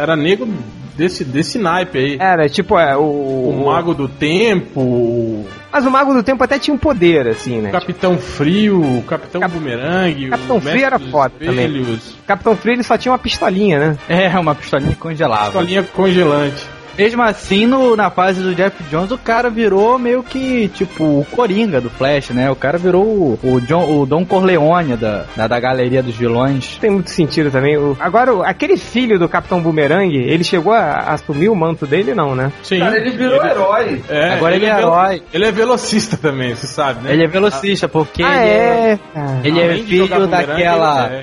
era 0.00 0.16
nego 0.16 0.48
desse 0.96 1.24
desse 1.24 1.58
naipe 1.58 1.98
aí. 1.98 2.16
Era 2.20 2.48
tipo 2.48 2.78
é, 2.78 2.96
o, 2.96 3.02
O 3.02 3.64
Mago 3.66 3.92
do 3.94 4.08
Tempo, 4.08 4.80
o 4.80 5.46
Mas 5.70 5.84
o 5.84 5.90
Mago 5.90 6.14
do 6.14 6.22
Tempo 6.22 6.42
até 6.42 6.58
tinha 6.58 6.74
um 6.74 6.78
poder, 6.78 7.28
assim, 7.28 7.58
né? 7.60 7.70
Capitão 7.70 8.16
Frio, 8.18 8.80
o 8.80 9.02
Capitão 9.02 9.40
Bumerangue, 9.48 10.28
Capitão 10.30 10.56
o 10.56 10.60
Frio 10.60 10.84
era 10.84 10.98
foda 10.98 11.34
também. 11.38 11.98
Capitão 12.26 12.56
Frio 12.56 12.72
ele 12.74 12.82
só 12.82 12.96
tinha 12.96 13.12
uma 13.12 13.18
pistolinha, 13.18 13.78
né? 13.78 13.98
É, 14.08 14.28
uma 14.38 14.54
pistolinha 14.54 14.96
congelável. 14.98 15.46
Pistolinha 15.60 15.82
congelante. 15.82 16.64
Mesmo 16.98 17.22
assim, 17.22 17.64
no, 17.64 17.94
na 17.94 18.10
fase 18.10 18.42
do 18.42 18.54
Jeff 18.54 18.82
Jones, 18.90 19.12
o 19.12 19.18
cara 19.18 19.48
virou 19.48 19.98
meio 19.98 20.22
que, 20.22 20.68
tipo, 20.68 21.04
o 21.04 21.26
Coringa 21.30 21.80
do 21.80 21.88
Flash, 21.88 22.30
né? 22.30 22.50
O 22.50 22.56
cara 22.56 22.76
virou 22.76 23.04
o, 23.04 23.38
o, 23.42 23.60
John, 23.60 23.88
o 24.00 24.04
Don 24.04 24.24
Corleone 24.26 24.96
da, 24.96 25.24
da, 25.36 25.46
da 25.46 25.60
galeria 25.60 26.02
dos 26.02 26.16
vilões. 26.16 26.76
Tem 26.80 26.90
muito 26.90 27.10
sentido 27.10 27.50
também. 27.50 27.76
O- 27.76 27.96
Agora, 28.00 28.34
o- 28.34 28.42
aquele 28.42 28.76
filho 28.76 29.18
do 29.18 29.28
Capitão 29.28 29.60
Boomerang, 29.60 30.12
ele 30.16 30.42
chegou 30.44 30.72
a 30.72 30.88
a 30.98 31.12
assumir 31.14 31.48
o 31.48 31.54
manto 31.54 31.86
dele, 31.86 32.14
não, 32.14 32.34
né? 32.34 32.50
Sim. 32.62 32.80
Cara, 32.80 32.96
ele 32.96 33.10
virou 33.10 33.44
herói. 33.44 34.02
É, 34.08 34.30
Agora 34.34 34.56
ele 34.56 34.66
é 34.66 34.74
velo- 34.74 34.92
herói. 34.92 35.22
Ele 35.32 35.44
é 35.46 35.52
velocista 35.52 36.16
também, 36.16 36.54
você 36.54 36.66
sabe, 36.66 37.04
né? 37.04 37.12
Ele 37.12 37.22
é 37.24 37.26
velocista, 37.28 37.88
porque 37.88 38.22
ah, 38.22 38.36
ele 38.44 38.50
é? 38.50 38.98
cara. 39.14 39.40
Ele 39.44 39.60
é 39.60 39.74
filho 39.78 40.26
daquela. 40.26 41.22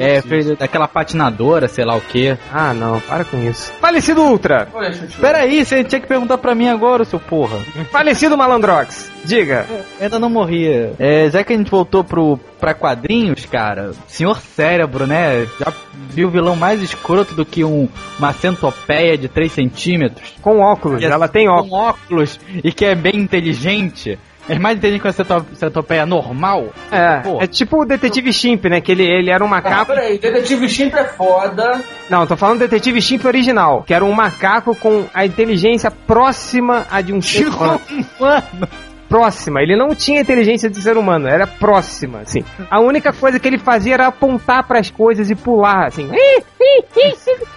É- 0.00 0.22
filho 0.22 0.56
daquela 0.56 0.86
patinadora, 0.88 1.68
sei 1.68 1.84
lá 1.84 1.94
o 1.96 2.00
quê. 2.00 2.36
Ah, 2.52 2.72
não, 2.74 3.00
para 3.00 3.24
com 3.24 3.38
isso. 3.42 3.72
Falecido 3.80 4.22
Ultra! 4.22 4.68
Chuchu. 4.92 5.20
Peraí, 5.20 5.64
você 5.64 5.82
tinha 5.84 6.00
que 6.00 6.06
perguntar 6.06 6.38
pra 6.38 6.54
mim 6.54 6.68
agora, 6.68 7.04
seu 7.04 7.18
porra. 7.20 7.58
Falecido 7.90 8.36
Malandrox! 8.36 9.10
Diga! 9.24 9.66
Ainda 10.00 10.18
não 10.18 10.30
morria. 10.30 10.92
É, 10.98 11.28
já 11.30 11.42
que 11.42 11.52
a 11.52 11.56
gente 11.56 11.70
voltou 11.70 12.04
pro, 12.04 12.38
pra 12.60 12.74
quadrinhos, 12.74 13.44
cara, 13.46 13.92
Senhor 14.06 14.38
Cérebro, 14.40 15.06
né? 15.06 15.46
Já 15.58 15.72
viu 16.10 16.28
o 16.28 16.30
vilão 16.30 16.54
mais 16.54 16.80
escroto 16.80 17.34
do 17.34 17.44
que 17.44 17.64
um, 17.64 17.88
uma 18.18 18.32
centopeia 18.32 19.18
de 19.18 19.28
3 19.28 19.50
centímetros? 19.50 20.34
Com 20.40 20.60
óculos, 20.60 21.00
Que 21.00 21.06
é- 21.06 21.08
ela 21.10 21.26
tem 21.28 21.48
óculos. 21.48 21.70
Com 21.70 21.76
óculos 21.76 22.40
e 22.62 22.72
que 22.72 22.84
é 22.84 22.94
bem 22.94 23.16
inteligente. 23.16 24.18
É 24.48 24.58
mais 24.58 24.78
inteligente 24.78 25.00
que 25.02 25.06
uma 25.08 25.12
cento- 25.12 25.46
centopeia 25.54 26.06
normal? 26.06 26.68
É, 26.90 27.18
Pô. 27.18 27.38
é 27.42 27.46
tipo 27.46 27.82
o 27.82 27.84
Detetive 27.84 28.32
Chimp, 28.32 28.64
né? 28.66 28.80
Que 28.80 28.92
ele, 28.92 29.04
ele 29.04 29.30
era 29.30 29.42
um 29.42 29.46
Ah, 29.48 29.50
macaco. 29.50 29.86
peraí, 29.86 30.18
Detetive 30.18 30.68
Chimp 30.68 30.94
é 30.94 31.04
foda. 31.04 31.80
Não, 32.08 32.26
tô 32.26 32.36
falando 32.36 32.58
do 32.58 32.68
Detetive 32.68 33.02
Chimp 33.02 33.24
original, 33.24 33.82
que 33.82 33.92
era 33.92 34.04
um 34.04 34.12
macaco 34.12 34.74
com 34.76 35.04
a 35.12 35.26
inteligência 35.26 35.90
próxima 35.90 36.86
a 36.90 37.00
de 37.00 37.12
um 37.12 37.20
ser 37.20 37.48
humano. 37.48 37.80
Mano, 38.20 38.68
próxima. 39.08 39.60
Ele 39.62 39.76
não 39.76 39.94
tinha 39.94 40.20
inteligência 40.20 40.70
de 40.70 40.80
ser 40.80 40.96
humano, 40.96 41.26
era 41.28 41.46
próxima, 41.46 42.20
assim. 42.20 42.44
A 42.70 42.80
única 42.80 43.12
coisa 43.12 43.38
que 43.40 43.46
ele 43.48 43.58
fazia 43.58 43.94
era 43.94 44.06
apontar 44.08 44.64
pras 44.66 44.90
coisas 44.90 45.28
e 45.30 45.34
pular, 45.34 45.86
assim. 45.86 46.08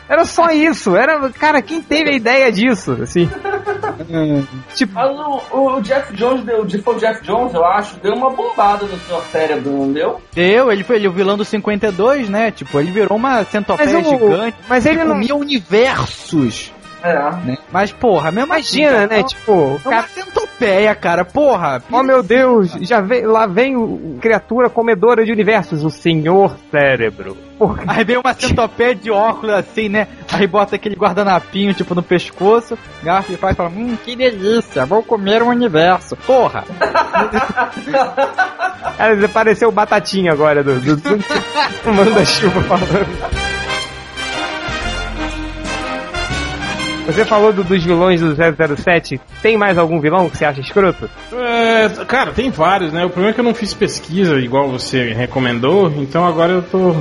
Era 0.09 0.25
só 0.25 0.49
isso. 0.49 0.95
Era, 0.95 1.29
cara, 1.29 1.61
quem 1.61 1.81
teve 1.81 2.09
a 2.09 2.13
ideia 2.15 2.51
disso, 2.51 2.97
assim? 3.01 3.29
tipo, 4.75 4.99
o, 4.99 5.77
o 5.77 5.81
Jeff 5.81 6.11
Jones, 6.15 6.43
deu, 6.43 6.63
o 6.63 6.83
foi 6.83 6.95
o 6.95 6.99
Jeff 6.99 7.23
Jones, 7.23 7.53
eu 7.53 7.63
acho, 7.63 7.97
deu 7.97 8.13
uma 8.13 8.29
bombada 8.31 8.85
no 8.85 8.97
seu 9.01 9.21
cérebro, 9.31 9.71
não 9.71 9.91
deu? 9.93 10.19
deu, 10.33 10.71
ele 10.71 10.83
foi 10.83 10.95
ele, 10.95 11.07
o 11.07 11.11
vilão 11.11 11.37
do 11.37 11.45
52, 11.45 12.27
né? 12.29 12.49
Tipo, 12.51 12.79
ele 12.79 12.91
virou 12.91 13.17
uma 13.17 13.43
centopeia 13.45 13.93
Mas 13.93 14.07
o- 14.07 14.09
gigante. 14.09 14.57
mas 14.67 14.85
ele 14.85 15.03
não- 15.03 15.13
comia 15.13 15.35
universos. 15.35 16.71
É. 17.03 17.13
Né? 17.45 17.57
Mas, 17.71 17.91
porra, 17.91 18.31
mesmo 18.31 18.47
imagina, 18.47 19.05
assim, 19.05 19.07
né? 19.07 19.23
Tipo, 19.23 19.51
o 19.51 19.81
É 19.83 19.87
uma 19.87 19.95
cara. 19.95 20.07
centopeia, 20.07 20.95
cara, 20.95 21.25
porra. 21.25 21.81
Oh 21.91 22.03
meu 22.03 22.21
Deus, 22.21 22.71
já 22.81 22.99
vem, 23.01 23.25
lá 23.25 23.45
vem 23.47 23.75
o, 23.75 24.17
criatura 24.21 24.69
comedora 24.69 25.23
de 25.25 25.31
universos, 25.31 25.83
o 25.83 25.89
Senhor 25.89 26.55
Cérebro. 26.69 27.37
Porra, 27.57 27.83
Aí 27.87 28.03
vem 28.03 28.17
uma 28.17 28.33
centopeia 28.33 28.95
de 28.95 29.11
óculos 29.11 29.55
assim, 29.55 29.89
né? 29.89 30.07
Aí 30.31 30.47
bota 30.47 30.75
aquele 30.75 30.95
guardanapinho, 30.95 31.73
tipo, 31.73 31.93
no 31.93 32.03
pescoço, 32.03 32.77
garfo 33.03 33.33
e 33.33 33.37
faz 33.37 33.53
e 33.53 33.57
fala, 33.57 33.69
hum, 33.69 33.97
que 34.03 34.15
delícia, 34.15 34.85
vou 34.85 35.03
comer 35.03 35.41
um 35.43 35.49
universo. 35.49 36.15
Porra! 36.15 36.63
cara, 38.97 39.25
apareceu 39.25 39.69
o 39.69 39.73
Batatinha 39.73 40.31
agora 40.31 40.63
do, 40.63 40.79
do, 40.79 40.95
do 40.95 41.19
Manda-Chuva 41.93 42.61
falando. 42.63 43.48
Você 47.13 47.25
falou 47.25 47.51
do- 47.51 47.63
dos 47.63 47.83
vilões 47.83 48.21
do 48.21 48.35
007. 48.35 49.19
Tem 49.41 49.57
mais 49.57 49.77
algum 49.77 49.99
vilão 49.99 50.29
que 50.29 50.37
você 50.37 50.45
acha 50.45 50.61
escroto? 50.61 51.09
É, 51.33 51.89
cara, 52.05 52.31
tem 52.31 52.49
vários, 52.49 52.91
né? 52.93 53.03
O 53.05 53.09
problema 53.09 53.31
é 53.31 53.33
que 53.33 53.39
eu 53.39 53.43
não 53.43 53.53
fiz 53.53 53.73
pesquisa 53.73 54.39
igual 54.39 54.69
você 54.69 55.11
recomendou, 55.13 55.91
então 55.97 56.25
agora 56.25 56.53
eu 56.53 56.61
tô. 56.61 56.95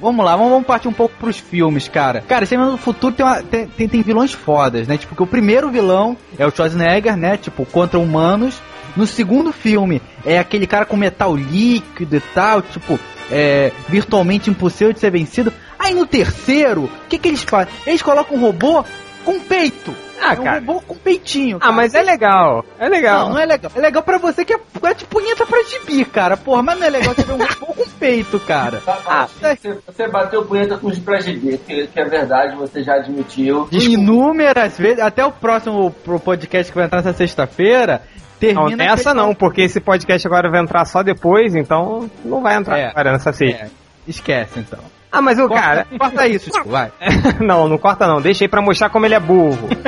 Vamos 0.00 0.24
lá, 0.24 0.34
vamos, 0.36 0.66
partir 0.66 0.88
um 0.88 0.92
pouco 0.92 1.14
pros 1.16 1.38
filmes, 1.38 1.86
cara. 1.88 2.22
Cara, 2.26 2.42
Exterminador 2.42 2.76
do 2.76 2.82
Futuro 2.82 3.14
tem, 3.14 3.24
uma- 3.24 3.40
tem, 3.42 3.66
tem, 3.68 3.88
tem 3.88 4.02
vilões 4.02 4.32
fodas, 4.32 4.88
né? 4.88 4.96
Tipo, 4.96 5.14
que 5.14 5.22
o 5.22 5.26
primeiro 5.26 5.70
vilão 5.70 6.16
é 6.36 6.44
o 6.44 6.50
Schwarzenegger, 6.50 7.16
né? 7.16 7.36
Tipo, 7.36 7.64
contra 7.66 7.98
humanos. 8.00 8.60
No 8.96 9.06
segundo 9.06 9.52
filme 9.52 10.02
é 10.26 10.38
aquele 10.38 10.66
cara 10.66 10.84
com 10.84 10.96
metal 10.96 11.34
líquido 11.36 12.16
e 12.16 12.20
tal, 12.34 12.60
tipo, 12.60 12.98
é, 13.30 13.70
virtualmente 13.88 14.50
impossível 14.50 14.92
de 14.92 14.98
ser 14.98 15.10
vencido. 15.10 15.52
Aí 15.78 15.94
no 15.94 16.04
terceiro, 16.04 16.84
o 16.84 16.90
que, 17.08 17.16
que 17.16 17.28
eles 17.28 17.42
fazem? 17.42 17.72
Eles 17.86 18.02
colocam 18.02 18.36
um 18.36 18.40
robô 18.40 18.84
com 19.24 19.40
peito. 19.40 19.94
Ah, 20.24 20.34
é 20.34 20.40
um 20.40 20.44
cara. 20.44 20.60
robô 20.60 20.80
com 20.82 20.94
peitinho. 20.94 21.58
Ah, 21.60 21.72
mas 21.72 21.94
é 21.94 22.02
legal. 22.02 22.64
É 22.78 22.88
legal. 22.88 23.26
Não, 23.26 23.30
não 23.34 23.38
é 23.40 23.44
legal. 23.46 23.72
É 23.74 23.80
legal 23.80 24.02
pra 24.04 24.18
você 24.18 24.44
que 24.44 24.52
é, 24.54 24.58
é 24.84 24.94
de 24.94 25.04
punheta 25.04 25.44
pra 25.44 25.60
gibi, 25.64 26.04
cara. 26.04 26.36
Porra, 26.36 26.62
mas 26.62 26.78
não 26.78 26.86
é 26.86 26.90
legal 26.90 27.12
você 27.12 27.22
ver 27.24 27.32
um 27.32 27.38
robô 27.44 27.74
com 27.74 27.88
peito, 27.98 28.38
cara. 28.40 28.80
Tá, 28.84 28.98
Ah, 29.04 29.26
você, 29.26 29.78
você 29.84 30.06
bateu 30.08 30.44
punheta 30.44 30.78
com 30.78 30.86
os 30.86 30.98
pra 31.00 31.18
GB, 31.20 31.58
que, 31.58 31.86
que 31.88 32.00
é 32.00 32.04
verdade, 32.04 32.54
você 32.56 32.84
já 32.84 32.94
admitiu. 32.94 33.66
Inúmeras 33.72 34.78
vezes, 34.78 35.00
até 35.00 35.24
o 35.24 35.32
próximo 35.32 35.90
pro 35.90 36.20
podcast 36.20 36.70
que 36.70 36.76
vai 36.78 36.86
entrar 36.86 36.98
nessa 37.02 37.12
sexta-feira, 37.16 38.02
Não, 38.40 38.66
termina... 38.66 38.76
nessa 38.76 39.12
não, 39.12 39.34
porque 39.34 39.62
esse 39.62 39.80
podcast 39.80 40.24
agora 40.26 40.48
vai 40.50 40.60
entrar 40.60 40.84
só 40.84 41.02
depois, 41.02 41.54
então 41.56 42.08
não 42.24 42.40
vai 42.42 42.54
entrar 42.56 42.78
É. 42.78 42.86
agora 42.90 43.12
nessa 43.12 43.32
sexta. 43.32 43.64
É, 43.64 43.70
esquece 44.06 44.60
então. 44.60 44.78
Ah, 45.12 45.20
mas 45.20 45.38
o 45.38 45.46
Corta, 45.46 45.62
cara. 45.62 45.86
corta 45.98 46.26
isso, 46.26 46.46
Chico, 46.52 46.70
vai. 46.70 46.90
não, 47.38 47.68
não 47.68 47.76
corta 47.76 48.06
não, 48.06 48.20
deixa 48.20 48.44
aí 48.44 48.48
pra 48.48 48.62
mostrar 48.62 48.88
como 48.88 49.04
ele 49.04 49.14
é 49.14 49.20
burro. 49.20 49.68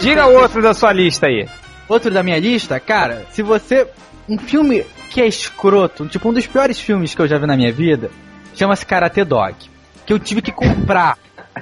Diga 0.00 0.26
outro 0.26 0.62
da 0.62 0.72
sua 0.74 0.92
lista 0.92 1.26
aí. 1.26 1.48
Outro 1.88 2.10
da 2.10 2.22
minha 2.22 2.38
lista, 2.38 2.78
cara, 2.78 3.26
se 3.30 3.42
você. 3.42 3.86
Um 4.28 4.36
filme 4.38 4.84
que 5.10 5.22
é 5.22 5.26
escroto, 5.26 6.06
tipo 6.06 6.28
um 6.28 6.32
dos 6.34 6.46
piores 6.46 6.78
filmes 6.78 7.14
que 7.14 7.22
eu 7.22 7.26
já 7.26 7.38
vi 7.38 7.46
na 7.46 7.56
minha 7.56 7.72
vida, 7.72 8.10
chama-se 8.54 8.84
Karate 8.84 9.24
Dog. 9.24 9.54
Que 10.04 10.12
eu 10.12 10.18
tive 10.18 10.42
que 10.42 10.52
comprar 10.52 11.16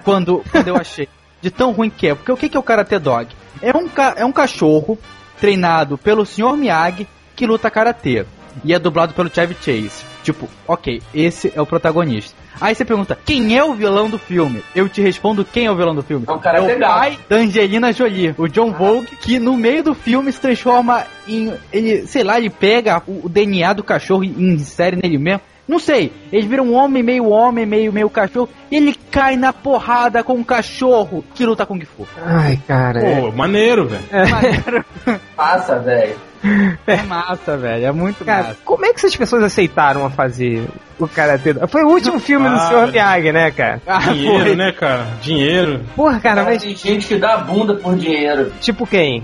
quando, 0.04 0.42
quando 0.50 0.66
eu 0.68 0.76
achei. 0.76 1.08
De 1.40 1.48
tão 1.50 1.70
ruim 1.70 1.88
que 1.88 2.08
é. 2.08 2.14
Porque 2.14 2.32
o 2.32 2.36
que 2.36 2.48
que 2.48 2.56
é 2.56 2.60
o 2.60 2.62
Karate 2.64 2.98
Dog? 2.98 3.28
É 3.62 3.74
um, 3.76 3.88
ca- 3.88 4.14
é 4.16 4.24
um 4.24 4.32
cachorro 4.32 4.98
treinado 5.40 5.96
pelo 5.98 6.24
Sr. 6.24 6.56
Miyagi 6.56 7.06
que 7.34 7.46
luta 7.46 7.70
karatê. 7.70 8.24
E 8.64 8.72
é 8.72 8.78
dublado 8.78 9.12
pelo 9.12 9.32
Chevy 9.32 9.54
Chase. 9.54 10.04
Tipo, 10.22 10.48
ok, 10.66 11.02
esse 11.14 11.52
é 11.54 11.60
o 11.60 11.66
protagonista. 11.66 12.34
Aí 12.60 12.74
você 12.74 12.84
pergunta, 12.84 13.16
quem 13.24 13.56
é 13.56 13.62
o 13.62 13.74
vilão 13.74 14.08
do 14.08 14.18
filme? 14.18 14.62
Eu 14.74 14.88
te 14.88 15.02
respondo 15.02 15.44
quem 15.44 15.66
é 15.66 15.70
o 15.70 15.76
vilão 15.76 15.94
do 15.94 16.02
filme. 16.02 16.24
É 16.26 16.32
um 16.32 16.38
cara 16.38 16.62
o 16.62 16.66
legal. 16.66 16.98
pai 16.98 17.18
da 17.28 17.36
Angelina 17.36 17.92
Jolie, 17.92 18.34
o 18.38 18.48
John 18.48 18.72
Vogue, 18.72 19.14
que 19.20 19.38
no 19.38 19.56
meio 19.56 19.82
do 19.82 19.94
filme 19.94 20.32
se 20.32 20.40
transforma 20.40 21.04
em. 21.28 21.52
Ele, 21.72 22.06
sei 22.06 22.24
lá, 22.24 22.38
ele 22.38 22.48
pega 22.48 23.02
o, 23.06 23.26
o 23.26 23.28
DNA 23.28 23.74
do 23.74 23.84
cachorro 23.84 24.24
e 24.24 24.28
insere 24.28 24.96
nele 24.96 25.18
mesmo. 25.18 25.42
Não 25.68 25.78
sei, 25.80 26.12
eles 26.32 26.44
viram 26.46 26.64
um 26.64 26.74
homem, 26.74 27.02
meio 27.02 27.28
homem, 27.28 27.66
meio, 27.66 27.92
meio 27.92 28.08
cachorro, 28.08 28.48
e 28.70 28.76
ele 28.76 28.94
cai 29.10 29.36
na 29.36 29.52
porrada 29.52 30.22
com 30.22 30.34
um 30.34 30.44
cachorro 30.44 31.24
que 31.34 31.44
luta 31.44 31.66
com 31.66 31.74
Kung 31.74 31.84
Fu. 31.84 32.06
Ai, 32.24 32.58
cara. 32.68 33.00
Pô, 33.00 33.32
maneiro, 33.32 33.88
velho. 33.88 34.04
Passa, 35.34 35.78
velho. 35.78 36.16
É 36.86 37.02
massa, 37.02 37.56
velho, 37.56 37.86
é 37.86 37.92
muito 37.92 38.24
Cara, 38.24 38.48
massa. 38.48 38.58
como 38.64 38.84
é 38.84 38.90
que 38.90 38.96
essas 38.96 39.16
pessoas 39.16 39.42
aceitaram 39.42 40.06
a 40.06 40.10
fazer 40.10 40.68
o 40.98 41.06
Karate 41.08 41.52
Dog? 41.52 41.70
Foi 41.70 41.82
o 41.84 41.88
último 41.88 42.18
filme 42.18 42.48
do 42.48 42.54
Ah, 42.54 42.68
Sr. 42.86 42.92
Miyagi, 42.92 43.32
né, 43.32 43.50
cara? 43.50 43.80
Dinheiro, 44.12 44.44
foi. 44.44 44.56
né, 44.56 44.72
cara? 44.72 45.06
Dinheiro. 45.20 45.80
Porra, 45.94 46.20
cara, 46.20 46.34
Cara, 46.36 46.50
mas 46.50 46.62
tem 46.62 46.76
gente 46.76 47.06
que 47.06 47.16
dá 47.16 47.36
bunda 47.38 47.74
por 47.74 47.94
dinheiro. 47.96 48.52
tipo 48.60 48.86
quem? 48.86 49.22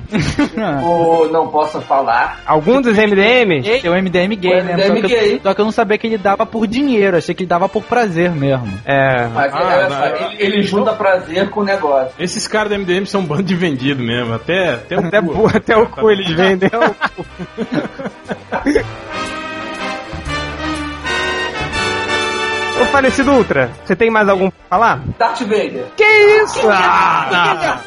Ou 0.84 1.30
não 1.30 1.48
posso 1.48 1.80
falar. 1.80 2.40
Algum 2.46 2.80
dos 2.80 2.96
MDMs? 2.96 3.86
É 3.86 3.90
o 3.90 3.94
MDM 3.94 4.36
gay, 4.36 4.60
O 4.60 4.64
né? 4.64 4.72
MDM 4.74 4.86
só, 4.86 4.94
que 4.94 5.14
gay. 5.14 5.34
Eu, 5.36 5.40
só 5.42 5.54
que 5.54 5.60
eu 5.60 5.64
não 5.64 5.72
sabia 5.72 5.98
que 5.98 6.06
ele 6.06 6.18
dava 6.18 6.44
por 6.46 6.66
dinheiro, 6.66 7.16
achei 7.16 7.34
que 7.34 7.42
ele 7.42 7.48
dava 7.48 7.68
por 7.68 7.82
prazer 7.82 8.30
mesmo. 8.30 8.68
É. 8.84 9.26
Mas 9.34 9.52
Ah, 9.54 10.12
ele, 10.38 10.42
ele 10.56 10.62
junta 10.62 10.92
prazer 10.92 11.48
com 11.50 11.60
o 11.60 11.64
negócio. 11.64 12.12
Esses 12.18 12.46
caras 12.46 12.70
da 12.70 12.78
MDM 12.78 13.06
são 13.06 13.20
um 13.20 13.24
bando 13.24 13.42
de 13.42 13.54
vendido 13.54 14.02
mesmo. 14.02 14.34
Até, 14.34 14.74
até, 14.74 14.96
o 14.96 15.06
Até, 15.06 15.20
cu. 15.20 15.26
bu- 15.34 15.46
até 15.48 15.76
o 15.76 15.86
cu 15.86 16.10
eles 16.10 16.30
vendem. 16.30 16.70
falecido 22.92 23.32
Ultra, 23.32 23.70
você 23.84 23.96
tem 23.96 24.10
mais 24.10 24.28
algum 24.28 24.50
pra 24.50 24.60
falar? 24.68 25.00
Darth 25.18 25.40
Vader. 25.40 25.86
Que 25.96 26.04
isso? 26.42 26.60
Ah, 26.70 27.80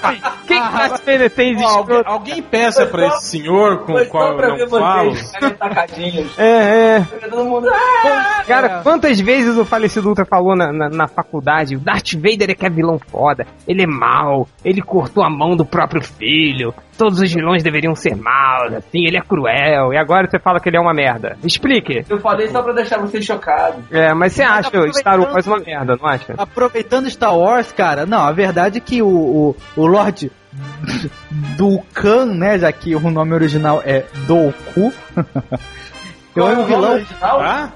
Quem 0.48 0.62
que 0.62 0.72
Darth 0.78 1.06
Vader 1.06 1.30
tem 1.32 1.56
de 1.56 1.64
alguém, 1.64 2.02
alguém 2.06 2.42
peça 2.42 2.86
pra 2.86 3.08
esse 3.08 3.28
senhor 3.28 3.80
com 3.86 3.94
o 3.94 4.06
qual 4.08 4.40
eu 4.40 4.58
não 4.58 4.68
falo. 4.70 5.14
tacadinhos. 5.60 6.38
É, 6.38 6.98
é. 6.98 7.02
Fica 7.04 7.30
todo 7.30 7.46
mundo. 7.46 7.68
"Ah!" 7.70 8.44
Cara, 8.48 8.82
quantas 8.84 9.20
vezes 9.20 9.58
o 9.58 9.66
falecido 9.66 10.08
Ultra 10.10 10.26
falou 10.26 10.56
na, 10.56 10.72
na, 10.72 10.90
na 10.90 11.08
faculdade, 11.08 11.76
o 11.76 11.80
Darth 11.80 12.14
Vader 12.14 12.50
é 12.52 12.56
que 12.56 12.66
é 12.66 12.70
vilão 12.70 13.00
foda, 13.00 13.46
ele 13.68 13.84
é 13.84 13.88
mau, 13.88 14.48
ele 14.64 14.82
cortou 14.82 15.24
a 15.24 15.30
mão 15.30 15.56
do 15.56 15.66
próprio 15.66 16.02
filho, 16.04 16.74
todos 16.98 17.20
os 17.20 17.34
vilões 17.34 17.64
deveriam 17.64 17.96
ser 17.96 18.16
maus, 18.16 18.74
assim, 18.74 19.06
ele 19.06 19.18
é 19.18 19.22
cruel, 19.22 19.92
e 19.94 19.98
agora 19.98 20.28
você 20.30 20.38
fala 20.40 20.60
que 20.60 20.70
ele 20.70 20.78
é 20.78 20.80
uma 20.80 20.94
merda. 20.94 21.38
Explique. 21.44 22.06
Eu 22.10 22.20
falei 22.20 22.48
só 22.50 22.62
pra 22.62 22.74
deixar 22.74 23.00
vocês 23.00 23.26
chocados. 23.26 23.84
É, 23.92 24.14
mas 24.14 24.34
você 24.34 24.44
acha 24.44 24.70
o 24.80 24.86
Star 25.00 25.20
Wars 25.20 25.30
aproveitando- 25.48 25.58
uma 25.58 25.66
merda, 25.66 25.98
não 26.02 26.08
acha? 26.10 26.34
Aproveitando 26.38 27.10
Star 27.10 27.38
Wars, 27.38 27.72
cara, 27.72 28.06
não, 28.06 28.22
a 28.22 28.32
verdade 28.32 28.78
é 28.78 28.82
que 28.82 29.02
o, 29.02 29.08
o, 29.08 29.56
o 29.76 29.86
Lord 29.86 30.32
Dukan, 31.58 32.26
né, 32.26 32.60
já 32.60 32.72
que 32.72 32.96
o 32.96 33.00
nome 33.12 33.34
original 33.34 33.82
é 33.86 34.06
Doku, 34.28 34.94
eu 36.36 36.44
Qual 36.44 36.50
é 36.50 36.54
é 36.54 36.58
um 36.58 36.62
o 36.62 36.66
vilão... 36.66 36.92
original? 36.94 37.40
Ah? 37.42 37.70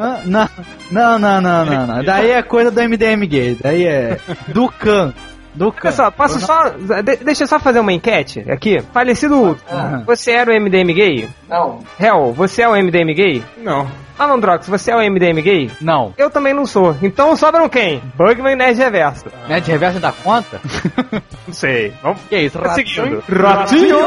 Ah, 0.00 0.20
Não, 0.26 0.48
não, 0.90 1.18
não, 1.18 1.40
não, 1.40 1.64
não, 1.64 1.86
não. 1.86 2.04
Daí 2.04 2.30
é 2.30 2.42
coisa 2.42 2.70
do 2.70 2.78
MDM 2.82 3.26
gay. 3.26 3.56
Daí 3.58 3.86
é 3.86 4.18
Dukan. 4.48 5.14
Dukan. 5.54 5.80
Olha 5.88 5.92
só, 5.92 6.10
posso 6.10 6.38
só. 6.40 6.68
de- 7.02 7.16
deixa 7.24 7.44
eu 7.44 7.48
só 7.48 7.58
fazer 7.58 7.80
uma 7.80 7.92
enquete 7.92 8.44
aqui. 8.50 8.80
Falecido 8.92 9.34
Ultra, 9.36 9.64
Ah. 9.70 10.02
você 10.06 10.32
era 10.32 10.50
o 10.50 10.54
MDM 10.54 10.92
gay? 10.92 11.28
Não. 11.48 11.80
Hell, 11.98 12.32
você 12.34 12.62
é 12.62 12.68
o 12.68 12.76
MDM 12.76 13.14
gay? 13.14 13.42
Não. 13.56 13.86
Malandrox, 14.18 14.68
você 14.68 14.90
é 14.90 14.96
o 14.96 15.10
MDM 15.10 15.40
gay? 15.40 15.70
Não. 15.80 16.12
Eu 16.18 16.28
também 16.28 16.52
não 16.52 16.66
sou. 16.66 16.96
Então 17.00 17.36
sobram 17.36 17.68
quem? 17.68 18.02
Bugman 18.16 18.54
e 18.54 18.56
Nerd 18.56 18.76
Reverso. 18.76 19.26
Né, 19.48 19.60
de 19.60 19.70
reverso 19.70 20.00
dá 20.00 20.10
conta? 20.12 20.60
Não 21.46 21.54
sei. 21.54 21.92
Vamos 22.02 22.20
Que 22.28 22.36
isso, 22.36 22.58
Tá 22.58 22.68
ratinho? 22.70 23.22
Ratinho! 23.28 23.98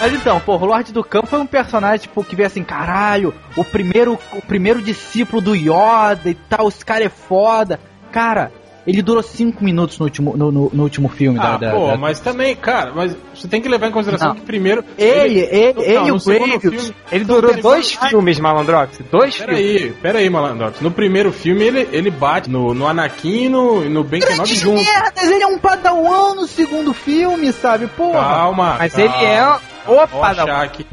Mas 0.00 0.12
então, 0.12 0.40
porra, 0.40 0.64
o 0.64 0.68
Lorde 0.68 0.92
do 0.92 1.02
Campo 1.02 1.26
foi 1.26 1.38
um 1.38 1.46
personagem, 1.46 2.00
tipo, 2.00 2.22
que 2.22 2.36
veio 2.36 2.46
assim, 2.46 2.62
caralho, 2.62 3.34
o 3.56 3.64
primeiro, 3.64 4.18
o 4.32 4.42
primeiro 4.42 4.82
discípulo 4.82 5.40
do 5.40 5.54
Yoda 5.54 6.28
e 6.28 6.34
tal, 6.34 6.68
esse 6.68 6.84
cara 6.84 7.04
é 7.04 7.08
foda. 7.08 7.80
Cara, 8.12 8.52
ele 8.86 9.02
durou 9.02 9.22
cinco 9.22 9.64
minutos 9.64 9.98
no 9.98 10.04
último, 10.04 10.36
no, 10.36 10.52
no- 10.52 10.70
no 10.72 10.82
último 10.82 11.08
filme 11.08 11.38
Ah, 11.40 11.56
da, 11.56 11.70
pô, 11.72 11.86
da- 11.88 11.96
mas 11.96 12.20
também, 12.20 12.54
cara, 12.54 12.92
mas 12.94 13.16
você 13.34 13.48
tem 13.48 13.60
que 13.60 13.68
levar 13.68 13.88
em 13.88 13.92
consideração 13.92 14.28
Não. 14.28 14.34
que 14.36 14.42
primeiro. 14.42 14.84
Ele, 14.96 15.40
ele, 15.40 15.72
Não, 15.74 15.82
ele 15.82 15.92
e 15.92 16.10
no 16.10 16.16
o 16.16 16.24
Graves. 16.24 16.60
filme- 16.60 16.94
Ele 17.10 17.24
durou 17.24 17.50
Ele 17.50 17.62
dois 17.62 17.92
filmes, 17.92 18.38
Malandrox. 18.40 18.98
Dois 19.10 19.36
filmes. 19.36 19.56
Peraí, 19.56 19.92
peraí, 20.02 20.30
Malandrox. 20.30 20.80
No 20.80 20.90
primeiro 20.90 21.32
filme 21.32 21.64
ele, 21.64 21.88
ele 21.92 22.10
bate 22.10 22.48
no, 22.50 22.72
no 22.74 22.86
Anakin 22.86 23.44
e 23.44 23.48
no, 23.48 23.88
no 23.88 24.04
Ben 24.04 24.20
Kenobi 24.20 24.54
junto. 24.54 24.82
merdas, 24.82 25.24
ele 25.30 25.42
é 25.42 25.46
um 25.46 25.58
padawan 25.58 26.34
no 26.34 26.46
segundo 26.46 26.92
filme, 26.94 27.52
sabe? 27.52 27.86
Porra. 27.88 28.18
Calma. 28.20 28.76
Mas 28.78 28.94
calma. 28.94 29.14
ele 29.16 29.24
é 29.24 29.75
o. 29.88 30.34
Shaq. 30.34 30.86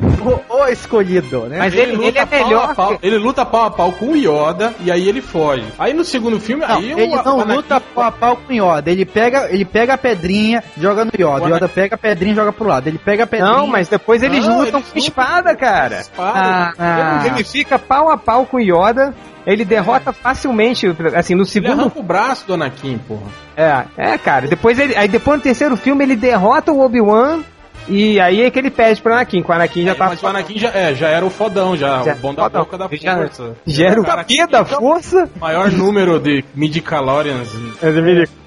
O, 0.50 0.54
o 0.56 0.68
escolhido, 0.68 1.42
né? 1.48 1.58
Mas 1.60 1.74
ele, 1.74 1.92
ele 1.94 1.96
luta 2.06 2.20
é 2.20 2.26
melhor. 2.44 2.76
pau- 2.76 2.98
que- 2.98 3.06
Ele 3.06 3.18
luta 3.18 3.46
pau 3.46 3.66
a 3.66 3.72
pau 3.72 3.92
com 3.92 4.06
o 4.12 4.16
Yoda 4.16 4.74
e 4.80 4.92
aí 4.92 5.08
ele 5.10 5.22
foge. 5.22 5.66
Aí 5.78 5.94
no 5.94 6.04
segundo 6.04 6.40
filme, 6.40 6.66
Não, 6.66 6.78
aí 6.78 6.94
o 6.94 7.00
ele 7.00 7.16
não 7.16 7.42
Anakin- 7.42 7.56
luta 7.56 7.82
pau 7.82 8.04
a 8.06 8.12
pau 8.12 8.38
com 8.38 8.54
o 8.54 8.56
Yoda. 8.56 8.90
Ele 8.92 9.06
pega, 9.06 9.48
ele 9.52 9.66
pega 9.66 9.94
a 9.96 9.98
pedrinha, 9.98 10.64
joga 10.78 11.04
no 11.06 11.12
Yoda. 11.14 11.44
O 11.44 11.46
O 11.46 11.56
Yoda 11.56 11.68
pega 11.70 11.96
a 11.96 11.98
pedrinha 11.98 12.32
e 12.34 12.36
joga 12.36 12.54
pro 12.54 12.68
lado. 12.68 12.88
Ele 12.88 12.98
pega 12.98 13.24
a 13.24 13.28
pedrinha. 13.28 13.52
Não, 13.52 13.68
mas 13.68 13.88
depois 13.90 14.24
eles 14.24 14.46
Não, 14.46 14.60
lutam 14.60 14.80
eles 14.80 14.92
com 14.92 14.98
espada, 15.00 15.56
cara. 15.56 16.00
Espada. 16.02 16.34
Ah, 16.40 16.74
ah. 16.80 17.28
Ele 17.28 17.44
fica 17.44 17.78
pau 17.78 18.10
a 18.10 18.18
pau 18.18 18.46
com 18.46 18.58
o 18.58 18.62
Yoda. 18.62 19.14
Ele 19.46 19.66
derrota 19.66 20.14
facilmente, 20.14 20.88
assim, 21.16 21.36
no 21.36 21.42
Ele 21.42 21.50
segundo. 21.50 21.82
arranca 21.82 22.00
o 22.00 22.04
braço 22.04 22.48
do 22.48 22.54
Anakin, 22.54 22.98
porra. 23.06 23.24
É, 23.58 23.84
é, 23.98 24.18
cara. 24.18 24.48
Depois 24.48 24.80
ele, 24.80 24.96
aí 24.96 25.10
depois 25.10 25.38
no 25.38 25.44
terceiro 25.44 25.76
filme 25.76 26.02
ele 26.06 26.16
derrota 26.16 26.72
o 26.72 26.80
Obi-Wan 26.80 27.42
e 27.88 28.20
aí 28.20 28.42
é 28.42 28.50
que 28.52 28.60
ele 28.60 28.70
pede 28.72 29.02
pro 29.02 29.14
Anakin. 29.14 29.42
Que 29.44 29.50
o 29.50 29.54
Anakin 29.54 29.84
já 29.86 29.92
É, 29.92 29.96
tá. 29.96 30.06
mas 30.08 30.22
o 30.24 30.28
Anakin 30.28 30.58
já, 30.60 30.70
é, 30.70 30.96
já 30.96 31.08
era 31.10 31.26
o 31.26 31.30
fodão, 31.30 31.76
já, 31.78 32.04
Já- 32.04 32.14
o 32.14 32.18
bom 32.18 32.34
da 32.34 32.44
fodão. 32.44 32.62
boca 32.64 32.78
da 32.78 32.90
Já- 32.92 33.18
força. 33.18 33.56
Já 33.66 33.88
era 33.88 34.02
o 34.02 34.26
quê 34.26 34.48
da 34.48 34.66
força? 34.66 35.30
Maior 35.40 35.72
número 35.72 36.20
de 36.20 36.44
midi-calorians. 36.56 37.50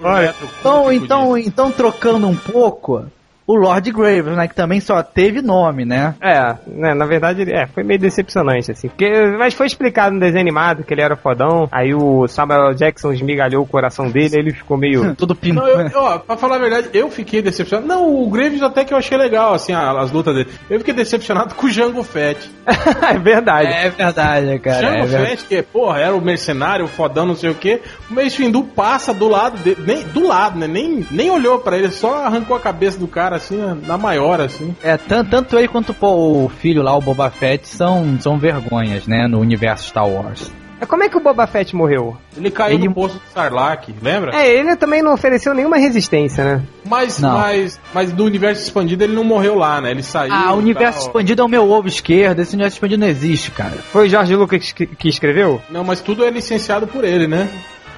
Olha, 0.03 0.35
Então, 0.61 0.93
então, 0.93 1.39
então, 1.39 1.71
trocando 1.73 2.27
um 2.27 2.37
pouco, 2.37 3.05
o 3.47 3.55
Lord 3.55 3.91
Graves, 3.93 4.37
né? 4.37 4.49
Que 4.49 4.55
também 4.55 4.81
só 4.81 5.03
teve 5.03 5.41
nome, 5.41 5.85
né? 5.85 6.15
É, 6.21 6.57
né, 6.67 6.95
na 6.95 7.07
verdade, 7.07 7.43
ele- 7.43 7.53
é, 7.53 7.67
foi 7.67 7.83
meio 7.85 8.01
decepcionante, 8.01 8.71
assim. 8.73 8.89
Porque, 8.89 9.09
mas 9.39 9.55
foi 9.55 9.67
explicado 9.67 10.15
no 10.15 10.21
desenho 10.21 10.41
animado 10.43 10.83
que 10.85 10.93
ele 10.93 11.01
era 11.03 11.17
fodão. 11.17 11.69
Aí 11.71 11.95
o 11.95 12.27
Samuel 12.27 12.75
Jackson 12.75 13.13
esmigalhou 13.13 13.63
o 13.63 13.67
coração 13.67 14.11
dele, 14.11 14.37
ele 14.39 14.53
ficou 14.53 14.77
meio. 14.77 15.15
Tudo 15.17 15.35
pino. 15.35 15.61
Não, 15.61 15.69
eu, 15.69 15.91
ó, 16.01 16.19
pra 16.19 16.37
falar 16.37 16.57
a 16.57 16.59
verdade, 16.59 16.89
eu 16.93 17.11
fiquei 17.11 17.41
decepcionado. 17.43 17.87
Não, 17.89 18.15
o 18.23 18.29
Graves 18.31 18.63
até 18.63 18.85
que 18.85 18.93
eu 18.93 18.99
achei 18.99 19.17
legal, 19.17 19.55
assim, 19.55 19.73
as 19.73 20.11
lutas 20.11 20.35
dele. 20.35 20.49
Eu 20.69 20.79
fiquei 20.81 20.95
decepcionado 20.95 21.55
com 21.55 21.67
o 21.67 21.71
Jango 21.71 22.03
Fett. 22.03 22.51
é 22.67 23.19
verdade. 23.19 23.69
É 23.73 23.91
verdade, 23.91 24.59
cara. 24.59 24.81
Jango 24.81 24.95
é 25.03 25.07
verdade. 25.07 25.27
Fett, 25.31 25.45
que, 25.45 25.63
porra, 25.63 26.01
era 26.01 26.15
o 26.15 26.21
mercenário, 26.21 26.85
o 26.85 26.89
fodão, 26.89 27.25
não 27.27 27.37
sei 27.37 27.51
o 27.51 27.55
quê. 27.55 27.81
O 28.11 28.15
Mace 28.15 28.39
Windu 28.43 28.65
passa 28.65 29.15
do 29.15 29.29
lado 29.29 29.57
dele, 29.59 29.83
nem, 29.87 30.03
do 30.05 30.27
lado, 30.27 30.59
né? 30.59 30.67
Nem, 30.67 31.07
nem 31.11 31.31
olhou 31.31 31.59
pra 31.61 31.77
ele, 31.79 31.91
só 31.91 32.25
arrancou 32.25 32.57
a 32.57 32.61
cabeça 32.61 32.99
do 32.99 33.07
cara 33.07 33.36
cara, 33.37 33.73
assim, 33.77 33.87
na, 33.87 33.97
maior, 33.99 34.41
assim. 34.41 34.75
É, 34.83 34.97
tanto, 34.97 35.31
tanto 35.31 35.59
ele 35.59 35.69
quanto 35.69 35.93
pô, 35.95 36.45
o 36.45 36.49
filho 36.49 36.83
lá, 36.83 36.97
o 36.97 37.01
Boba 37.01 37.31
Fett, 37.31 37.69
são, 37.69 38.17
são 38.21 38.39
vergonhas, 38.39 39.07
né, 39.07 39.27
no 39.27 39.39
universo 39.41 39.89
Star 39.89 40.09
Wars. 40.09 40.51
Como 40.89 41.03
é 41.03 41.09
que 41.09 41.17
o 41.17 41.21
Boba 41.21 41.47
Fett 41.47 41.75
morreu? 41.75 42.17
Ele 42.37 42.51
caiu 42.51 42.75
Ele- 42.77 42.87
no 42.89 42.95
poço 42.95 43.15
do 43.15 43.23
Sarlacc, 43.33 43.89
lembra? 44.03 44.37
É, 44.37 44.47
ele 44.47 44.77
também 44.77 45.03
não 45.03 45.15
ofereceu 45.15 45.55
nenhuma 45.55 45.79
resistência, 45.79 46.45
né? 46.45 46.63
Mas, 46.85 47.19
Não. 47.19 47.33
mas, 47.39 47.81
mas 47.95 48.13
no 48.13 48.25
universo 48.25 48.63
expandido 48.63 49.03
ele 49.03 49.15
não 49.15 49.25
morreu 49.25 49.55
lá, 49.55 49.81
né? 49.81 49.91
Ele 49.91 50.03
saiu. 50.03 50.35
Ah, 50.35 50.53
o 50.53 50.59
universo 50.59 50.99
tal. 50.99 51.07
expandido 51.09 51.41
é 51.41 51.45
o 51.47 51.49
meu 51.49 51.69
ovo 51.71 51.89
esquerdo, 51.89 52.41
esse 52.41 52.53
universo 52.55 52.77
expandido 52.77 53.01
não 53.01 53.09
existe, 53.09 53.51
cara. 53.53 53.73
Foi 53.91 54.07
o 54.07 54.09
Jorge 54.11 54.37
Lucas 54.37 54.71
que, 54.73 54.87
que 54.87 55.09
escreveu? 55.09 55.63
Não, 55.71 55.83
mas 55.83 56.01
tudo 56.03 56.23
é 56.25 56.31
licenciado 56.31 56.87
por 56.87 57.05
ele, 57.05 57.27
né? 57.27 57.49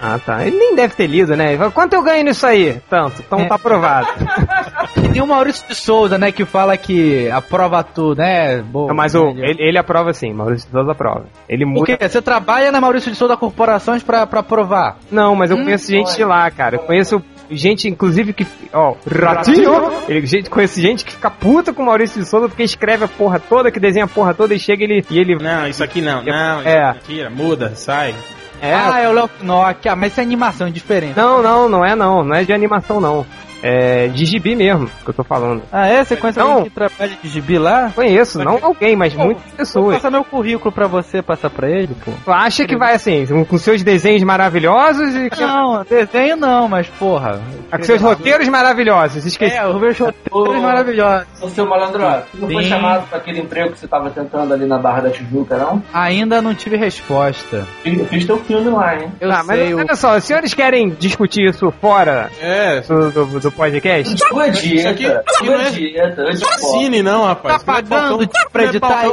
Ah, 0.01 0.17
tá. 0.25 0.47
Ele 0.47 0.57
nem 0.57 0.77
deve 0.77 0.95
ter 0.95 1.09
lido, 1.09 1.35
né? 1.37 1.59
Quanto 1.75 1.95
eu 1.95 2.03
ganho 2.05 2.23
nisso 2.23 2.47
aí? 2.47 2.81
Tanto. 2.89 3.21
Então 3.27 3.41
É. 3.41 3.47
tá 3.49 3.57
aprovado. 3.57 4.07
E 4.97 5.09
tem 5.11 5.23
o 5.23 5.27
Maurício 5.27 5.67
de 5.69 5.75
Souza, 5.75 6.19
né, 6.19 6.33
que 6.33 6.45
fala 6.45 6.77
que 6.77 7.31
aprova 7.31 7.83
tudo, 7.83 8.19
né? 8.19 8.59
Boa, 8.63 8.93
Mas 8.95 9.15
o, 9.15 9.29
ele, 9.31 9.57
ele 9.63 9.79
aprova 9.79 10.13
sim, 10.13 10.33
Maurício 10.33 10.67
de 10.67 10.73
Souza 10.73 10.93
aprova. 10.93 11.27
Ele 11.49 11.65
O 11.65 11.69
muda. 11.69 11.97
quê? 11.97 12.09
Você 12.09 12.21
trabalha 12.23 12.73
na 12.73 12.81
Maurício 12.81 13.11
de 13.11 13.17
Souza 13.17 13.37
Corporações 13.37 14.03
pra, 14.03 14.27
pra 14.27 14.41
aprovar? 14.41 14.97
Não, 15.11 15.35
mas 15.35 15.51
eu 15.51 15.57
conheço 15.59 15.91
gente 15.91 16.15
de 16.17 16.25
lá, 16.25 16.51
cara. 16.51 16.77
Eu 16.77 16.81
conheço 16.81 17.23
gente, 17.51 17.89
inclusive, 17.89 18.33
que. 18.33 18.47
Ó, 18.73 18.95
Ratinho! 19.11 19.93
Ele, 20.09 20.27
gente, 20.27 20.51
conheço 20.51 20.81
gente 20.81 21.05
que 21.05 21.13
fica 21.13 21.31
puta 21.31 21.73
com 21.73 21.83
o 21.83 21.87
Maurício 21.87 22.21
de 22.21 22.29
Souza 22.29 22.49
porque 22.49 22.63
escreve 22.63 23.05
a 23.05 23.09
porra 23.09 23.39
toda, 23.39 23.71
que 23.71 23.81
desenha 23.81 24.05
a 24.07 24.09
porra 24.09 24.35
toda 24.35 24.55
e 24.55 24.59
chega 24.59 24.85
ele, 24.85 25.05
e 25.11 25.19
ele. 25.19 25.37
Não, 25.37 25.67
isso 25.69 25.83
aqui 25.85 26.01
não, 26.01 26.23
não, 26.23 26.59
isso 26.61 26.69
É. 26.69 26.85
aqui 26.91 27.01
tira, 27.07 27.31
muda, 27.31 27.73
sai. 27.75 28.15
É, 28.61 28.75
Ah, 28.75 28.99
é 29.01 29.09
o 29.09 29.13
Léo 29.13 29.31
Knock. 29.43 29.89
Ah, 29.89 29.95
mas 29.95 30.11
isso 30.11 30.21
é 30.21 30.25
animação 30.25 30.67
é 30.67 30.71
diferente. 30.71 31.17
Não, 31.17 31.41
não, 31.41 31.69
não 31.69 31.85
é 31.85 31.95
não. 31.95 32.25
Não 32.25 32.35
é 32.35 32.43
de 32.43 32.53
animação, 32.53 33.01
não. 33.01 33.25
É 33.63 34.07
de 34.09 34.25
gibi 34.25 34.55
mesmo 34.55 34.89
que 35.05 35.11
eu 35.11 35.15
tô 35.15 35.25
falando. 35.25 35.63
Ah, 35.73 35.87
é? 35.87 36.05
Você 36.05 36.17
conhece 36.17 36.39
Não. 36.39 36.49
alguém 36.49 36.65
que 36.65 36.71
trabalha 36.71 37.13
de 37.23 37.29
gibi 37.29 37.59
lá? 37.59 37.91
Conheço, 37.95 38.39
não 38.43 38.59
alguém, 38.63 38.95
mas 38.97 39.15
muitas 39.15 39.43
Vou 39.45 39.53
pessoas. 39.57 39.95
passar 39.97 40.11
meu 40.11 40.25
currículo 40.25 40.71
pra 40.73 40.87
você, 40.87 41.21
passar 41.23 41.51
pra 41.51 41.69
ele, 41.69 41.95
pô. 42.05 42.13
Tu 42.25 42.31
acha 42.33 42.67
que 42.67 42.77
vai 42.77 42.95
assim, 42.95 43.27
com 43.45 43.59
seus 43.59 43.83
desenhos 43.83 44.23
maravilhosos 44.23 45.15
e 45.15 45.29
Não, 45.41 45.85
desenho 45.85 46.37
não, 46.37 46.69
mas 46.69 46.87
porra. 46.89 47.41
com 47.71 47.83
seus 47.83 48.01
roteiros 48.01 48.49
maravilhosos. 48.49 49.25
Esqueci. 49.27 49.57
É, 49.57 49.67
os 49.67 49.81
meus 49.81 49.99
roteiros 49.99 50.63
maravilhosos. 50.63 51.27
Ô, 51.43 51.49
seu 51.49 51.67
malandro, 51.67 51.99
você 52.01 52.25
não 52.41 52.51
foi 52.51 52.65
chamado 52.65 53.09
pra 53.09 53.19
aquele 53.19 53.41
emprego 53.41 53.73
que 53.73 53.79
você 53.79 53.89
tava 53.89 54.11
tentando 54.11 54.53
ali 54.55 54.67
na 54.67 54.79
Barra 54.79 55.03
da 55.03 55.11
Tijuca, 55.11 55.57
não? 55.57 55.83
Ainda 55.93 56.41
não 56.41 56.55
tive 56.55 56.77
resposta. 56.77 57.67
Eu 57.85 58.05
fiz 58.07 58.25
teu 58.25 58.37
filme 58.39 58.71
lá, 58.71 58.95
hein? 58.97 59.13
Eu 59.21 59.31
Ah, 59.31 59.43
mas 59.45 59.59
sei, 59.59 59.75
o... 59.75 59.79
olha 59.79 59.95
só, 59.97 60.17
os 60.17 60.25
senhores 60.25 60.55
querem 60.55 60.91
discutir 60.91 61.49
isso 61.49 61.71
fora 61.81 62.31
É, 62.41 62.81
do, 62.81 63.11
do, 63.11 63.41
do 63.41 63.48
podcast? 63.53 64.15
Tu 64.17 64.41
é 64.41 64.51
dieta, 64.51 64.75
Isso 64.77 64.89
aqui- 64.89 65.07
aqui 65.07 65.47
não 65.47 65.55
é 65.61 65.67
é- 65.67 65.71
dieta, 65.71 66.23
não 66.23 66.31
é 66.31 66.59
cine, 66.59 67.03
não, 67.03 67.25
rapaz. 67.27 67.63
Tá 67.63 67.73
pagando 67.73 68.29
pra 68.53 68.65
editar? 68.65 69.05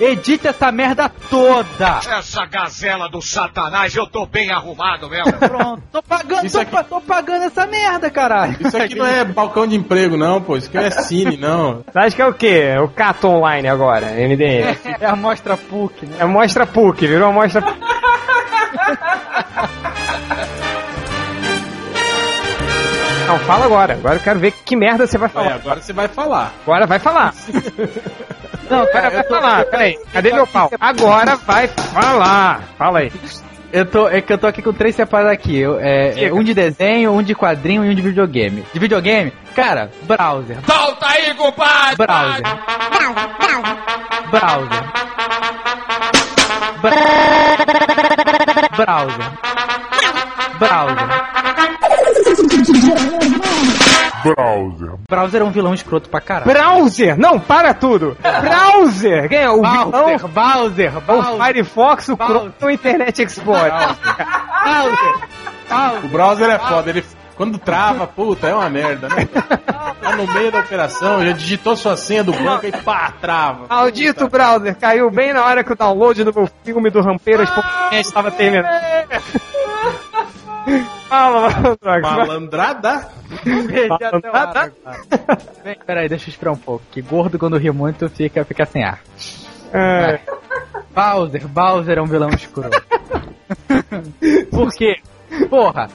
Edita 0.00 0.48
essa 0.50 0.70
merda 0.72 1.10
toda! 1.30 2.00
Essa 2.18 2.44
gazela 2.46 3.08
do 3.08 3.20
satanás, 3.22 3.94
eu 3.94 4.06
tô 4.06 4.26
bem 4.26 4.50
arrumado 4.50 5.08
mesmo. 5.08 5.32
Pronto, 5.38 5.82
tô 5.92 6.02
pagando, 6.02 6.46
Isso 6.46 6.56
tô, 6.56 6.62
aqui- 6.78 6.88
tô 6.88 7.00
pagando 7.00 7.44
essa 7.44 7.66
merda, 7.66 8.10
caralho. 8.10 8.56
Isso 8.60 8.76
aqui 8.76 8.94
não 8.94 9.06
é 9.06 9.24
balcão 9.24 9.66
de 9.66 9.76
emprego, 9.76 10.16
não, 10.16 10.40
pô. 10.40 10.56
Isso 10.56 10.68
aqui 10.68 10.76
não 10.78 10.84
é 10.84 10.90
cine, 10.90 11.36
não. 11.36 11.84
Você 11.90 11.98
acha 11.98 12.16
que 12.16 12.22
é 12.22 12.26
o 12.26 12.34
quê? 12.34 12.74
O 12.82 12.88
Cato 12.88 13.28
Online 13.28 13.68
agora, 13.68 14.06
MDM. 14.12 14.76
É 15.00 15.06
a 15.06 15.16
mostra 15.16 15.56
PUC, 15.56 16.06
né? 16.06 16.16
É 16.20 16.24
mostra 16.24 16.66
PUC, 16.66 17.06
virou 17.06 17.32
mostra 17.32 17.62
Não, 23.26 23.38
fala 23.40 23.64
agora. 23.66 23.94
Agora 23.94 24.16
eu 24.16 24.20
quero 24.20 24.38
ver 24.38 24.52
que 24.52 24.76
merda 24.76 25.06
você 25.06 25.16
vai 25.18 25.28
É, 25.28 25.32
falar. 25.32 25.54
agora 25.54 25.80
você 25.80 25.92
vai 25.92 26.08
falar. 26.08 26.52
Agora 26.62 26.86
vai 26.86 26.98
falar. 26.98 27.34
Não, 28.70 28.80
Agora 28.82 29.10
vai 29.10 29.24
falar. 29.24 29.64
Peraí, 29.66 29.98
cadê 30.12 30.32
meu 30.32 30.46
pau? 30.46 30.70
Agora 30.80 31.36
vai 31.36 31.68
falar. 31.68 32.62
Fala 32.78 33.00
aí. 33.00 33.12
Eu 33.72 33.84
tô, 33.84 34.08
é 34.08 34.20
que 34.20 34.32
eu 34.32 34.38
tô 34.38 34.46
aqui 34.46 34.62
com 34.62 34.72
três 34.72 34.94
separados 34.94 35.32
aqui. 35.32 35.58
Eu, 35.58 35.78
é, 35.80 36.24
é 36.26 36.32
um 36.32 36.42
de 36.44 36.54
desenho, 36.54 37.12
um 37.12 37.22
de 37.22 37.34
quadrinho 37.34 37.84
e 37.84 37.90
um 37.90 37.94
de 37.94 38.00
videogame. 38.02 38.64
De 38.72 38.78
videogame, 38.78 39.32
cara, 39.54 39.90
browser. 40.02 40.58
Solta 40.64 41.06
aí, 41.08 41.34
compadre! 41.34 41.96
Browser. 41.96 42.42
Browser. 44.30 44.82
Bra- 46.80 46.92
Browser. 48.76 49.18
Browser. 50.58 50.58
Browser. 50.58 51.43
Browser 55.08 55.42
é 55.42 55.44
um 55.44 55.50
vilão 55.50 55.74
escroto 55.74 56.08
pra 56.08 56.20
caralho. 56.20 56.50
Browser! 56.50 57.18
Não, 57.18 57.38
para 57.38 57.74
tudo! 57.74 58.16
Browser! 58.20 59.28
Quem 59.28 59.38
é 59.38 59.50
o 59.50 59.56
vilão? 59.60 59.90
Bowser, 59.90 60.28
Bowser, 60.28 60.96
O 60.96 61.00
Bowser, 61.00 61.46
Firefox, 61.46 62.08
o 62.08 62.16
Browser. 62.16 62.36
Chrome 62.38 62.54
o 62.62 62.70
Internet 62.70 63.22
Explorer. 63.22 63.72
Bowser, 64.64 66.04
O 66.04 66.08
browser 66.08 66.50
é 66.50 66.58
foda. 66.58 66.90
Ele, 66.90 67.04
quando 67.36 67.58
trava, 67.58 68.06
puta, 68.06 68.46
é 68.48 68.54
uma 68.54 68.70
merda, 68.70 69.08
né? 69.08 69.26
Tá 69.26 70.16
no 70.16 70.26
meio 70.32 70.52
da 70.52 70.60
operação, 70.60 71.24
já 71.24 71.32
digitou 71.32 71.76
sua 71.76 71.96
senha 71.96 72.22
do 72.22 72.32
banco 72.32 72.66
e 72.66 72.72
pá, 72.72 73.12
trava. 73.20 73.66
Maldito 73.68 74.28
browser, 74.28 74.76
caiu 74.78 75.10
bem 75.10 75.32
na 75.32 75.44
hora 75.44 75.64
que 75.64 75.72
o 75.72 75.76
download 75.76 76.22
do 76.24 76.32
meu 76.32 76.48
filme 76.64 76.90
do 76.90 77.00
Rampeiras.net 77.02 78.06
estava 78.06 78.30
terminando. 78.30 78.68
Malandrada? 82.02 83.08
Agora. 84.32 84.72
Bem, 85.62 85.76
Peraí, 85.86 86.08
deixa 86.08 86.28
eu 86.28 86.30
esperar 86.30 86.52
um 86.52 86.56
pouco. 86.56 86.84
Que 86.90 87.02
gordo 87.02 87.38
quando 87.38 87.56
ri 87.56 87.70
muito 87.70 88.08
fica, 88.08 88.44
fica 88.44 88.64
sem 88.64 88.84
ar. 88.84 89.00
É, 89.72 90.20
Bowser, 90.94 91.48
Bowser 91.48 91.98
é 91.98 92.02
um 92.02 92.06
vilão 92.06 92.30
escroto. 92.30 92.82
Por 94.50 94.72
quê? 94.72 94.96
Porra, 95.50 95.88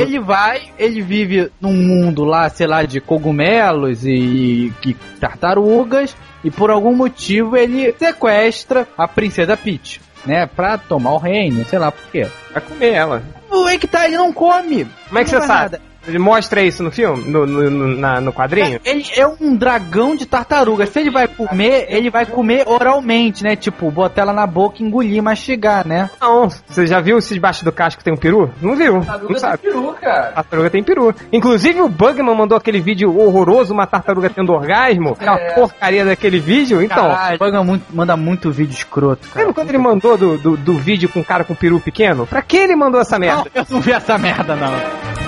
ele 0.00 0.18
vai, 0.18 0.70
ele 0.78 1.02
vive 1.02 1.50
num 1.60 1.72
mundo 1.72 2.24
lá, 2.24 2.48
sei 2.48 2.66
lá, 2.66 2.82
de 2.82 3.00
cogumelos 3.00 4.04
e, 4.04 4.72
e 4.84 4.94
tartarugas, 5.20 6.16
e 6.42 6.50
por 6.50 6.70
algum 6.70 6.94
motivo 6.94 7.56
ele 7.56 7.92
sequestra 7.92 8.88
a 8.96 9.06
princesa 9.06 9.56
Peach, 9.56 10.00
né? 10.26 10.46
Pra 10.46 10.76
tomar 10.78 11.12
o 11.14 11.18
reino, 11.18 11.64
sei 11.64 11.78
lá 11.78 11.90
por 11.92 12.04
quê. 12.10 12.26
Vai 12.52 12.62
comer 12.62 12.92
ela. 12.92 13.22
O 13.50 13.68
é 13.68 13.78
que 13.78 13.86
tá, 13.86 14.06
ele 14.06 14.16
não 14.16 14.32
come. 14.32 14.86
Como 15.08 15.18
é 15.18 15.24
que 15.24 15.30
você 15.30 15.40
sabe? 15.40 15.48
nada. 15.48 15.80
Ele 16.06 16.18
mostra 16.18 16.62
isso 16.62 16.82
no 16.82 16.90
filme? 16.90 17.30
No, 17.30 17.46
no, 17.46 17.70
no- 17.70 17.96
na- 17.96 18.20
no 18.20 18.32
quadrinho? 18.32 18.80
Ele 18.84 19.04
é 19.16 19.26
um 19.26 19.56
dragão 19.56 20.14
de 20.16 20.26
tartaruga. 20.26 20.86
Se 20.86 21.00
ele 21.00 21.10
vai 21.10 21.26
comer, 21.28 21.86
ele 21.88 22.10
vai 22.10 22.24
comer 22.26 22.64
oralmente, 22.66 23.42
né? 23.42 23.56
Tipo, 23.56 23.90
botar 23.90 24.22
ela 24.22 24.32
na 24.32 24.46
boca, 24.46 24.82
engolir, 24.82 25.22
mastigar, 25.22 25.86
né? 25.86 26.10
Não. 26.20 26.48
Você 26.48 26.86
já 26.86 27.00
viu 27.00 27.20
se 27.20 27.34
debaixo 27.34 27.64
do 27.64 27.72
casco 27.72 28.02
tem 28.04 28.12
um 28.12 28.16
peru? 28.16 28.50
Não 28.60 28.76
viu. 28.76 29.00
Tartaruga 29.00 29.32
Não 29.32 29.40
sabe. 29.40 29.58
tem 29.58 29.72
peru, 29.72 29.92
cara. 30.00 30.32
Tartaruga 30.32 30.70
tem 30.70 30.82
peru. 30.82 31.14
Inclusive 31.32 31.80
o 31.80 31.88
Bugman 31.88 32.34
mandou 32.36 32.56
aquele 32.56 32.80
vídeo 32.80 33.16
horroroso, 33.18 33.72
uma 33.74 33.86
tartaruga 33.86 34.30
tendo 34.30 34.52
orgasmo. 34.52 35.10
Aquela 35.12 35.38
É. 35.38 35.50
porcaria 35.54 36.04
daquele 36.04 36.38
vídeo. 36.38 36.80
Então, 36.82 37.08
Caralho, 37.10 37.38
manda 37.40 37.62
muito, 37.64 37.84
manda 37.92 38.16
muito 38.16 38.50
vídeo 38.50 38.72
escroto, 38.74 39.28
cara. 39.28 39.40
lembra 39.40 39.54
quando 39.54 39.68
ele 39.70 39.78
mandou 39.78 40.16
do, 40.16 40.38
do, 40.38 40.56
do 40.56 40.74
vídeo 40.78 41.08
com 41.08 41.20
um 41.20 41.24
cara 41.24 41.44
com 41.44 41.54
peru 41.54 41.80
pequeno? 41.80 42.26
Pra 42.26 42.42
que 42.42 42.56
ele 42.56 42.76
mandou 42.76 43.00
essa 43.00 43.18
merda? 43.18 43.44
Não, 43.54 43.62
eu 43.62 43.66
não 43.70 43.80
vi 43.80 43.92
essa 43.92 44.16
merda, 44.18 44.54
não. 44.54 45.25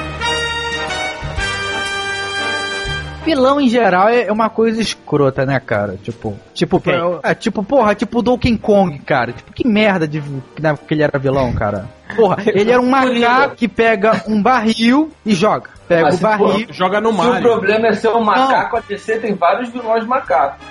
Vilão 3.29 3.61
em 3.61 3.69
geral 3.69 4.09
é 4.09 4.23
é 4.23 4.33
uma 4.33 4.49
coisa 4.49 4.81
escrota, 4.81 5.45
né, 5.45 5.61
cara? 5.61 5.97
Tipo, 6.03 6.35
Tipo 6.55 6.81
quem? 6.81 6.95
é, 7.23 7.35
tipo, 7.35 7.63
porra, 7.63 7.95
tipo 7.95 8.23
Donkey 8.23 8.57
Kong, 8.57 8.99
cara. 9.01 9.33
Tipo, 9.33 9.53
que 9.53 9.67
merda 9.67 10.09
de 10.09 10.21
que 10.57 10.63
na- 10.63 10.77
que 10.77 10.95
ele 10.95 11.03
era 11.03 11.19
vilão, 11.19 11.53
cara. 11.53 11.89
Porra, 12.17 12.39
ele 12.49 12.71
era 12.71 12.81
um 12.81 12.89
macaco 12.89 13.55
que 13.57 13.69
pega 13.69 14.23
um 14.27 14.43
barril 14.43 15.11
e 15.27 15.35
joga. 15.35 15.71
Pega 15.87 16.05
Mas 16.05 16.19
o 16.19 16.23
barril. 16.23 16.67
Joga 16.71 17.01
no 17.01 17.13
Se 17.13 17.21
o 17.29 17.41
problema 17.43 17.87
é 17.89 17.93
ser 17.93 18.09
um 18.09 18.25
macaco, 18.25 18.77
a 18.77 18.81
DC 18.81 19.19
tem 19.19 19.35
vários 19.35 19.69
vilões 19.71 20.05
macacos. 20.07 20.67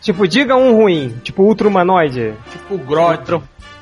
Tipo, 0.00 0.26
diga 0.26 0.56
um 0.56 0.74
ruim. 0.76 1.14
Tipo, 1.22 1.44
ultra 1.44 1.68
humanoide. 1.68 2.34
Tipo 2.50 2.74
o 2.74 2.78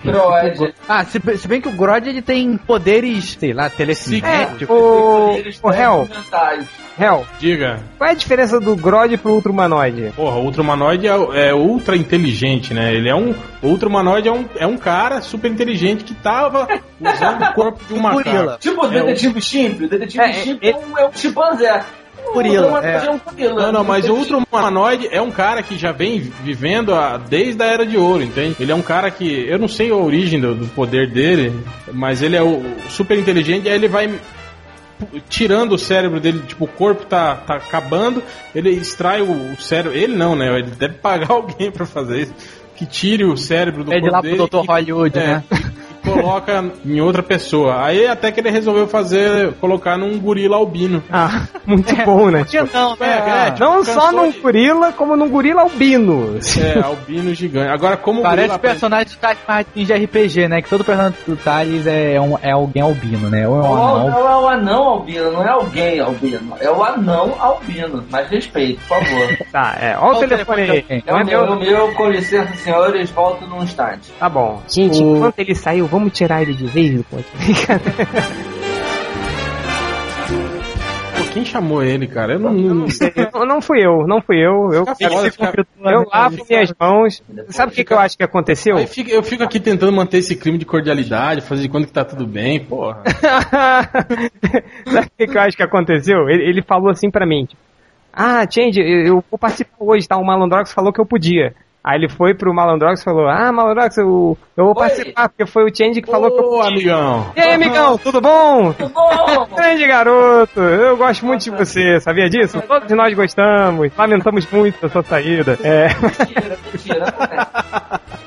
Grod. 0.05 0.55
Droid. 0.57 0.74
Ah, 0.88 1.05
se, 1.05 1.20
se 1.38 1.48
bem 1.48 1.61
que 1.61 1.68
o 1.68 1.72
Grod 1.72 2.07
ele 2.09 2.22
tem 2.22 2.57
poderes, 2.57 3.36
sei 3.38 3.53
lá, 3.53 3.68
telecinéticos. 3.68 4.68
O, 4.68 5.32
Eles 5.36 5.61
o 5.62 5.70
Hell, 5.70 6.09
mentais. 6.09 6.66
Hell, 6.98 7.26
Diga. 7.38 7.80
qual 7.96 8.09
é 8.09 8.12
a 8.12 8.16
diferença 8.16 8.61
do 8.61 8.76
Grod 8.76 9.16
pro 9.18 9.32
ultra 9.32 9.51
humanoide? 9.51 10.12
Porra, 10.14 10.36
o 10.36 10.44
Ultra 10.44 10.61
Humanoide 10.62 11.07
é, 11.07 11.48
é 11.48 11.55
ultra 11.55 11.96
inteligente, 11.96 12.74
né? 12.74 12.92
Ele 12.94 13.09
é 13.09 13.14
um. 13.14 13.34
O 13.62 13.68
Ultra 13.68 13.88
Humanoide 13.88 14.28
é 14.28 14.32
um, 14.32 14.44
é 14.57 14.66
um 14.66 14.76
cara 14.76 15.20
super 15.22 15.51
inteligente 15.51 16.05
que 16.05 16.12
tava 16.14 16.68
usando 17.01 17.42
o 17.42 17.53
corpo 17.55 17.82
de 17.86 17.94
um 17.94 18.01
macaco. 18.03 18.59
Tipo 18.59 18.84
o 18.84 18.88
detetive 18.88 19.40
Chimp. 19.40 19.80
O 19.82 19.88
detetive 19.88 20.22
É, 20.22 20.32
Chimp 20.34 20.62
é- 20.62 20.70
é, 20.70 20.76
um, 20.76 20.98
é 20.98 21.09
um 21.09 21.12
chimpanzé. 21.12 21.82
Gorila, 22.32 22.80
O 22.80 22.84
é. 22.84 23.06
é 23.06 23.10
um 23.10 23.18
gorila. 23.18 23.62
Não, 23.62 23.72
não, 23.72 23.84
mas 23.84 24.08
o 24.08 24.14
Ultra 24.14 24.38
Humanoide 24.38 25.08
é 25.10 25.20
um 25.20 25.30
cara 25.30 25.62
que 25.62 25.76
já 25.76 25.92
vem 25.92 26.20
vivendo 26.20 26.94
a, 26.94 27.16
desde 27.16 27.62
a 27.62 27.66
Era 27.66 27.86
de 27.86 27.96
Ouro, 27.96 28.22
entende? 28.22 28.56
Ele 28.60 28.72
é 28.72 28.74
um 28.74 28.82
cara 28.82 29.10
que. 29.10 29.46
Eu 29.48 29.58
não 29.58 29.68
sei 29.68 29.90
a 29.90 29.96
origem 29.96 30.40
do, 30.40 30.54
do 30.54 30.66
poder 30.68 31.10
dele, 31.10 31.52
mas 31.92 32.22
ele 32.22 32.36
é 32.36 32.42
o 32.42 32.62
super 32.88 33.18
inteligente 33.18 33.66
e 33.66 33.68
aí 33.68 33.74
ele 33.74 33.88
vai 33.88 34.18
tirando 35.28 35.72
o 35.72 35.78
cérebro 35.78 36.20
dele, 36.20 36.42
tipo, 36.46 36.64
o 36.64 36.68
corpo 36.68 37.06
tá, 37.06 37.36
tá 37.36 37.54
acabando, 37.56 38.22
ele 38.54 38.70
extrai 38.70 39.22
o, 39.22 39.52
o 39.52 39.60
cérebro. 39.60 39.96
Ele 39.96 40.14
não, 40.14 40.36
né? 40.36 40.58
Ele 40.58 40.70
deve 40.70 40.94
pagar 40.94 41.30
alguém 41.32 41.70
pra 41.70 41.86
fazer 41.86 42.22
isso. 42.22 42.34
Que 42.76 42.86
tire 42.86 43.24
o 43.24 43.36
cérebro 43.36 43.84
do 43.84 43.90
Pede 43.90 44.08
corpo 44.08 44.14
lá 44.14 44.22
pro 44.22 44.30
dele 44.30 44.48
Dr. 44.48 44.70
Hollywood, 44.70 45.18
é, 45.18 45.26
né? 45.26 45.44
Coloca 46.12 46.64
em 46.84 47.00
outra 47.00 47.22
pessoa. 47.22 47.84
Aí 47.84 48.06
até 48.06 48.30
que 48.32 48.40
ele 48.40 48.50
resolveu 48.50 48.86
fazer, 48.86 49.52
colocar 49.61 49.96
num 49.96 50.18
gorila 50.18 50.56
albino. 50.56 51.02
Ah, 51.11 51.42
muito 51.66 51.94
bom, 52.04 52.30
né? 52.30 52.44
Que 52.48 52.61
não, 52.72 52.94
É, 52.94 53.04
né? 53.06 53.46
é, 53.46 53.50
tipo, 53.52 53.61
Não 53.64 53.84
só 53.84 54.12
num 54.12 54.30
de- 54.30 54.38
gorila, 54.38 54.92
como 54.92 55.16
num 55.16 55.28
gorila 55.28 55.62
albino. 55.62 56.38
É, 56.58 56.78
albino 56.80 57.34
gigante. 57.34 57.70
Agora, 57.70 57.96
como 57.96 58.22
Parece 58.22 58.48
gorila 58.48 58.58
personagem 58.58 59.06
de 59.08 59.16
Thales 59.16 59.38
Martins 59.46 59.86
de 59.86 59.92
RPG, 59.94 60.48
né? 60.48 60.62
Que 60.62 60.68
todo 60.68 60.84
personagem 60.84 61.18
do 61.26 61.36
Thales 61.36 61.86
é, 61.86 62.20
um, 62.20 62.36
é 62.42 62.50
alguém 62.52 62.82
albino, 62.82 63.28
né? 63.30 63.46
Ou 63.48 63.56
é 63.56 63.58
um 63.58 63.62
Não, 63.62 63.96
anão. 63.96 64.11
não 64.11 64.18
é 64.28 64.36
o 64.36 64.48
anão 64.48 64.82
albino, 64.88 65.32
não 65.32 65.42
é 65.44 65.50
alguém 65.50 66.00
albino. 66.00 66.54
É 66.61 66.70
o 66.70 66.82
anão 66.82 67.34
albino. 67.38 68.04
Mas 68.11 68.28
respeito, 68.28 68.80
por 68.86 68.98
favor. 69.04 69.38
Tá, 69.50 69.76
é. 69.80 69.96
Olha 69.98 70.12
o 70.12 70.16
Olha 70.16 70.26
o 70.26 70.28
telefone 70.28 70.62
aí. 70.62 70.68
telefone 70.82 71.02
É 71.06 71.11
Não 71.11 71.18
o 71.18 71.20
é 71.20 71.24
meu, 71.24 71.44
é 71.44 71.58
meu, 71.58 71.94
com 71.94 72.08
licença, 72.08 72.54
senhores, 72.56 73.11
volto 73.11 73.46
num 73.46 73.62
instante. 73.64 74.12
Tá 74.18 74.28
bom. 74.28 74.62
Gente, 74.68 75.02
O- 75.02 75.16
enquanto 75.16 75.38
ele 75.40 75.54
saiu, 75.56 75.86
vamos 75.86 75.99
tirar 76.09 76.40
ele 76.42 76.55
de 76.55 76.66
vez 76.66 76.94
do 76.96 77.05
ponto. 77.05 77.24
Pô, 81.16 81.24
quem 81.32 81.44
chamou 81.44 81.82
ele, 81.82 82.07
cara? 82.07 82.34
Eu 82.34 82.38
não. 82.38 82.53
não... 82.53 82.86
não, 83.34 83.46
não 83.46 83.61
fui 83.61 83.84
eu, 83.84 84.07
não 84.07 84.20
fui 84.22 84.36
eu. 84.36 84.70
Eu, 84.72 84.86
fica- 84.94 85.53
eu 85.84 86.05
lavo 86.12 86.36
minhas 86.48 86.72
mãos. 86.78 87.22
Sabe 87.48 87.72
o 87.72 87.74
que, 87.74 87.84
que 87.84 87.92
eu 87.92 87.98
acho 87.98 88.16
que 88.16 88.22
aconteceu? 88.24 88.76
Aí 88.76 88.86
fica- 88.86 89.11
eu 89.11 89.22
fico 89.22 89.42
aqui 89.42 89.61
tentando 89.61 89.92
manter 89.92 90.18
esse 90.18 90.36
clima 90.36 90.57
de 90.59 90.64
cordialidade, 90.64 91.40
fazer 91.42 91.62
de 91.62 91.68
conta 91.68 91.86
que 91.86 91.92
tá 91.92 92.05
tudo 92.05 92.26
bem, 92.26 92.61
porra. 92.61 93.03
Sabe 94.86 95.07
o 95.07 95.11
que, 95.18 95.26
que 95.26 95.36
eu 95.36 95.40
acho 95.42 95.57
que 95.57 95.62
aconteceu? 95.62 96.28
Ele, 96.28 96.48
ele 96.48 96.62
falou 96.62 96.90
assim 96.90 97.11
pra 97.11 97.26
mim: 97.26 97.44
tipo, 97.44 97.61
Ah, 98.12 98.46
Change, 98.48 98.80
eu, 98.80 99.07
eu 99.07 99.24
vou 99.30 99.38
participar 99.38 99.76
hoje, 99.80 100.07
tá? 100.09 100.16
O 100.16 100.24
Malandrox 100.24 100.72
falou 100.72 100.92
que 100.92 101.01
eu 101.01 101.07
podia. 101.07 101.55
Aí 101.82 101.98
ele 101.98 102.10
foi 102.10 102.34
pro 102.34 102.52
Malandrox 102.54 103.00
e 103.00 103.04
falou: 103.04 103.26
Ah, 103.26 103.50
Malandrox, 103.50 103.96
eu, 103.96 104.36
eu 104.54 104.64
vou 104.64 104.74
Oi. 104.74 104.74
participar, 104.74 105.28
porque 105.30 105.46
foi 105.46 105.64
o 105.64 105.74
Change 105.74 106.02
que 106.02 106.10
falou 106.10 106.30
que 106.30 106.38
eu 106.38 106.50
Ô, 106.50 106.60
amigão. 106.60 107.32
E 107.34 107.40
aí, 107.40 107.54
amigão, 107.54 107.96
tudo 107.96 108.20
bom? 108.20 108.72
Tudo 108.74 108.90
bom? 108.90 109.48
Grande 109.56 109.86
garoto, 109.86 110.60
eu 110.60 110.96
gosto 110.98 111.24
muito 111.24 111.42
de 111.44 111.50
você, 111.50 111.98
sabia 112.00 112.28
disso? 112.28 112.60
Todos 112.60 112.90
nós 112.90 113.14
gostamos, 113.14 113.90
lamentamos 113.96 114.50
muito 114.50 114.80
da 114.82 114.90
sua 114.90 115.02
saída. 115.02 115.58
É. 115.62 115.88
mentira, 115.88 116.58
mentira. 116.70 117.14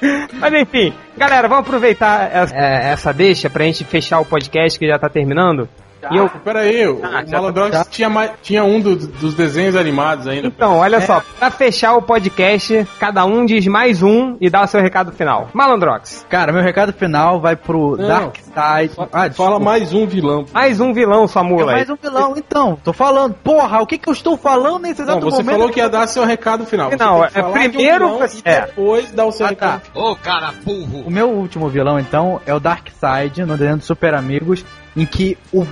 Mas 0.39 0.53
enfim, 0.53 0.93
galera, 1.15 1.47
vamos 1.47 1.65
aproveitar 1.65 2.29
essa, 2.33 2.55
é, 2.55 2.91
essa 2.91 3.13
deixa 3.13 3.49
pra 3.49 3.63
gente 3.65 3.85
fechar 3.85 4.19
o 4.19 4.25
podcast 4.25 4.77
que 4.79 4.87
já 4.87 4.97
tá 4.97 5.07
terminando. 5.07 5.69
E 6.11 6.17
eu, 6.17 6.29
Pera 6.29 6.59
aí, 6.61 6.87
o, 6.87 6.99
Ah, 7.03 7.23
Malandrox 7.29 7.71
tá- 7.77 7.85
tinha, 7.85 8.09
mais- 8.09 8.31
tinha 8.41 8.63
um 8.63 8.79
do- 8.79 8.95
dos 8.95 9.33
desenhos 9.33 9.75
animados 9.75 10.27
ainda. 10.27 10.47
então, 10.47 10.77
olha 10.77 10.99
só, 11.01 11.21
pra 11.39 11.49
fechar 11.51 11.95
o 11.95 12.01
podcast, 12.01 12.87
cada 12.99 13.25
um 13.25 13.45
diz 13.45 13.65
mais 13.67 14.01
um 14.03 14.35
e 14.41 14.49
dá 14.49 14.63
o 14.63 14.67
seu 14.67 14.81
recado 14.81 15.11
final. 15.11 15.49
Malandrox, 15.53 16.25
Cara, 16.29 16.51
meu 16.51 16.61
recado 16.63 16.91
final 16.93 17.39
vai 17.39 17.55
pro 17.55 17.95
Não. 17.97 18.07
Dark 18.07 18.35
Side. 18.37 18.93
Ah, 19.11 19.29
Fala 19.31 19.59
mais 19.59 19.93
um 19.93 20.05
vilão. 20.05 20.45
mais 20.53 20.79
um 20.79 20.93
vilão, 20.93 21.27
sua 21.27 21.41
É 21.41 21.45
mula 21.45 21.71
aí. 21.71 21.77
mais 21.77 21.89
um 21.89 21.95
vilão, 21.95 22.33
então. 22.37 22.77
Tô 22.83 22.91
falando. 22.93 23.33
Porra, 23.43 23.81
o 23.81 23.87
que 23.87 23.97
que 23.97 24.09
eu 24.09 24.13
estou 24.13 24.35
falando 24.37 24.79
nesse 24.83 25.01
Não, 25.01 25.09
exato 25.09 25.25
você 25.25 25.37
momento? 25.37 25.51
falou 25.57 25.69
que 25.69 25.79
ia 25.79 25.89
dar 25.89 26.07
seu 26.07 26.25
recado 26.25 26.65
final. 26.65 26.89
Você 26.89 26.97
Não, 26.97 27.21
tem 27.21 27.29
que 27.31 27.37
é 27.39 27.41
falar 27.41 27.53
de 27.53 27.67
um 27.67 27.71
primeiro 27.71 28.05
vilão 28.05 28.19
você- 28.19 28.37
e 28.45 28.49
é. 28.49 28.61
depois 28.61 29.11
dar 29.11 29.25
o 29.25 29.31
seu 29.31 29.45
Ah, 29.45 29.49
recado 29.49 29.81
tá. 29.81 29.91
final. 29.91 30.11
Ô, 30.11 30.15
cara 30.15 30.53
burro. 30.63 31.03
O 31.05 31.11
meu 31.11 31.29
último 31.29 31.67
vilão, 31.69 31.99
então, 31.99 32.39
é 32.45 32.53
o 32.53 32.59
Darkseid, 32.59 33.45
no 33.45 33.57
desenho 33.57 33.77
do 33.77 33.83
Super 33.83 34.13
Amigos, 34.13 34.65
em 34.95 35.05
que 35.05 35.37
o 35.51 35.65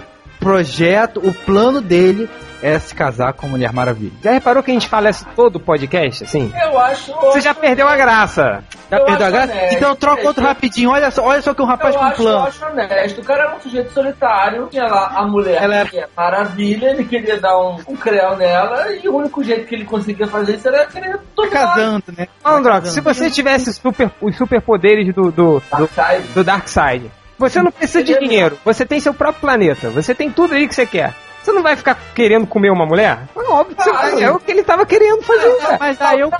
projeto, 0.45 1.21
o 1.23 1.31
plano 1.33 1.79
dele 1.79 2.27
é 2.63 2.77
se 2.77 2.93
casar 2.93 3.33
com 3.33 3.45
a 3.45 3.49
Mulher 3.49 3.71
Maravilha. 3.73 4.11
Já 4.23 4.31
reparou 4.33 4.61
que 4.61 4.69
a 4.69 4.73
gente 4.73 4.87
fala 4.87 5.09
isso 5.09 5.25
todo 5.35 5.55
o 5.55 5.59
podcast, 5.59 6.23
assim? 6.23 6.51
Eu 6.63 6.77
acho. 6.79 7.11
Você 7.13 7.41
já 7.41 7.53
perdeu 7.55 7.87
a 7.87 7.95
graça. 7.95 8.63
Já 8.89 8.97
Eu 8.99 9.05
perdeu 9.05 9.27
a 9.27 9.29
graça? 9.31 9.51
honesto, 9.53 9.75
Então 9.75 9.95
troca 9.95 10.21
é, 10.21 10.27
outro 10.27 10.43
eu- 10.43 10.47
rapidinho. 10.47 10.91
Olha 10.91 11.09
só, 11.09 11.23
olha 11.23 11.41
só 11.41 11.53
que 11.55 11.61
um 11.61 11.65
rapaz 11.65 11.95
eu 11.95 11.99
com 12.01 12.05
acho, 12.07 12.21
eu 12.21 12.25
plano. 12.25 12.47
acho 12.47 12.65
honesto. 12.65 13.21
O 13.21 13.23
cara 13.23 13.43
era 13.45 13.55
um 13.55 13.59
sujeito 13.61 13.91
solitário, 13.93 14.67
tinha 14.69 14.85
lá 14.85 15.11
a 15.15 15.25
mulher 15.27 15.61
Ela 15.63 15.75
era- 15.75 15.89
que 15.89 15.97
é 15.99 16.07
maravilha, 16.15 16.89
ele 16.91 17.03
queria 17.05 17.39
dar 17.39 17.57
um, 17.59 17.77
um 17.87 17.95
creu 17.95 18.35
nela, 18.37 18.91
e 18.93 19.07
o 19.09 19.15
único 19.15 19.43
jeito 19.43 19.65
que 19.67 19.73
ele 19.75 19.85
conseguia 19.85 20.27
fazer 20.27 20.55
isso 20.55 20.67
era 20.67 20.85
querer 20.85 21.19
dominar 21.35 21.67
casando, 21.67 22.03
né? 22.15 22.27
Malandrox, 22.43 22.89
se 22.89 23.01
você 23.01 23.29
tivesse 23.31 23.73
super, 23.73 24.11
os 24.21 24.35
superpoderes 24.37 25.13
do, 25.15 25.31
do, 25.31 25.59
do, 25.77 25.89
do 26.35 26.43
Darkseid, 26.43 27.09
você 27.41 27.61
não 27.61 27.71
precisa 27.71 28.03
de 28.03 28.17
dinheiro, 28.19 28.57
você 28.63 28.85
tem 28.85 28.99
seu 28.99 29.13
próprio 29.13 29.41
planeta, 29.41 29.89
você 29.89 30.13
tem 30.13 30.31
tudo 30.31 30.53
aí 30.53 30.67
que 30.67 30.75
você 30.75 30.85
quer. 30.85 31.13
Você 31.41 31.51
não 31.51 31.63
vai 31.63 31.75
ficar 31.75 31.97
querendo 32.13 32.45
comer 32.45 32.69
uma 32.69 32.85
mulher? 32.85 33.17
Óbvio 33.35 33.75
que 33.75 33.83
você 33.83 33.91
vai. 33.91 34.21
É 34.21 34.31
o 34.31 34.37
que 34.39 34.51
ele 34.51 34.63
tava 34.63 34.85
querendo 34.85 35.23
fazer. 35.23 35.57
Ah, 35.63 35.77
Mas 35.79 35.99
aí 35.99 36.19
eu, 36.19 36.31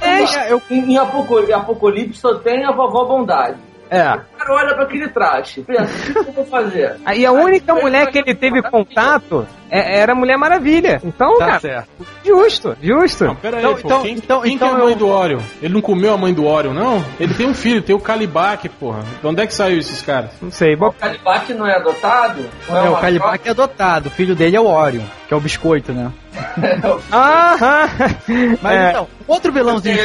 eu, 0.48 0.62
Em, 0.70 0.94
em 0.94 0.98
Apocalipse 0.98 2.20
só 2.20 2.36
tem 2.36 2.64
a 2.64 2.72
vovó 2.72 3.06
Bondade. 3.06 3.58
É. 3.90 4.14
O 4.14 4.38
cara 4.38 4.54
olha 4.54 4.76
pra 4.76 4.84
aquele 4.84 5.10
traste, 5.10 5.62
pensa, 5.64 5.84
o 5.84 6.24
que 6.24 6.30
eu 6.30 6.34
vou 6.34 6.46
fazer? 6.46 6.98
Aí 7.04 7.26
a 7.26 7.32
única 7.32 7.74
mulher 7.74 8.12
que 8.12 8.20
ele 8.20 8.36
teve 8.36 8.62
contato 8.62 9.46
é- 9.72 10.00
era 10.00 10.14
Mulher 10.14 10.38
Maravilha. 10.38 11.02
Então, 11.04 11.38
Tá 11.40 11.46
cara, 11.48 11.60
certo. 11.60 11.88
justo, 12.26 12.76
justo. 12.82 13.24
Não, 13.26 13.36
pera 13.36 13.58
aí, 13.58 13.64
Então- 13.64 13.74
pô. 13.76 13.80
então- 13.88 14.02
quem, 14.02 14.14
então- 14.16 14.42
quem 14.42 14.54
então 14.56 14.68
que 14.70 14.74
é 14.76 14.78
a 14.78 14.84
mãe 14.84 14.94
eu- 14.94 15.00
do 15.00 15.08
Orion? 15.08 15.40
Ele 15.62 15.74
não 15.74 15.82
comeu 15.82 16.14
a 16.14 16.18
mãe 16.18 16.34
do 16.34 16.46
Orion, 16.46 16.74
não? 16.74 17.04
Ele 17.20 17.34
tem 17.34 17.48
um 17.48 17.54
filho, 17.54 17.82
tem 17.82 17.96
o 17.96 18.00
Calibac, 18.00 18.68
porra. 18.70 19.00
De 19.22 19.26
onde 19.28 19.42
é 19.42 19.48
que 19.48 19.56
saiu 19.56 19.80
esses 19.80 20.02
caras? 20.02 20.32
Não 20.42 20.52
sei. 20.52 20.76
O 20.76 20.78
Bom, 20.78 20.92
Calibac 21.00 21.54
não 21.54 21.66
é 21.66 21.76
adotado? 21.78 22.44
Não 22.70 22.78
É, 22.78 22.82
o 22.82 22.90
uma 22.90 23.00
Calibac 23.02 23.48
é 23.48 23.52
adotado, 23.52 24.08
o 24.10 24.12
filho 24.12 24.36
dele 24.36 24.56
é 24.58 24.60
o 24.62 24.66
Orion, 24.68 25.04
que 25.28 25.34
é 25.34 25.38
o 25.38 25.40
biscoito, 25.40 25.94
né? 25.94 26.12
Aham. 27.12 27.90
Mas 28.62 28.74
É. 28.78 28.90
então, 28.90 29.08
outro 29.28 29.52
vilãozinho 29.52 29.98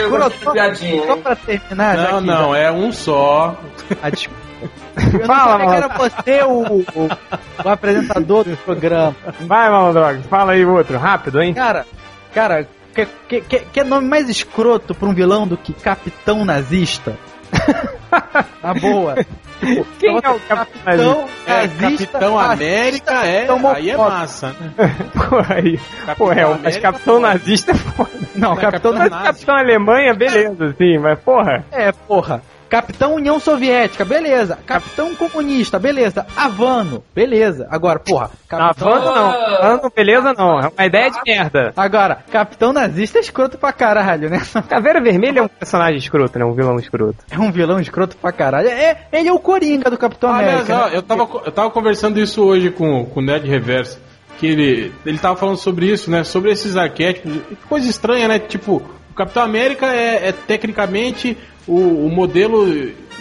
piadinha, 0.53 1.07
só 1.07 1.17
pra 1.17 1.37
terminar, 1.37 1.97
já 1.97 2.12
não, 2.12 2.21
não, 2.21 2.55
é 2.55 2.71
um 2.71 2.93
só. 2.93 3.57
Ah, 4.03 4.11
desculpa. 4.11 4.46
Eu 5.13 5.19
não 5.21 5.27
Fala, 5.27 5.51
sabia 5.53 5.67
que 5.67 5.75
era 5.75 5.89
você 5.89 6.43
o, 6.45 6.63
o, 6.63 7.09
o 7.65 7.69
apresentador 7.69 8.45
do 8.45 8.57
programa. 8.59 9.15
Vai, 9.41 9.71
Malandrox, 9.71 10.27
fala 10.27 10.53
aí 10.53 10.65
outro, 10.65 10.99
rápido, 10.99 11.43
hein? 11.43 11.53
Cara, 11.55 11.85
cara, 12.33 12.67
que, 12.95 13.07
que, 13.29 13.41
que, 13.43 13.59
que 13.61 13.85
nome 13.85 14.09
mais 14.09 14.29
escroto 14.29 14.95
pra 14.95 15.09
um 15.09 15.15
vilão 15.15 15.47
do 15.47 15.57
que 15.57 15.73
Capitão 15.73 16.45
Nazista? 16.45 17.17
Na 18.63 18.75
boa. 18.75 19.15
Tipo, 19.61 19.87
Quem 19.99 20.21
pra 20.21 20.31
é 20.31 20.35
o 20.35 20.41
Capitão 20.41 21.29
É, 21.47 21.53
Nazista, 21.67 22.07
Capitão 22.07 22.37
racista, 22.37 22.53
América 22.65 23.27
é. 23.27 23.47
Capitão 23.47 23.71
Aí 23.71 23.91
é 23.91 23.97
massa. 23.97 24.49
né? 24.61 24.73
Porra, 25.15 25.55
aí. 25.55 25.81
Pô, 26.17 26.33
é, 26.33 26.45
mas 26.45 26.55
América, 26.55 26.81
Capitão 26.81 27.15
porra. 27.21 27.29
Nazista 27.33 27.71
é 27.71 27.75
foda. 27.75 28.11
Não, 28.35 28.51
Não, 28.51 28.57
Capitão 28.57 28.71
Capitão 28.71 28.93
Mas 28.93 28.99
Nazista. 29.01 29.17
Nazi. 29.17 29.27
Capitão 29.47 29.57
Alemanha, 29.57 30.15
beleza, 30.15 30.75
sim, 30.77 30.99
mas 30.99 31.19
porra. 31.21 31.65
É, 31.73 31.93
porra. 31.93 32.43
Capitão 32.77 33.14
União 33.14 33.41
Soviética, 33.41 34.05
beleza. 34.05 34.59
Capitão 34.66 35.14
Comunista, 35.14 35.79
beleza. 35.79 36.27
Havano, 36.37 37.03
beleza. 37.14 37.66
Agora, 37.70 37.99
porra. 37.99 38.31
Capitão... 38.47 38.93
Havano 38.93 39.14
não. 39.14 39.31
Havano, 39.31 39.93
beleza 39.97 40.35
não. 40.37 40.61
É 40.61 40.68
uma 40.68 40.85
ideia 40.85 41.11
de 41.11 41.18
merda. 41.27 41.72
Agora, 41.74 42.18
Capitão 42.31 42.74
Nazista 42.74 43.16
é 43.16 43.22
escroto 43.22 43.57
pra 43.57 43.72
caralho, 43.72 44.29
né? 44.29 44.43
Caveira 44.68 45.01
Vermelha 45.01 45.39
é 45.39 45.43
um 45.43 45.49
personagem 45.49 45.97
escroto, 45.97 46.39
né? 46.39 46.45
Um 46.45 46.53
vilão 46.53 46.77
escroto. 46.77 47.16
É 47.31 47.39
um 47.39 47.51
vilão 47.51 47.81
escroto 47.81 48.14
pra 48.18 48.31
caralho. 48.31 48.68
É, 48.68 49.07
ele 49.11 49.31
é 49.31 49.33
o 49.33 49.39
Coringa 49.39 49.89
do 49.89 49.97
Capitão 49.97 50.31
Aliás, 50.31 50.68
América. 50.68 50.74
ó, 50.77 50.91
né? 50.91 50.97
eu, 50.99 51.03
tava, 51.03 51.29
eu 51.47 51.53
tava 51.53 51.70
conversando 51.70 52.20
isso 52.20 52.45
hoje 52.45 52.70
com, 52.70 53.07
com 53.07 53.20
o 53.20 53.22
Ned 53.22 53.49
Reverso. 53.49 53.99
Que 54.39 54.49
ele, 54.49 54.93
ele 55.07 55.16
tava 55.16 55.35
falando 55.35 55.57
sobre 55.57 55.91
isso, 55.91 56.11
né? 56.11 56.24
Sobre 56.24 56.51
esses 56.51 56.77
arquétipos. 56.77 57.41
Que 57.49 57.57
Coisa 57.70 57.89
estranha, 57.89 58.29
né? 58.29 58.39
Tipo, 58.39 58.83
Capitão 59.17 59.43
América 59.43 59.87
é, 59.87 60.29
é 60.29 60.33
tecnicamente 60.33 61.37
o, 61.67 62.07
o 62.07 62.11
modelo 62.11 62.71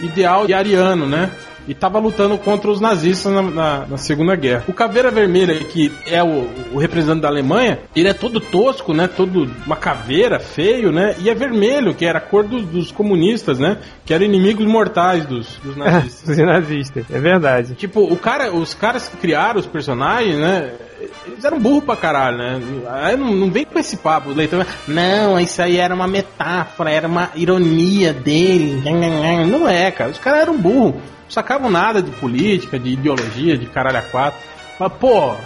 ideal 0.00 0.46
de 0.46 0.54
ariano, 0.54 1.06
né? 1.06 1.30
E 1.68 1.74
tava 1.74 1.98
lutando 1.98 2.38
contra 2.38 2.70
os 2.70 2.80
nazistas 2.80 3.32
na, 3.32 3.42
na- 3.42 3.86
na 3.86 3.96
Segunda 3.96 4.36
Guerra. 4.36 4.64
O 4.68 4.72
Caveira 4.72 5.10
Vermelha, 5.10 5.54
que 5.56 5.90
é 6.06 6.22
o, 6.22 6.46
o 6.72 6.78
representante 6.78 7.22
da 7.22 7.28
Alemanha, 7.28 7.78
ele 7.94 8.08
é 8.08 8.12
todo 8.14 8.38
tosco, 8.40 8.94
né? 8.94 9.08
Todo 9.08 9.50
uma 9.66 9.76
caveira, 9.76 10.38
feio, 10.38 10.92
né? 10.92 11.14
E 11.18 11.28
é 11.28 11.34
vermelho, 11.34 11.94
que 11.94 12.04
era 12.06 12.18
a 12.18 12.20
cor 12.20 12.44
dos, 12.44 12.64
dos 12.64 12.92
comunistas, 12.92 13.58
né? 13.58 13.78
Que 14.04 14.14
eram 14.14 14.24
inimigos 14.24 14.64
mortais 14.66 15.26
dos, 15.26 15.56
dos 15.62 15.74
nazistas. 15.76 16.28
Os 16.28 16.44
nazistas, 16.44 17.04
é 17.10 17.18
verdade. 17.18 17.74
Tipo, 17.74 18.00
o 18.04 18.16
cara, 18.16 18.52
os 18.54 18.72
caras 18.74 19.08
que 19.08 19.16
criaram 19.16 19.58
os 19.58 19.66
personagens, 19.66 20.36
né? 20.36 20.70
Eles 21.26 21.44
eram 21.44 21.58
burros 21.58 21.84
pra 21.84 21.96
caralho, 21.96 22.38
né? 22.38 22.60
Aí 23.02 23.16
não, 23.16 23.34
não 23.34 23.50
vem 23.50 23.64
com 23.64 23.78
esse 23.78 23.96
papo, 23.96 24.30
o 24.30 24.34
leitor. 24.34 24.64
Não, 24.88 25.38
isso 25.38 25.60
aí 25.60 25.76
era 25.76 25.94
uma 25.94 26.06
metáfora, 26.06 26.90
era 26.90 27.06
uma 27.08 27.30
ironia 27.34 28.12
dele. 28.12 28.80
Não 29.44 29.68
é, 29.68 29.90
cara. 29.90 30.10
Os 30.10 30.18
caras 30.18 30.40
eram 30.42 30.56
burros. 30.56 30.94
Sacavam 31.28 31.70
nada 31.70 32.02
de 32.02 32.10
política, 32.12 32.78
de 32.78 32.90
ideologia, 32.90 33.56
de 33.58 33.66
caralho 33.66 33.98
a 33.98 34.02
quatro. 34.02 34.40
Mas, 34.78 34.92
pô, 34.94 35.36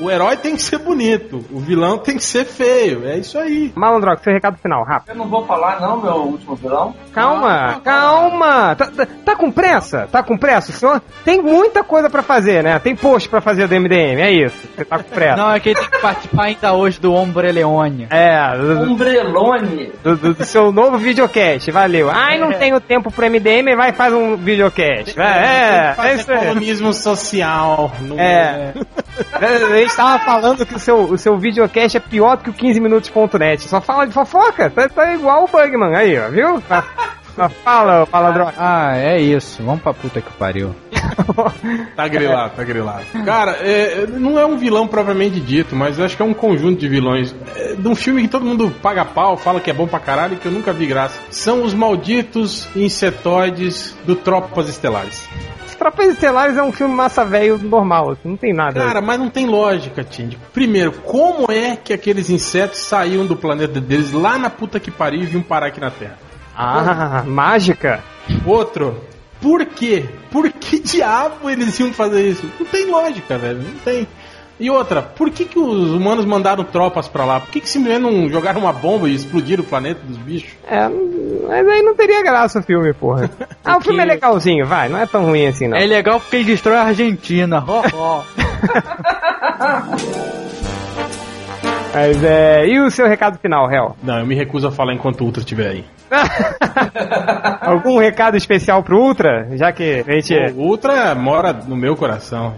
o 0.00 0.10
herói 0.10 0.36
tem 0.36 0.54
que 0.56 0.62
ser 0.62 0.78
bonito, 0.78 1.44
o 1.50 1.58
vilão 1.60 1.98
tem 1.98 2.16
que 2.16 2.24
ser 2.24 2.44
feio. 2.44 3.06
É 3.06 3.16
isso 3.18 3.38
aí. 3.38 3.72
Malandrox, 3.74 4.22
seu 4.22 4.32
recado 4.32 4.56
final, 4.58 4.84
rápido. 4.84 5.10
Eu 5.10 5.16
não 5.16 5.26
vou 5.28 5.44
falar, 5.46 5.80
não, 5.80 6.00
meu 6.00 6.14
último 6.14 6.54
vilão. 6.56 6.94
Calma, 7.12 7.80
calma. 7.84 8.74
Tá, 8.76 8.86
tá- 8.86 9.06
tá 9.24 9.36
com 9.36 9.50
pressa? 9.50 10.08
Tá 10.10 10.22
com 10.22 10.36
pressa? 10.36 10.70
O 10.70 10.74
senhor 10.74 11.02
tem 11.24 11.40
muita 11.42 11.82
coisa 11.84 12.08
pra 12.10 12.22
fazer, 12.22 12.62
né? 12.62 12.78
Tem 12.78 12.94
post 12.96 13.28
pra 13.28 13.40
fazer 13.40 13.66
do 13.68 13.74
MDM, 13.74 14.20
é 14.20 14.30
isso. 14.30 14.56
Você 14.76 14.84
tá 14.84 14.98
com 14.98 15.10
pressa. 15.10 15.36
Não, 15.36 15.52
é 15.52 15.60
que 15.60 15.70
ele 15.70 15.80
tem 15.80 15.90
que 15.90 15.98
participar 15.98 16.44
ainda 16.44 16.72
hoje 16.72 17.00
do 17.00 17.12
Ombreleone. 17.14 18.06
É, 18.10 18.56
do, 18.56 18.82
Umbrelone. 18.92 19.92
do- 20.02 20.16
do- 20.16 20.34
do 20.34 20.44
seu 20.44 20.70
novo 20.72 20.98
videocast, 20.98 21.70
valeu. 21.70 22.10
Ai, 22.10 22.38
não 22.38 22.52
tenho 22.52 22.80
tempo 22.80 23.10
pro 23.10 23.26
MDM, 23.26 23.74
vai 23.76 23.92
faz 23.92 24.12
um 24.12 24.36
videocast. 24.36 25.18
É, 25.18 25.90
é 25.90 25.94
Fazer 25.94 26.14
isso 26.14 26.32
aí. 26.32 26.38
colonismo 26.38 26.92
social. 26.92 27.92
no- 28.00 28.18
É. 28.18 28.72
A 29.32 29.76
gente 29.78 29.96
tava 29.96 30.18
falando 30.24 30.64
que 30.66 30.74
o 30.74 30.78
seu, 30.78 31.00
o 31.04 31.18
seu 31.18 31.38
videocast 31.38 31.96
é 31.96 32.00
pior 32.00 32.36
do 32.36 32.44
que 32.44 32.50
o 32.50 32.54
15minutos.net. 32.54 33.68
Só 33.68 33.80
fala 33.80 34.06
de 34.06 34.12
fofoca. 34.12 34.70
Tá, 34.70 34.88
tá 34.88 35.12
igual 35.12 35.44
o 35.44 35.48
Bugman 35.48 35.94
aí, 35.96 36.18
ó, 36.18 36.28
viu? 36.28 36.62
Mas- 36.68 36.84
mas 37.36 37.52
fala, 37.64 38.04
fala 38.04 38.32
droga. 38.32 38.52
Ah, 38.58 38.96
é 38.96 39.20
isso. 39.20 39.62
Vamos 39.62 39.80
pra 39.80 39.94
puta 39.94 40.20
que 40.20 40.30
pariu. 40.32 40.74
Tá 41.96 42.06
grilado, 42.06 42.52
tá 42.56 42.62
grilado. 42.64 43.04
Cara, 43.24 43.52
é, 43.60 44.06
não 44.08 44.38
é 44.38 44.44
um 44.46 44.56
vilão 44.56 44.86
propriamente 44.86 45.40
dito, 45.40 45.74
mas 45.74 45.98
eu 45.98 46.04
acho 46.04 46.16
que 46.16 46.22
é 46.22 46.24
um 46.24 46.34
conjunto 46.34 46.78
de 46.80 46.88
vilões. 46.88 47.34
É, 47.56 47.74
de 47.74 47.88
um 47.88 47.94
filme 47.94 48.22
que 48.22 48.28
todo 48.28 48.44
mundo 48.44 48.72
paga 48.82 49.04
pau, 49.04 49.36
fala 49.36 49.60
que 49.60 49.70
é 49.70 49.72
bom 49.72 49.86
pra 49.86 49.98
caralho 49.98 50.34
e 50.34 50.36
que 50.36 50.46
eu 50.46 50.52
nunca 50.52 50.72
vi 50.72 50.86
graça. 50.86 51.18
São 51.30 51.62
os 51.64 51.74
malditos 51.74 52.68
insetoides 52.76 53.96
do 54.04 54.14
Tropas 54.14 54.68
Estelares. 54.68 55.28
Tropas 55.78 56.08
Estelares 56.08 56.56
é 56.56 56.62
um 56.62 56.72
filme 56.72 56.94
massa 56.94 57.24
velho 57.24 57.56
normal, 57.58 58.10
assim, 58.10 58.28
não 58.28 58.36
tem 58.36 58.52
nada. 58.52 58.80
Cara, 58.80 59.00
mas 59.00 59.18
não 59.18 59.30
tem 59.30 59.46
lógica, 59.46 60.02
Tindy. 60.02 60.36
Primeiro, 60.52 60.92
como 60.92 61.50
é 61.52 61.76
que 61.76 61.92
aqueles 61.92 62.28
insetos 62.30 62.80
saíam 62.80 63.24
do 63.24 63.36
planeta 63.36 63.80
deles 63.80 64.12
lá 64.12 64.36
na 64.36 64.50
puta 64.50 64.80
que 64.80 64.90
pariu 64.90 65.22
e 65.22 65.26
vinham 65.26 65.42
parar 65.42 65.66
aqui 65.66 65.80
na 65.80 65.90
Terra? 65.90 66.18
ah, 66.56 67.22
mágica. 67.24 68.02
Outro, 68.44 69.00
por 69.40 69.64
quê? 69.64 70.04
Por 70.30 70.50
que 70.50 70.80
diabo 70.82 71.48
eles 71.48 71.78
iam 71.78 71.92
fazer 71.92 72.28
isso? 72.28 72.50
Não 72.58 72.66
tem 72.66 72.86
lógica, 72.86 73.38
velho. 73.38 73.62
Não 73.62 73.78
tem. 73.84 74.08
E 74.60 74.70
outra, 74.70 75.02
por 75.02 75.30
que, 75.30 75.44
que 75.44 75.58
os 75.58 75.90
humanos 75.90 76.24
mandaram 76.24 76.64
tropas 76.64 77.06
pra 77.06 77.24
lá? 77.24 77.40
Por 77.40 77.50
que, 77.50 77.60
que 77.60 77.68
simplesmente 77.68 78.02
não 78.02 78.28
jogaram 78.28 78.60
uma 78.60 78.72
bomba 78.72 79.08
e 79.08 79.14
explodiram 79.14 79.62
o 79.62 79.66
planeta 79.66 80.00
dos 80.04 80.16
bichos? 80.16 80.50
É, 80.68 80.88
mas 81.46 81.68
aí 81.68 81.82
não 81.82 81.94
teria 81.94 82.22
graça 82.22 82.58
o 82.58 82.62
filme, 82.62 82.92
porra. 82.92 83.30
Ah, 83.64 83.76
o 83.76 83.82
filme 83.82 84.00
é 84.00 84.04
legalzinho, 84.06 84.64
vai, 84.64 84.88
não 84.88 84.98
é 84.98 85.04
tão 85.04 85.26
ruim 85.26 85.46
assim, 85.46 85.68
não. 85.68 85.76
É 85.76 85.84
legal 85.84 86.18
porque 86.18 86.36
ele 86.36 86.46
destrói 86.46 86.78
a 86.78 86.84
Argentina. 86.84 87.62
Ó, 87.68 87.82
ó. 87.92 88.22
Mas 91.94 92.22
é. 92.22 92.66
E 92.66 92.80
o 92.80 92.90
seu 92.90 93.06
recado 93.06 93.38
final, 93.38 93.70
Hel? 93.70 93.96
Não, 94.02 94.20
eu 94.20 94.26
me 94.26 94.34
recuso 94.34 94.68
a 94.68 94.72
falar 94.72 94.94
enquanto 94.94 95.20
o 95.20 95.24
Ultra 95.24 95.40
estiver 95.40 95.68
aí. 95.68 95.84
Algum 97.60 97.98
recado 97.98 98.36
especial 98.36 98.82
pro 98.82 98.98
Ultra? 98.98 99.48
Já 99.56 99.72
que 99.72 100.04
a 100.06 100.12
gente. 100.12 100.34
O 100.54 100.62
Ultra 100.62 101.14
mora 101.14 101.52
no 101.52 101.76
meu 101.76 101.96
coração. 101.96 102.54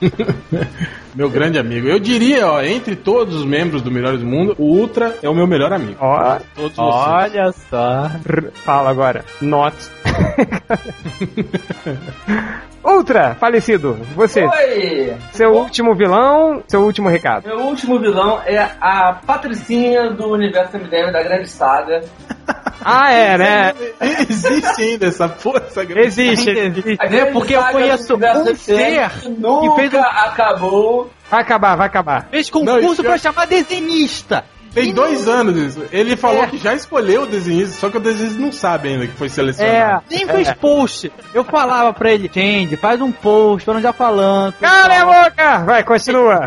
Meu 1.14 1.30
grande 1.30 1.58
amigo. 1.58 1.88
Eu 1.88 1.98
diria, 1.98 2.46
ó, 2.46 2.60
entre 2.62 2.94
todos 2.94 3.34
os 3.36 3.44
membros 3.44 3.80
do 3.80 3.90
Melhores 3.90 4.20
do 4.20 4.26
Mundo, 4.26 4.54
o 4.58 4.64
Ultra 4.64 5.16
é 5.22 5.28
o 5.28 5.34
meu 5.34 5.46
melhor 5.46 5.72
amigo. 5.72 5.96
Ó, 5.98 6.38
Todos 6.54 6.76
vocês. 6.76 6.94
Olha 6.94 7.52
só. 7.52 8.10
r- 8.28 8.50
fala 8.52 8.90
agora. 8.90 9.24
Not. 9.40 9.74
Ultra, 12.84 13.34
falecido, 13.34 13.94
você. 14.14 14.44
Oi! 14.44 15.14
Seu 15.32 15.52
último 15.54 15.94
vilão, 15.94 16.62
seu 16.68 16.82
último 16.82 17.08
recado. 17.08 17.46
Meu 17.46 17.60
último 17.60 17.98
vilão 17.98 18.40
é 18.46 18.58
a 18.80 19.14
Patricinha 19.26 20.10
do 20.10 20.28
universo 20.28 20.76
MDM 20.78 21.10
da 21.12 21.22
grande 21.22 21.48
saga. 21.48 22.02
Ah, 22.88 23.12
é, 23.12 23.36
né? 23.36 23.74
Existe 24.00 24.80
ainda 24.82 25.06
essa 25.06 25.28
força 25.28 25.84
grande. 25.84 26.06
Existe, 26.06 26.50
existe. 26.50 26.96
É 27.00 27.32
porque 27.32 27.56
eu 27.56 27.62
conheço 27.64 28.14
um 28.14 28.54
ser 28.54 29.10
que 29.10 29.28
nunca 29.28 29.70
que 29.74 29.80
fez 29.80 29.94
um- 29.94 29.98
acabou. 30.00 31.10
Vai 31.28 31.40
acabar, 31.40 31.74
vai 31.76 31.86
acabar. 31.88 32.28
Fez 32.30 32.48
Não, 32.50 32.60
concurso 32.60 32.92
isso 32.92 33.02
pra 33.02 33.18
chamar 33.18 33.46
desenhista. 33.46 34.44
Tem 34.76 34.92
dois 34.92 35.26
anos 35.26 35.56
isso. 35.56 35.82
Ele 35.90 36.16
falou 36.16 36.44
É. 36.44 36.46
que 36.46 36.58
já 36.58 36.74
escolheu 36.74 37.22
o 37.22 37.26
desenhista, 37.26 37.74
só 37.80 37.90
que 37.90 37.96
o 37.96 38.00
desenhista 38.00 38.40
não 38.40 38.52
sabe 38.52 38.90
ainda 38.90 39.06
que 39.06 39.12
foi 39.14 39.26
É, 39.26 39.30
selecionado. 39.30 40.04
Nem 40.10 40.26
fez 40.26 40.52
post. 40.54 41.10
Eu 41.34 41.42
falava 41.44 41.92
pra 41.92 42.12
ele, 42.12 42.30
Change, 42.32 42.76
faz 42.76 43.00
um 43.00 43.10
post, 43.10 43.64
pra 43.64 43.74
não 43.74 43.80
já 43.80 43.92
falando. 43.92 44.52
Cala 44.60 44.94
a 45.00 45.24
boca! 45.24 45.58
Vai, 45.64 45.82
continua. 45.82 46.40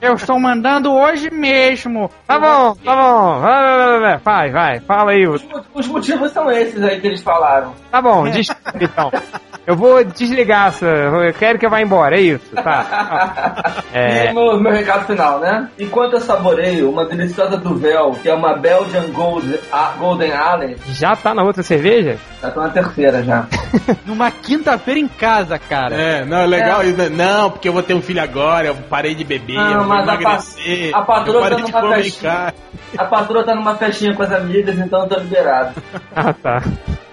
Eu 0.00 0.14
estou 0.14 0.38
mandando 0.38 0.92
hoje 0.92 1.30
mesmo. 1.30 2.10
Tá 2.26 2.38
bom, 2.38 2.74
tá 2.84 2.94
bom. 2.96 3.40
Vai, 3.40 3.62
vai, 3.62 3.76
vai, 3.76 4.00
vai. 4.00 4.18
Vai, 4.18 4.50
vai. 4.50 4.80
Fala 4.80 5.10
aí. 5.12 5.26
Os, 5.26 5.44
os 5.74 5.86
motivos 5.88 6.30
são 6.32 6.50
esses 6.50 6.82
aí 6.82 7.00
que 7.00 7.06
eles 7.08 7.22
falaram. 7.22 7.72
Tá 7.90 8.00
bom, 8.00 8.28
desculpa 8.30 8.72
então. 8.80 9.10
Eu 9.66 9.76
vou 9.76 10.02
desligar 10.04 10.68
essa. 10.68 10.86
Eu 10.86 11.32
quero 11.34 11.56
que 11.58 11.64
eu 11.64 11.70
vá 11.70 11.80
embora, 11.80 12.16
é 12.16 12.20
isso, 12.20 12.44
tá? 12.54 13.74
E 13.92 13.96
É. 13.96 14.32
meu, 14.32 14.58
meu 14.60 14.72
recado 14.72 15.06
final, 15.06 15.38
né? 15.38 15.68
Enquanto 15.78 16.14
eu 16.14 16.20
saboreio 16.20 16.90
uma 16.90 17.04
deliciosa 17.04 17.56
Duvel, 17.72 18.12
que 18.22 18.28
é 18.28 18.34
uma 18.34 18.54
Belgian 18.54 19.10
Gold, 19.12 19.58
a 19.72 19.92
Golden 19.98 20.32
Allen, 20.32 20.76
Já 20.88 21.16
tá 21.16 21.34
na 21.34 21.42
outra 21.42 21.62
cerveja? 21.62 22.18
já 22.42 22.50
tô 22.50 22.60
na 22.60 22.68
terceira 22.70 23.22
já. 23.22 23.46
Numa 24.04 24.30
quinta-feira 24.30 24.98
em 25.00 25.08
casa, 25.08 25.58
cara. 25.58 25.94
É, 25.94 26.24
não, 26.24 26.38
é 26.38 26.46
legal. 26.46 26.82
isso, 26.82 26.96
né? 26.96 27.08
Não, 27.08 27.50
porque 27.50 27.68
eu 27.68 27.72
vou 27.72 27.82
ter 27.82 27.94
um 27.94 28.02
filho 28.02 28.20
agora, 28.22 28.66
eu 28.66 28.74
parei 28.90 29.14
de 29.14 29.24
beber, 29.24 29.54
Não, 29.54 29.70
eu 29.72 29.78
vou 29.78 29.86
mas 29.88 30.02
a 30.08 30.12
pa- 30.12 30.20
emagrecer. 30.20 30.90
a 30.94 31.02
patroa 31.02 31.50
tá 31.50 31.58
numa 31.58 31.94
festinha. 31.94 32.54
A 32.98 33.04
patroa 33.04 33.44
tá 33.44 33.54
numa 33.54 33.74
festinha 33.76 34.14
com 34.14 34.22
as 34.22 34.32
amigas, 34.32 34.78
então 34.78 35.00
eu 35.02 35.08
tô 35.08 35.16
liberado. 35.20 35.74
Ah, 36.14 36.34
tá. 36.34 36.62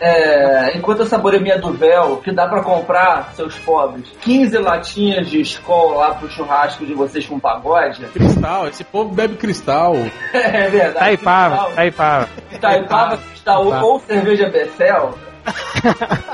É, 0.01 0.77
enquanto 0.77 0.99
eu 0.99 1.05
saboreio 1.05 1.41
minha 1.41 1.57
Duvel, 1.57 2.17
que 2.23 2.31
dá 2.33 2.47
pra 2.47 2.61
comprar, 2.61 3.31
seus 3.33 3.55
pobres, 3.59 4.05
15 4.21 4.57
latinhas 4.57 5.29
de 5.29 5.39
Skol 5.41 5.95
lá 5.97 6.13
pro 6.15 6.29
churrasco 6.29 6.85
de 6.85 6.93
vocês 6.93 7.25
com 7.25 7.39
pagode. 7.39 8.05
Cristal, 8.07 8.67
esse 8.67 8.83
povo 8.83 9.13
bebe 9.13 9.35
cristal. 9.35 9.95
É 10.33 10.48
verdade. 10.49 10.93
Taipava, 10.99 11.71
Taipava. 11.75 12.29
Taipava, 12.59 13.17
cristal 13.17 13.65
ou, 13.65 13.73
ou 13.93 13.99
cerveja 13.99 14.49
Bessel. 14.49 15.13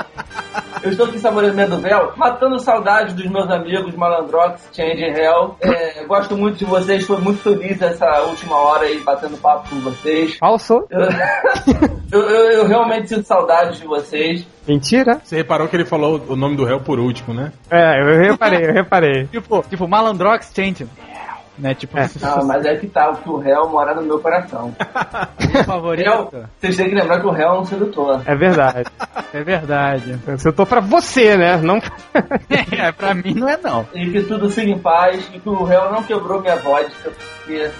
Eu 0.82 0.90
estou 0.90 1.06
aqui 1.06 1.18
saboreando 1.18 1.74
Duvel, 1.76 2.12
matando 2.16 2.58
saudade 2.60 3.12
dos 3.14 3.26
meus 3.26 3.50
amigos 3.50 3.94
Malandrox, 3.94 4.68
Change 4.72 5.02
Hell. 5.02 5.56
É, 5.60 6.04
gosto 6.04 6.36
muito 6.36 6.58
de 6.58 6.64
vocês, 6.64 7.04
foi 7.04 7.18
muito 7.18 7.40
feliz 7.42 7.80
essa 7.82 8.20
última 8.22 8.56
hora 8.56 8.84
aí 8.84 9.00
batendo 9.00 9.36
papo 9.38 9.68
com 9.70 9.80
vocês. 9.80 10.36
Falso. 10.36 10.86
Eu, 10.90 11.00
eu, 12.12 12.20
eu- 12.30 12.50
eu 12.58 12.66
realmente 12.68 13.08
sinto 13.08 13.24
saudade 13.26 13.80
de 13.80 13.86
vocês. 13.86 14.46
Mentira. 14.68 15.20
Você 15.24 15.36
reparou 15.36 15.66
que 15.66 15.74
ele 15.76 15.84
falou 15.84 16.22
o 16.28 16.36
nome 16.36 16.56
do 16.56 16.64
réu 16.64 16.80
por 16.80 17.00
último, 17.00 17.34
né? 17.34 17.52
É, 17.70 18.00
eu 18.00 18.18
reparei, 18.20 18.66
eu 18.68 18.72
reparei. 18.72 19.26
Tipo, 19.32 19.62
tipo, 19.68 19.88
Malandrox 19.88 20.52
Change. 20.54 20.86
Né, 21.58 21.74
tipo, 21.74 21.98
É. 21.98 22.08
Não, 22.20 22.46
mas 22.46 22.64
é 22.66 22.76
que 22.76 22.86
tá, 22.86 23.12
que 23.14 23.28
o 23.30 23.38
réu 23.38 23.68
mora 23.68 23.94
no 23.94 24.02
meu 24.02 24.18
coração. 24.20 24.74
meu 25.40 25.50
Réu, 25.52 25.64
favorito. 25.64 26.48
vocês 26.60 26.76
têm 26.76 26.88
que 26.90 26.94
lembrar 26.94 27.20
que 27.20 27.26
o 27.26 27.30
réu 27.30 27.48
é 27.48 27.60
um 27.60 27.64
sedutor. 27.64 28.20
É 28.26 28.34
verdade. 28.36 28.84
É 29.32 29.42
verdade. 29.42 30.18
Eu 30.44 30.52
tô 30.52 30.66
pra 30.66 30.80
você, 30.80 31.36
né? 31.36 31.56
Não. 31.56 31.80
É, 32.78 32.92
pra 32.92 33.14
mim 33.14 33.32
não 33.34 33.48
é 33.48 33.56
não. 33.56 33.86
E 33.94 34.10
que 34.10 34.22
tudo 34.22 34.50
siga 34.50 34.70
em 34.70 34.78
paz 34.78 35.28
e 35.32 35.38
que 35.38 35.48
o 35.48 35.64
réu 35.64 35.90
não 35.90 36.02
quebrou 36.02 36.40
minha 36.40 36.56
vodka, 36.56 37.10
porque 37.10 37.70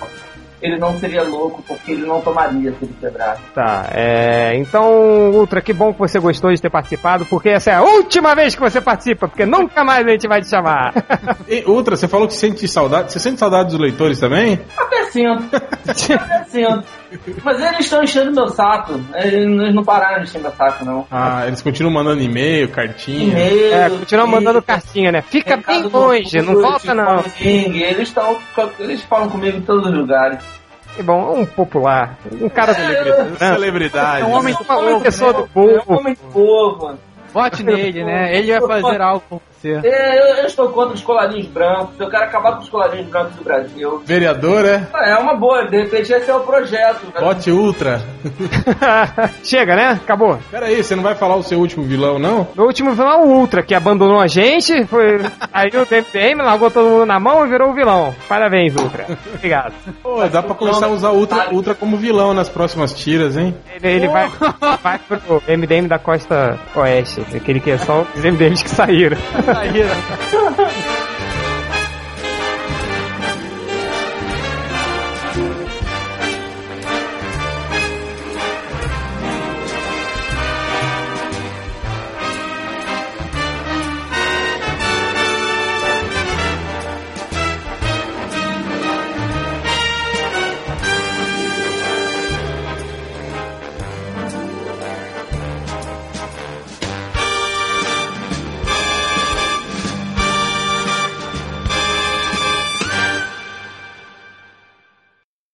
ele 0.61 0.79
não 0.79 0.99
seria 0.99 1.23
louco, 1.23 1.63
porque 1.67 1.93
ele 1.93 2.07
não 2.07 2.21
tomaria 2.21 2.73
se 2.73 2.85
ele 2.85 2.95
quebrasse. 3.01 3.43
Tá, 3.55 3.87
é. 3.93 4.55
Então, 4.57 5.31
Ultra, 5.33 5.61
que 5.61 5.73
bom 5.73 5.93
que 5.93 5.99
você 5.99 6.19
gostou 6.19 6.53
de 6.53 6.61
ter 6.61 6.71
participado, 6.71 7.27
porque 7.27 7.51
essa 7.51 7.71
é 7.71 7.75
a 7.75 7.83
última 7.83 8.35
vez 8.35 8.55
que 8.55 8.61
você 8.61 8.81
participa, 8.81 9.29
porque 9.29 9.45
nunca 9.45 9.85
mais 9.85 10.07
a 10.07 10.11
gente 10.11 10.29
vai 10.29 10.41
te 10.41 10.49
chamar. 10.49 10.95
E, 11.49 11.65
Ultra, 11.65 11.97
você 11.97 12.09
falou 12.09 12.27
que 12.27 12.35
sente 12.35 12.67
saudade. 12.67 13.13
Você 13.13 13.21
sente 13.21 13.39
saudade 13.39 13.71
dos 13.71 13.79
leitores 13.79 14.19
também? 14.19 14.59
Até 14.77 15.05
sinto. 15.11 15.45
Até 15.55 16.45
sinto. 16.45 16.85
Mas 17.45 17.61
eles 17.63 17.81
estão 17.81 18.03
enchendo 18.03 18.33
meu 18.33 18.49
saco. 18.49 19.01
Eles 19.15 19.75
não 19.75 19.85
pararam 19.85 20.23
de 20.23 20.29
encher 20.29 20.41
meu 20.41 20.51
saco, 20.53 20.85
não. 20.85 21.07
Ah, 21.11 21.47
eles 21.47 21.63
continuam 21.63 21.93
mandando 21.95 22.23
e-mail, 22.23 22.69
cartinha. 22.69 23.31
E-mail, 23.33 23.75
É, 23.75 23.91
continua 23.91 24.27
mandando 24.27 24.61
cartinha, 24.63 25.13
né? 25.13 25.23
Fica 25.23 25.57
bem 25.57 25.83
longe, 25.85 26.39
não 26.43 26.61
volta 26.61 26.95
não. 26.95 27.25
Eles 27.41 28.09
estão. 28.09 28.39
Eles 28.79 29.03
falam 29.03 29.29
comigo 29.29 29.59
em 29.59 29.63
todos 29.63 29.87
os 29.87 29.95
lugares. 29.95 30.39
Que 30.97 31.03
bom, 31.03 31.41
um 31.41 31.45
popular, 31.45 32.17
um 32.41 32.49
cara. 32.49 32.73
Celebridade. 33.39 34.23
É 34.23 34.25
um 34.25 34.33
homem 34.33 34.55
Uma 34.69 35.01
pessoa 35.01 35.33
do 35.33 35.41
É 35.41 35.43
um 35.43 35.49
povo. 35.49 35.83
homem 35.89 36.15
de 36.15 36.21
povo. 36.33 36.99
Vote 37.33 37.63
nele, 37.63 38.03
né? 38.03 38.35
Ele 38.35 38.59
vai 38.61 38.81
fazer 38.81 39.01
algo 39.03 39.43
ser. 39.61 39.85
É, 39.85 40.19
eu, 40.19 40.37
eu 40.37 40.47
estou 40.47 40.69
contra 40.71 40.95
os 40.95 41.03
colarinhos 41.03 41.47
brancos. 41.47 41.99
Eu 41.99 42.09
quero 42.09 42.25
acabar 42.25 42.53
com 42.57 42.63
os 42.63 42.69
colarinhos 42.69 43.09
brancos 43.09 43.35
do 43.37 43.45
Brasil. 43.45 44.03
Vereador, 44.05 44.65
é? 44.65 44.87
É 44.95 45.17
uma 45.17 45.35
boa, 45.35 45.67
de 45.67 45.77
repente 45.83 46.13
esse 46.13 46.31
é 46.31 46.35
o 46.35 46.41
projeto. 46.41 47.05
né? 47.15 47.21
Bote 47.21 47.51
Ultra. 47.51 48.01
Chega, 49.43 49.75
né? 49.77 49.89
Acabou. 50.03 50.39
Pera 50.51 50.67
aí, 50.67 50.83
você 50.83 50.95
não 50.97 51.03
vai 51.03 51.15
falar 51.15 51.37
o 51.37 51.43
seu 51.43 51.59
último 51.59 51.85
vilão, 51.85 52.19
não? 52.19 52.47
No 52.55 52.65
último 52.65 52.93
vilão, 52.93 53.25
o 53.25 53.39
Ultra, 53.41 53.63
que 53.63 53.75
abandonou 53.75 54.21
a 54.21 54.27
gente, 54.27 54.85
foi. 54.87 55.21
Aí 55.53 55.69
o 55.69 55.85
DMDM 55.87 56.43
largou 56.43 56.71
todo 56.71 56.89
mundo 56.89 57.07
na 57.07 57.19
mão 57.21 57.45
e 57.47 57.49
virou 57.49 57.71
o 57.71 57.75
vilão. 57.75 58.15
Parabéns, 58.29 58.75
Ultra. 58.75 59.07
Obrigado. 59.35 59.73
Pô, 60.03 60.27
dá 60.29 60.43
pra 60.43 60.55
começar 60.55 60.87
a 60.87 60.91
usar 60.91 61.11
Ultra, 61.11 61.49
Ultra 61.53 61.75
como 61.75 61.97
vilão 61.97 62.33
nas 62.35 62.49
próximas 62.49 62.93
tiras, 62.93 63.37
hein? 63.37 63.55
Ele, 63.75 63.89
ele 63.97 64.09
vai, 64.09 64.29
vai 64.83 64.99
pro 64.99 65.43
MDM 65.49 65.87
da 65.89 65.99
costa 65.99 66.59
oeste, 66.75 67.21
aquele 67.35 67.61
que 67.61 67.71
é 67.71 67.79
só 67.79 68.05
os 68.15 68.23
MDMs 68.25 68.63
que 68.63 68.71
saíram. 68.71 69.17
Tá 69.47 69.55
Caíram. 69.55 69.95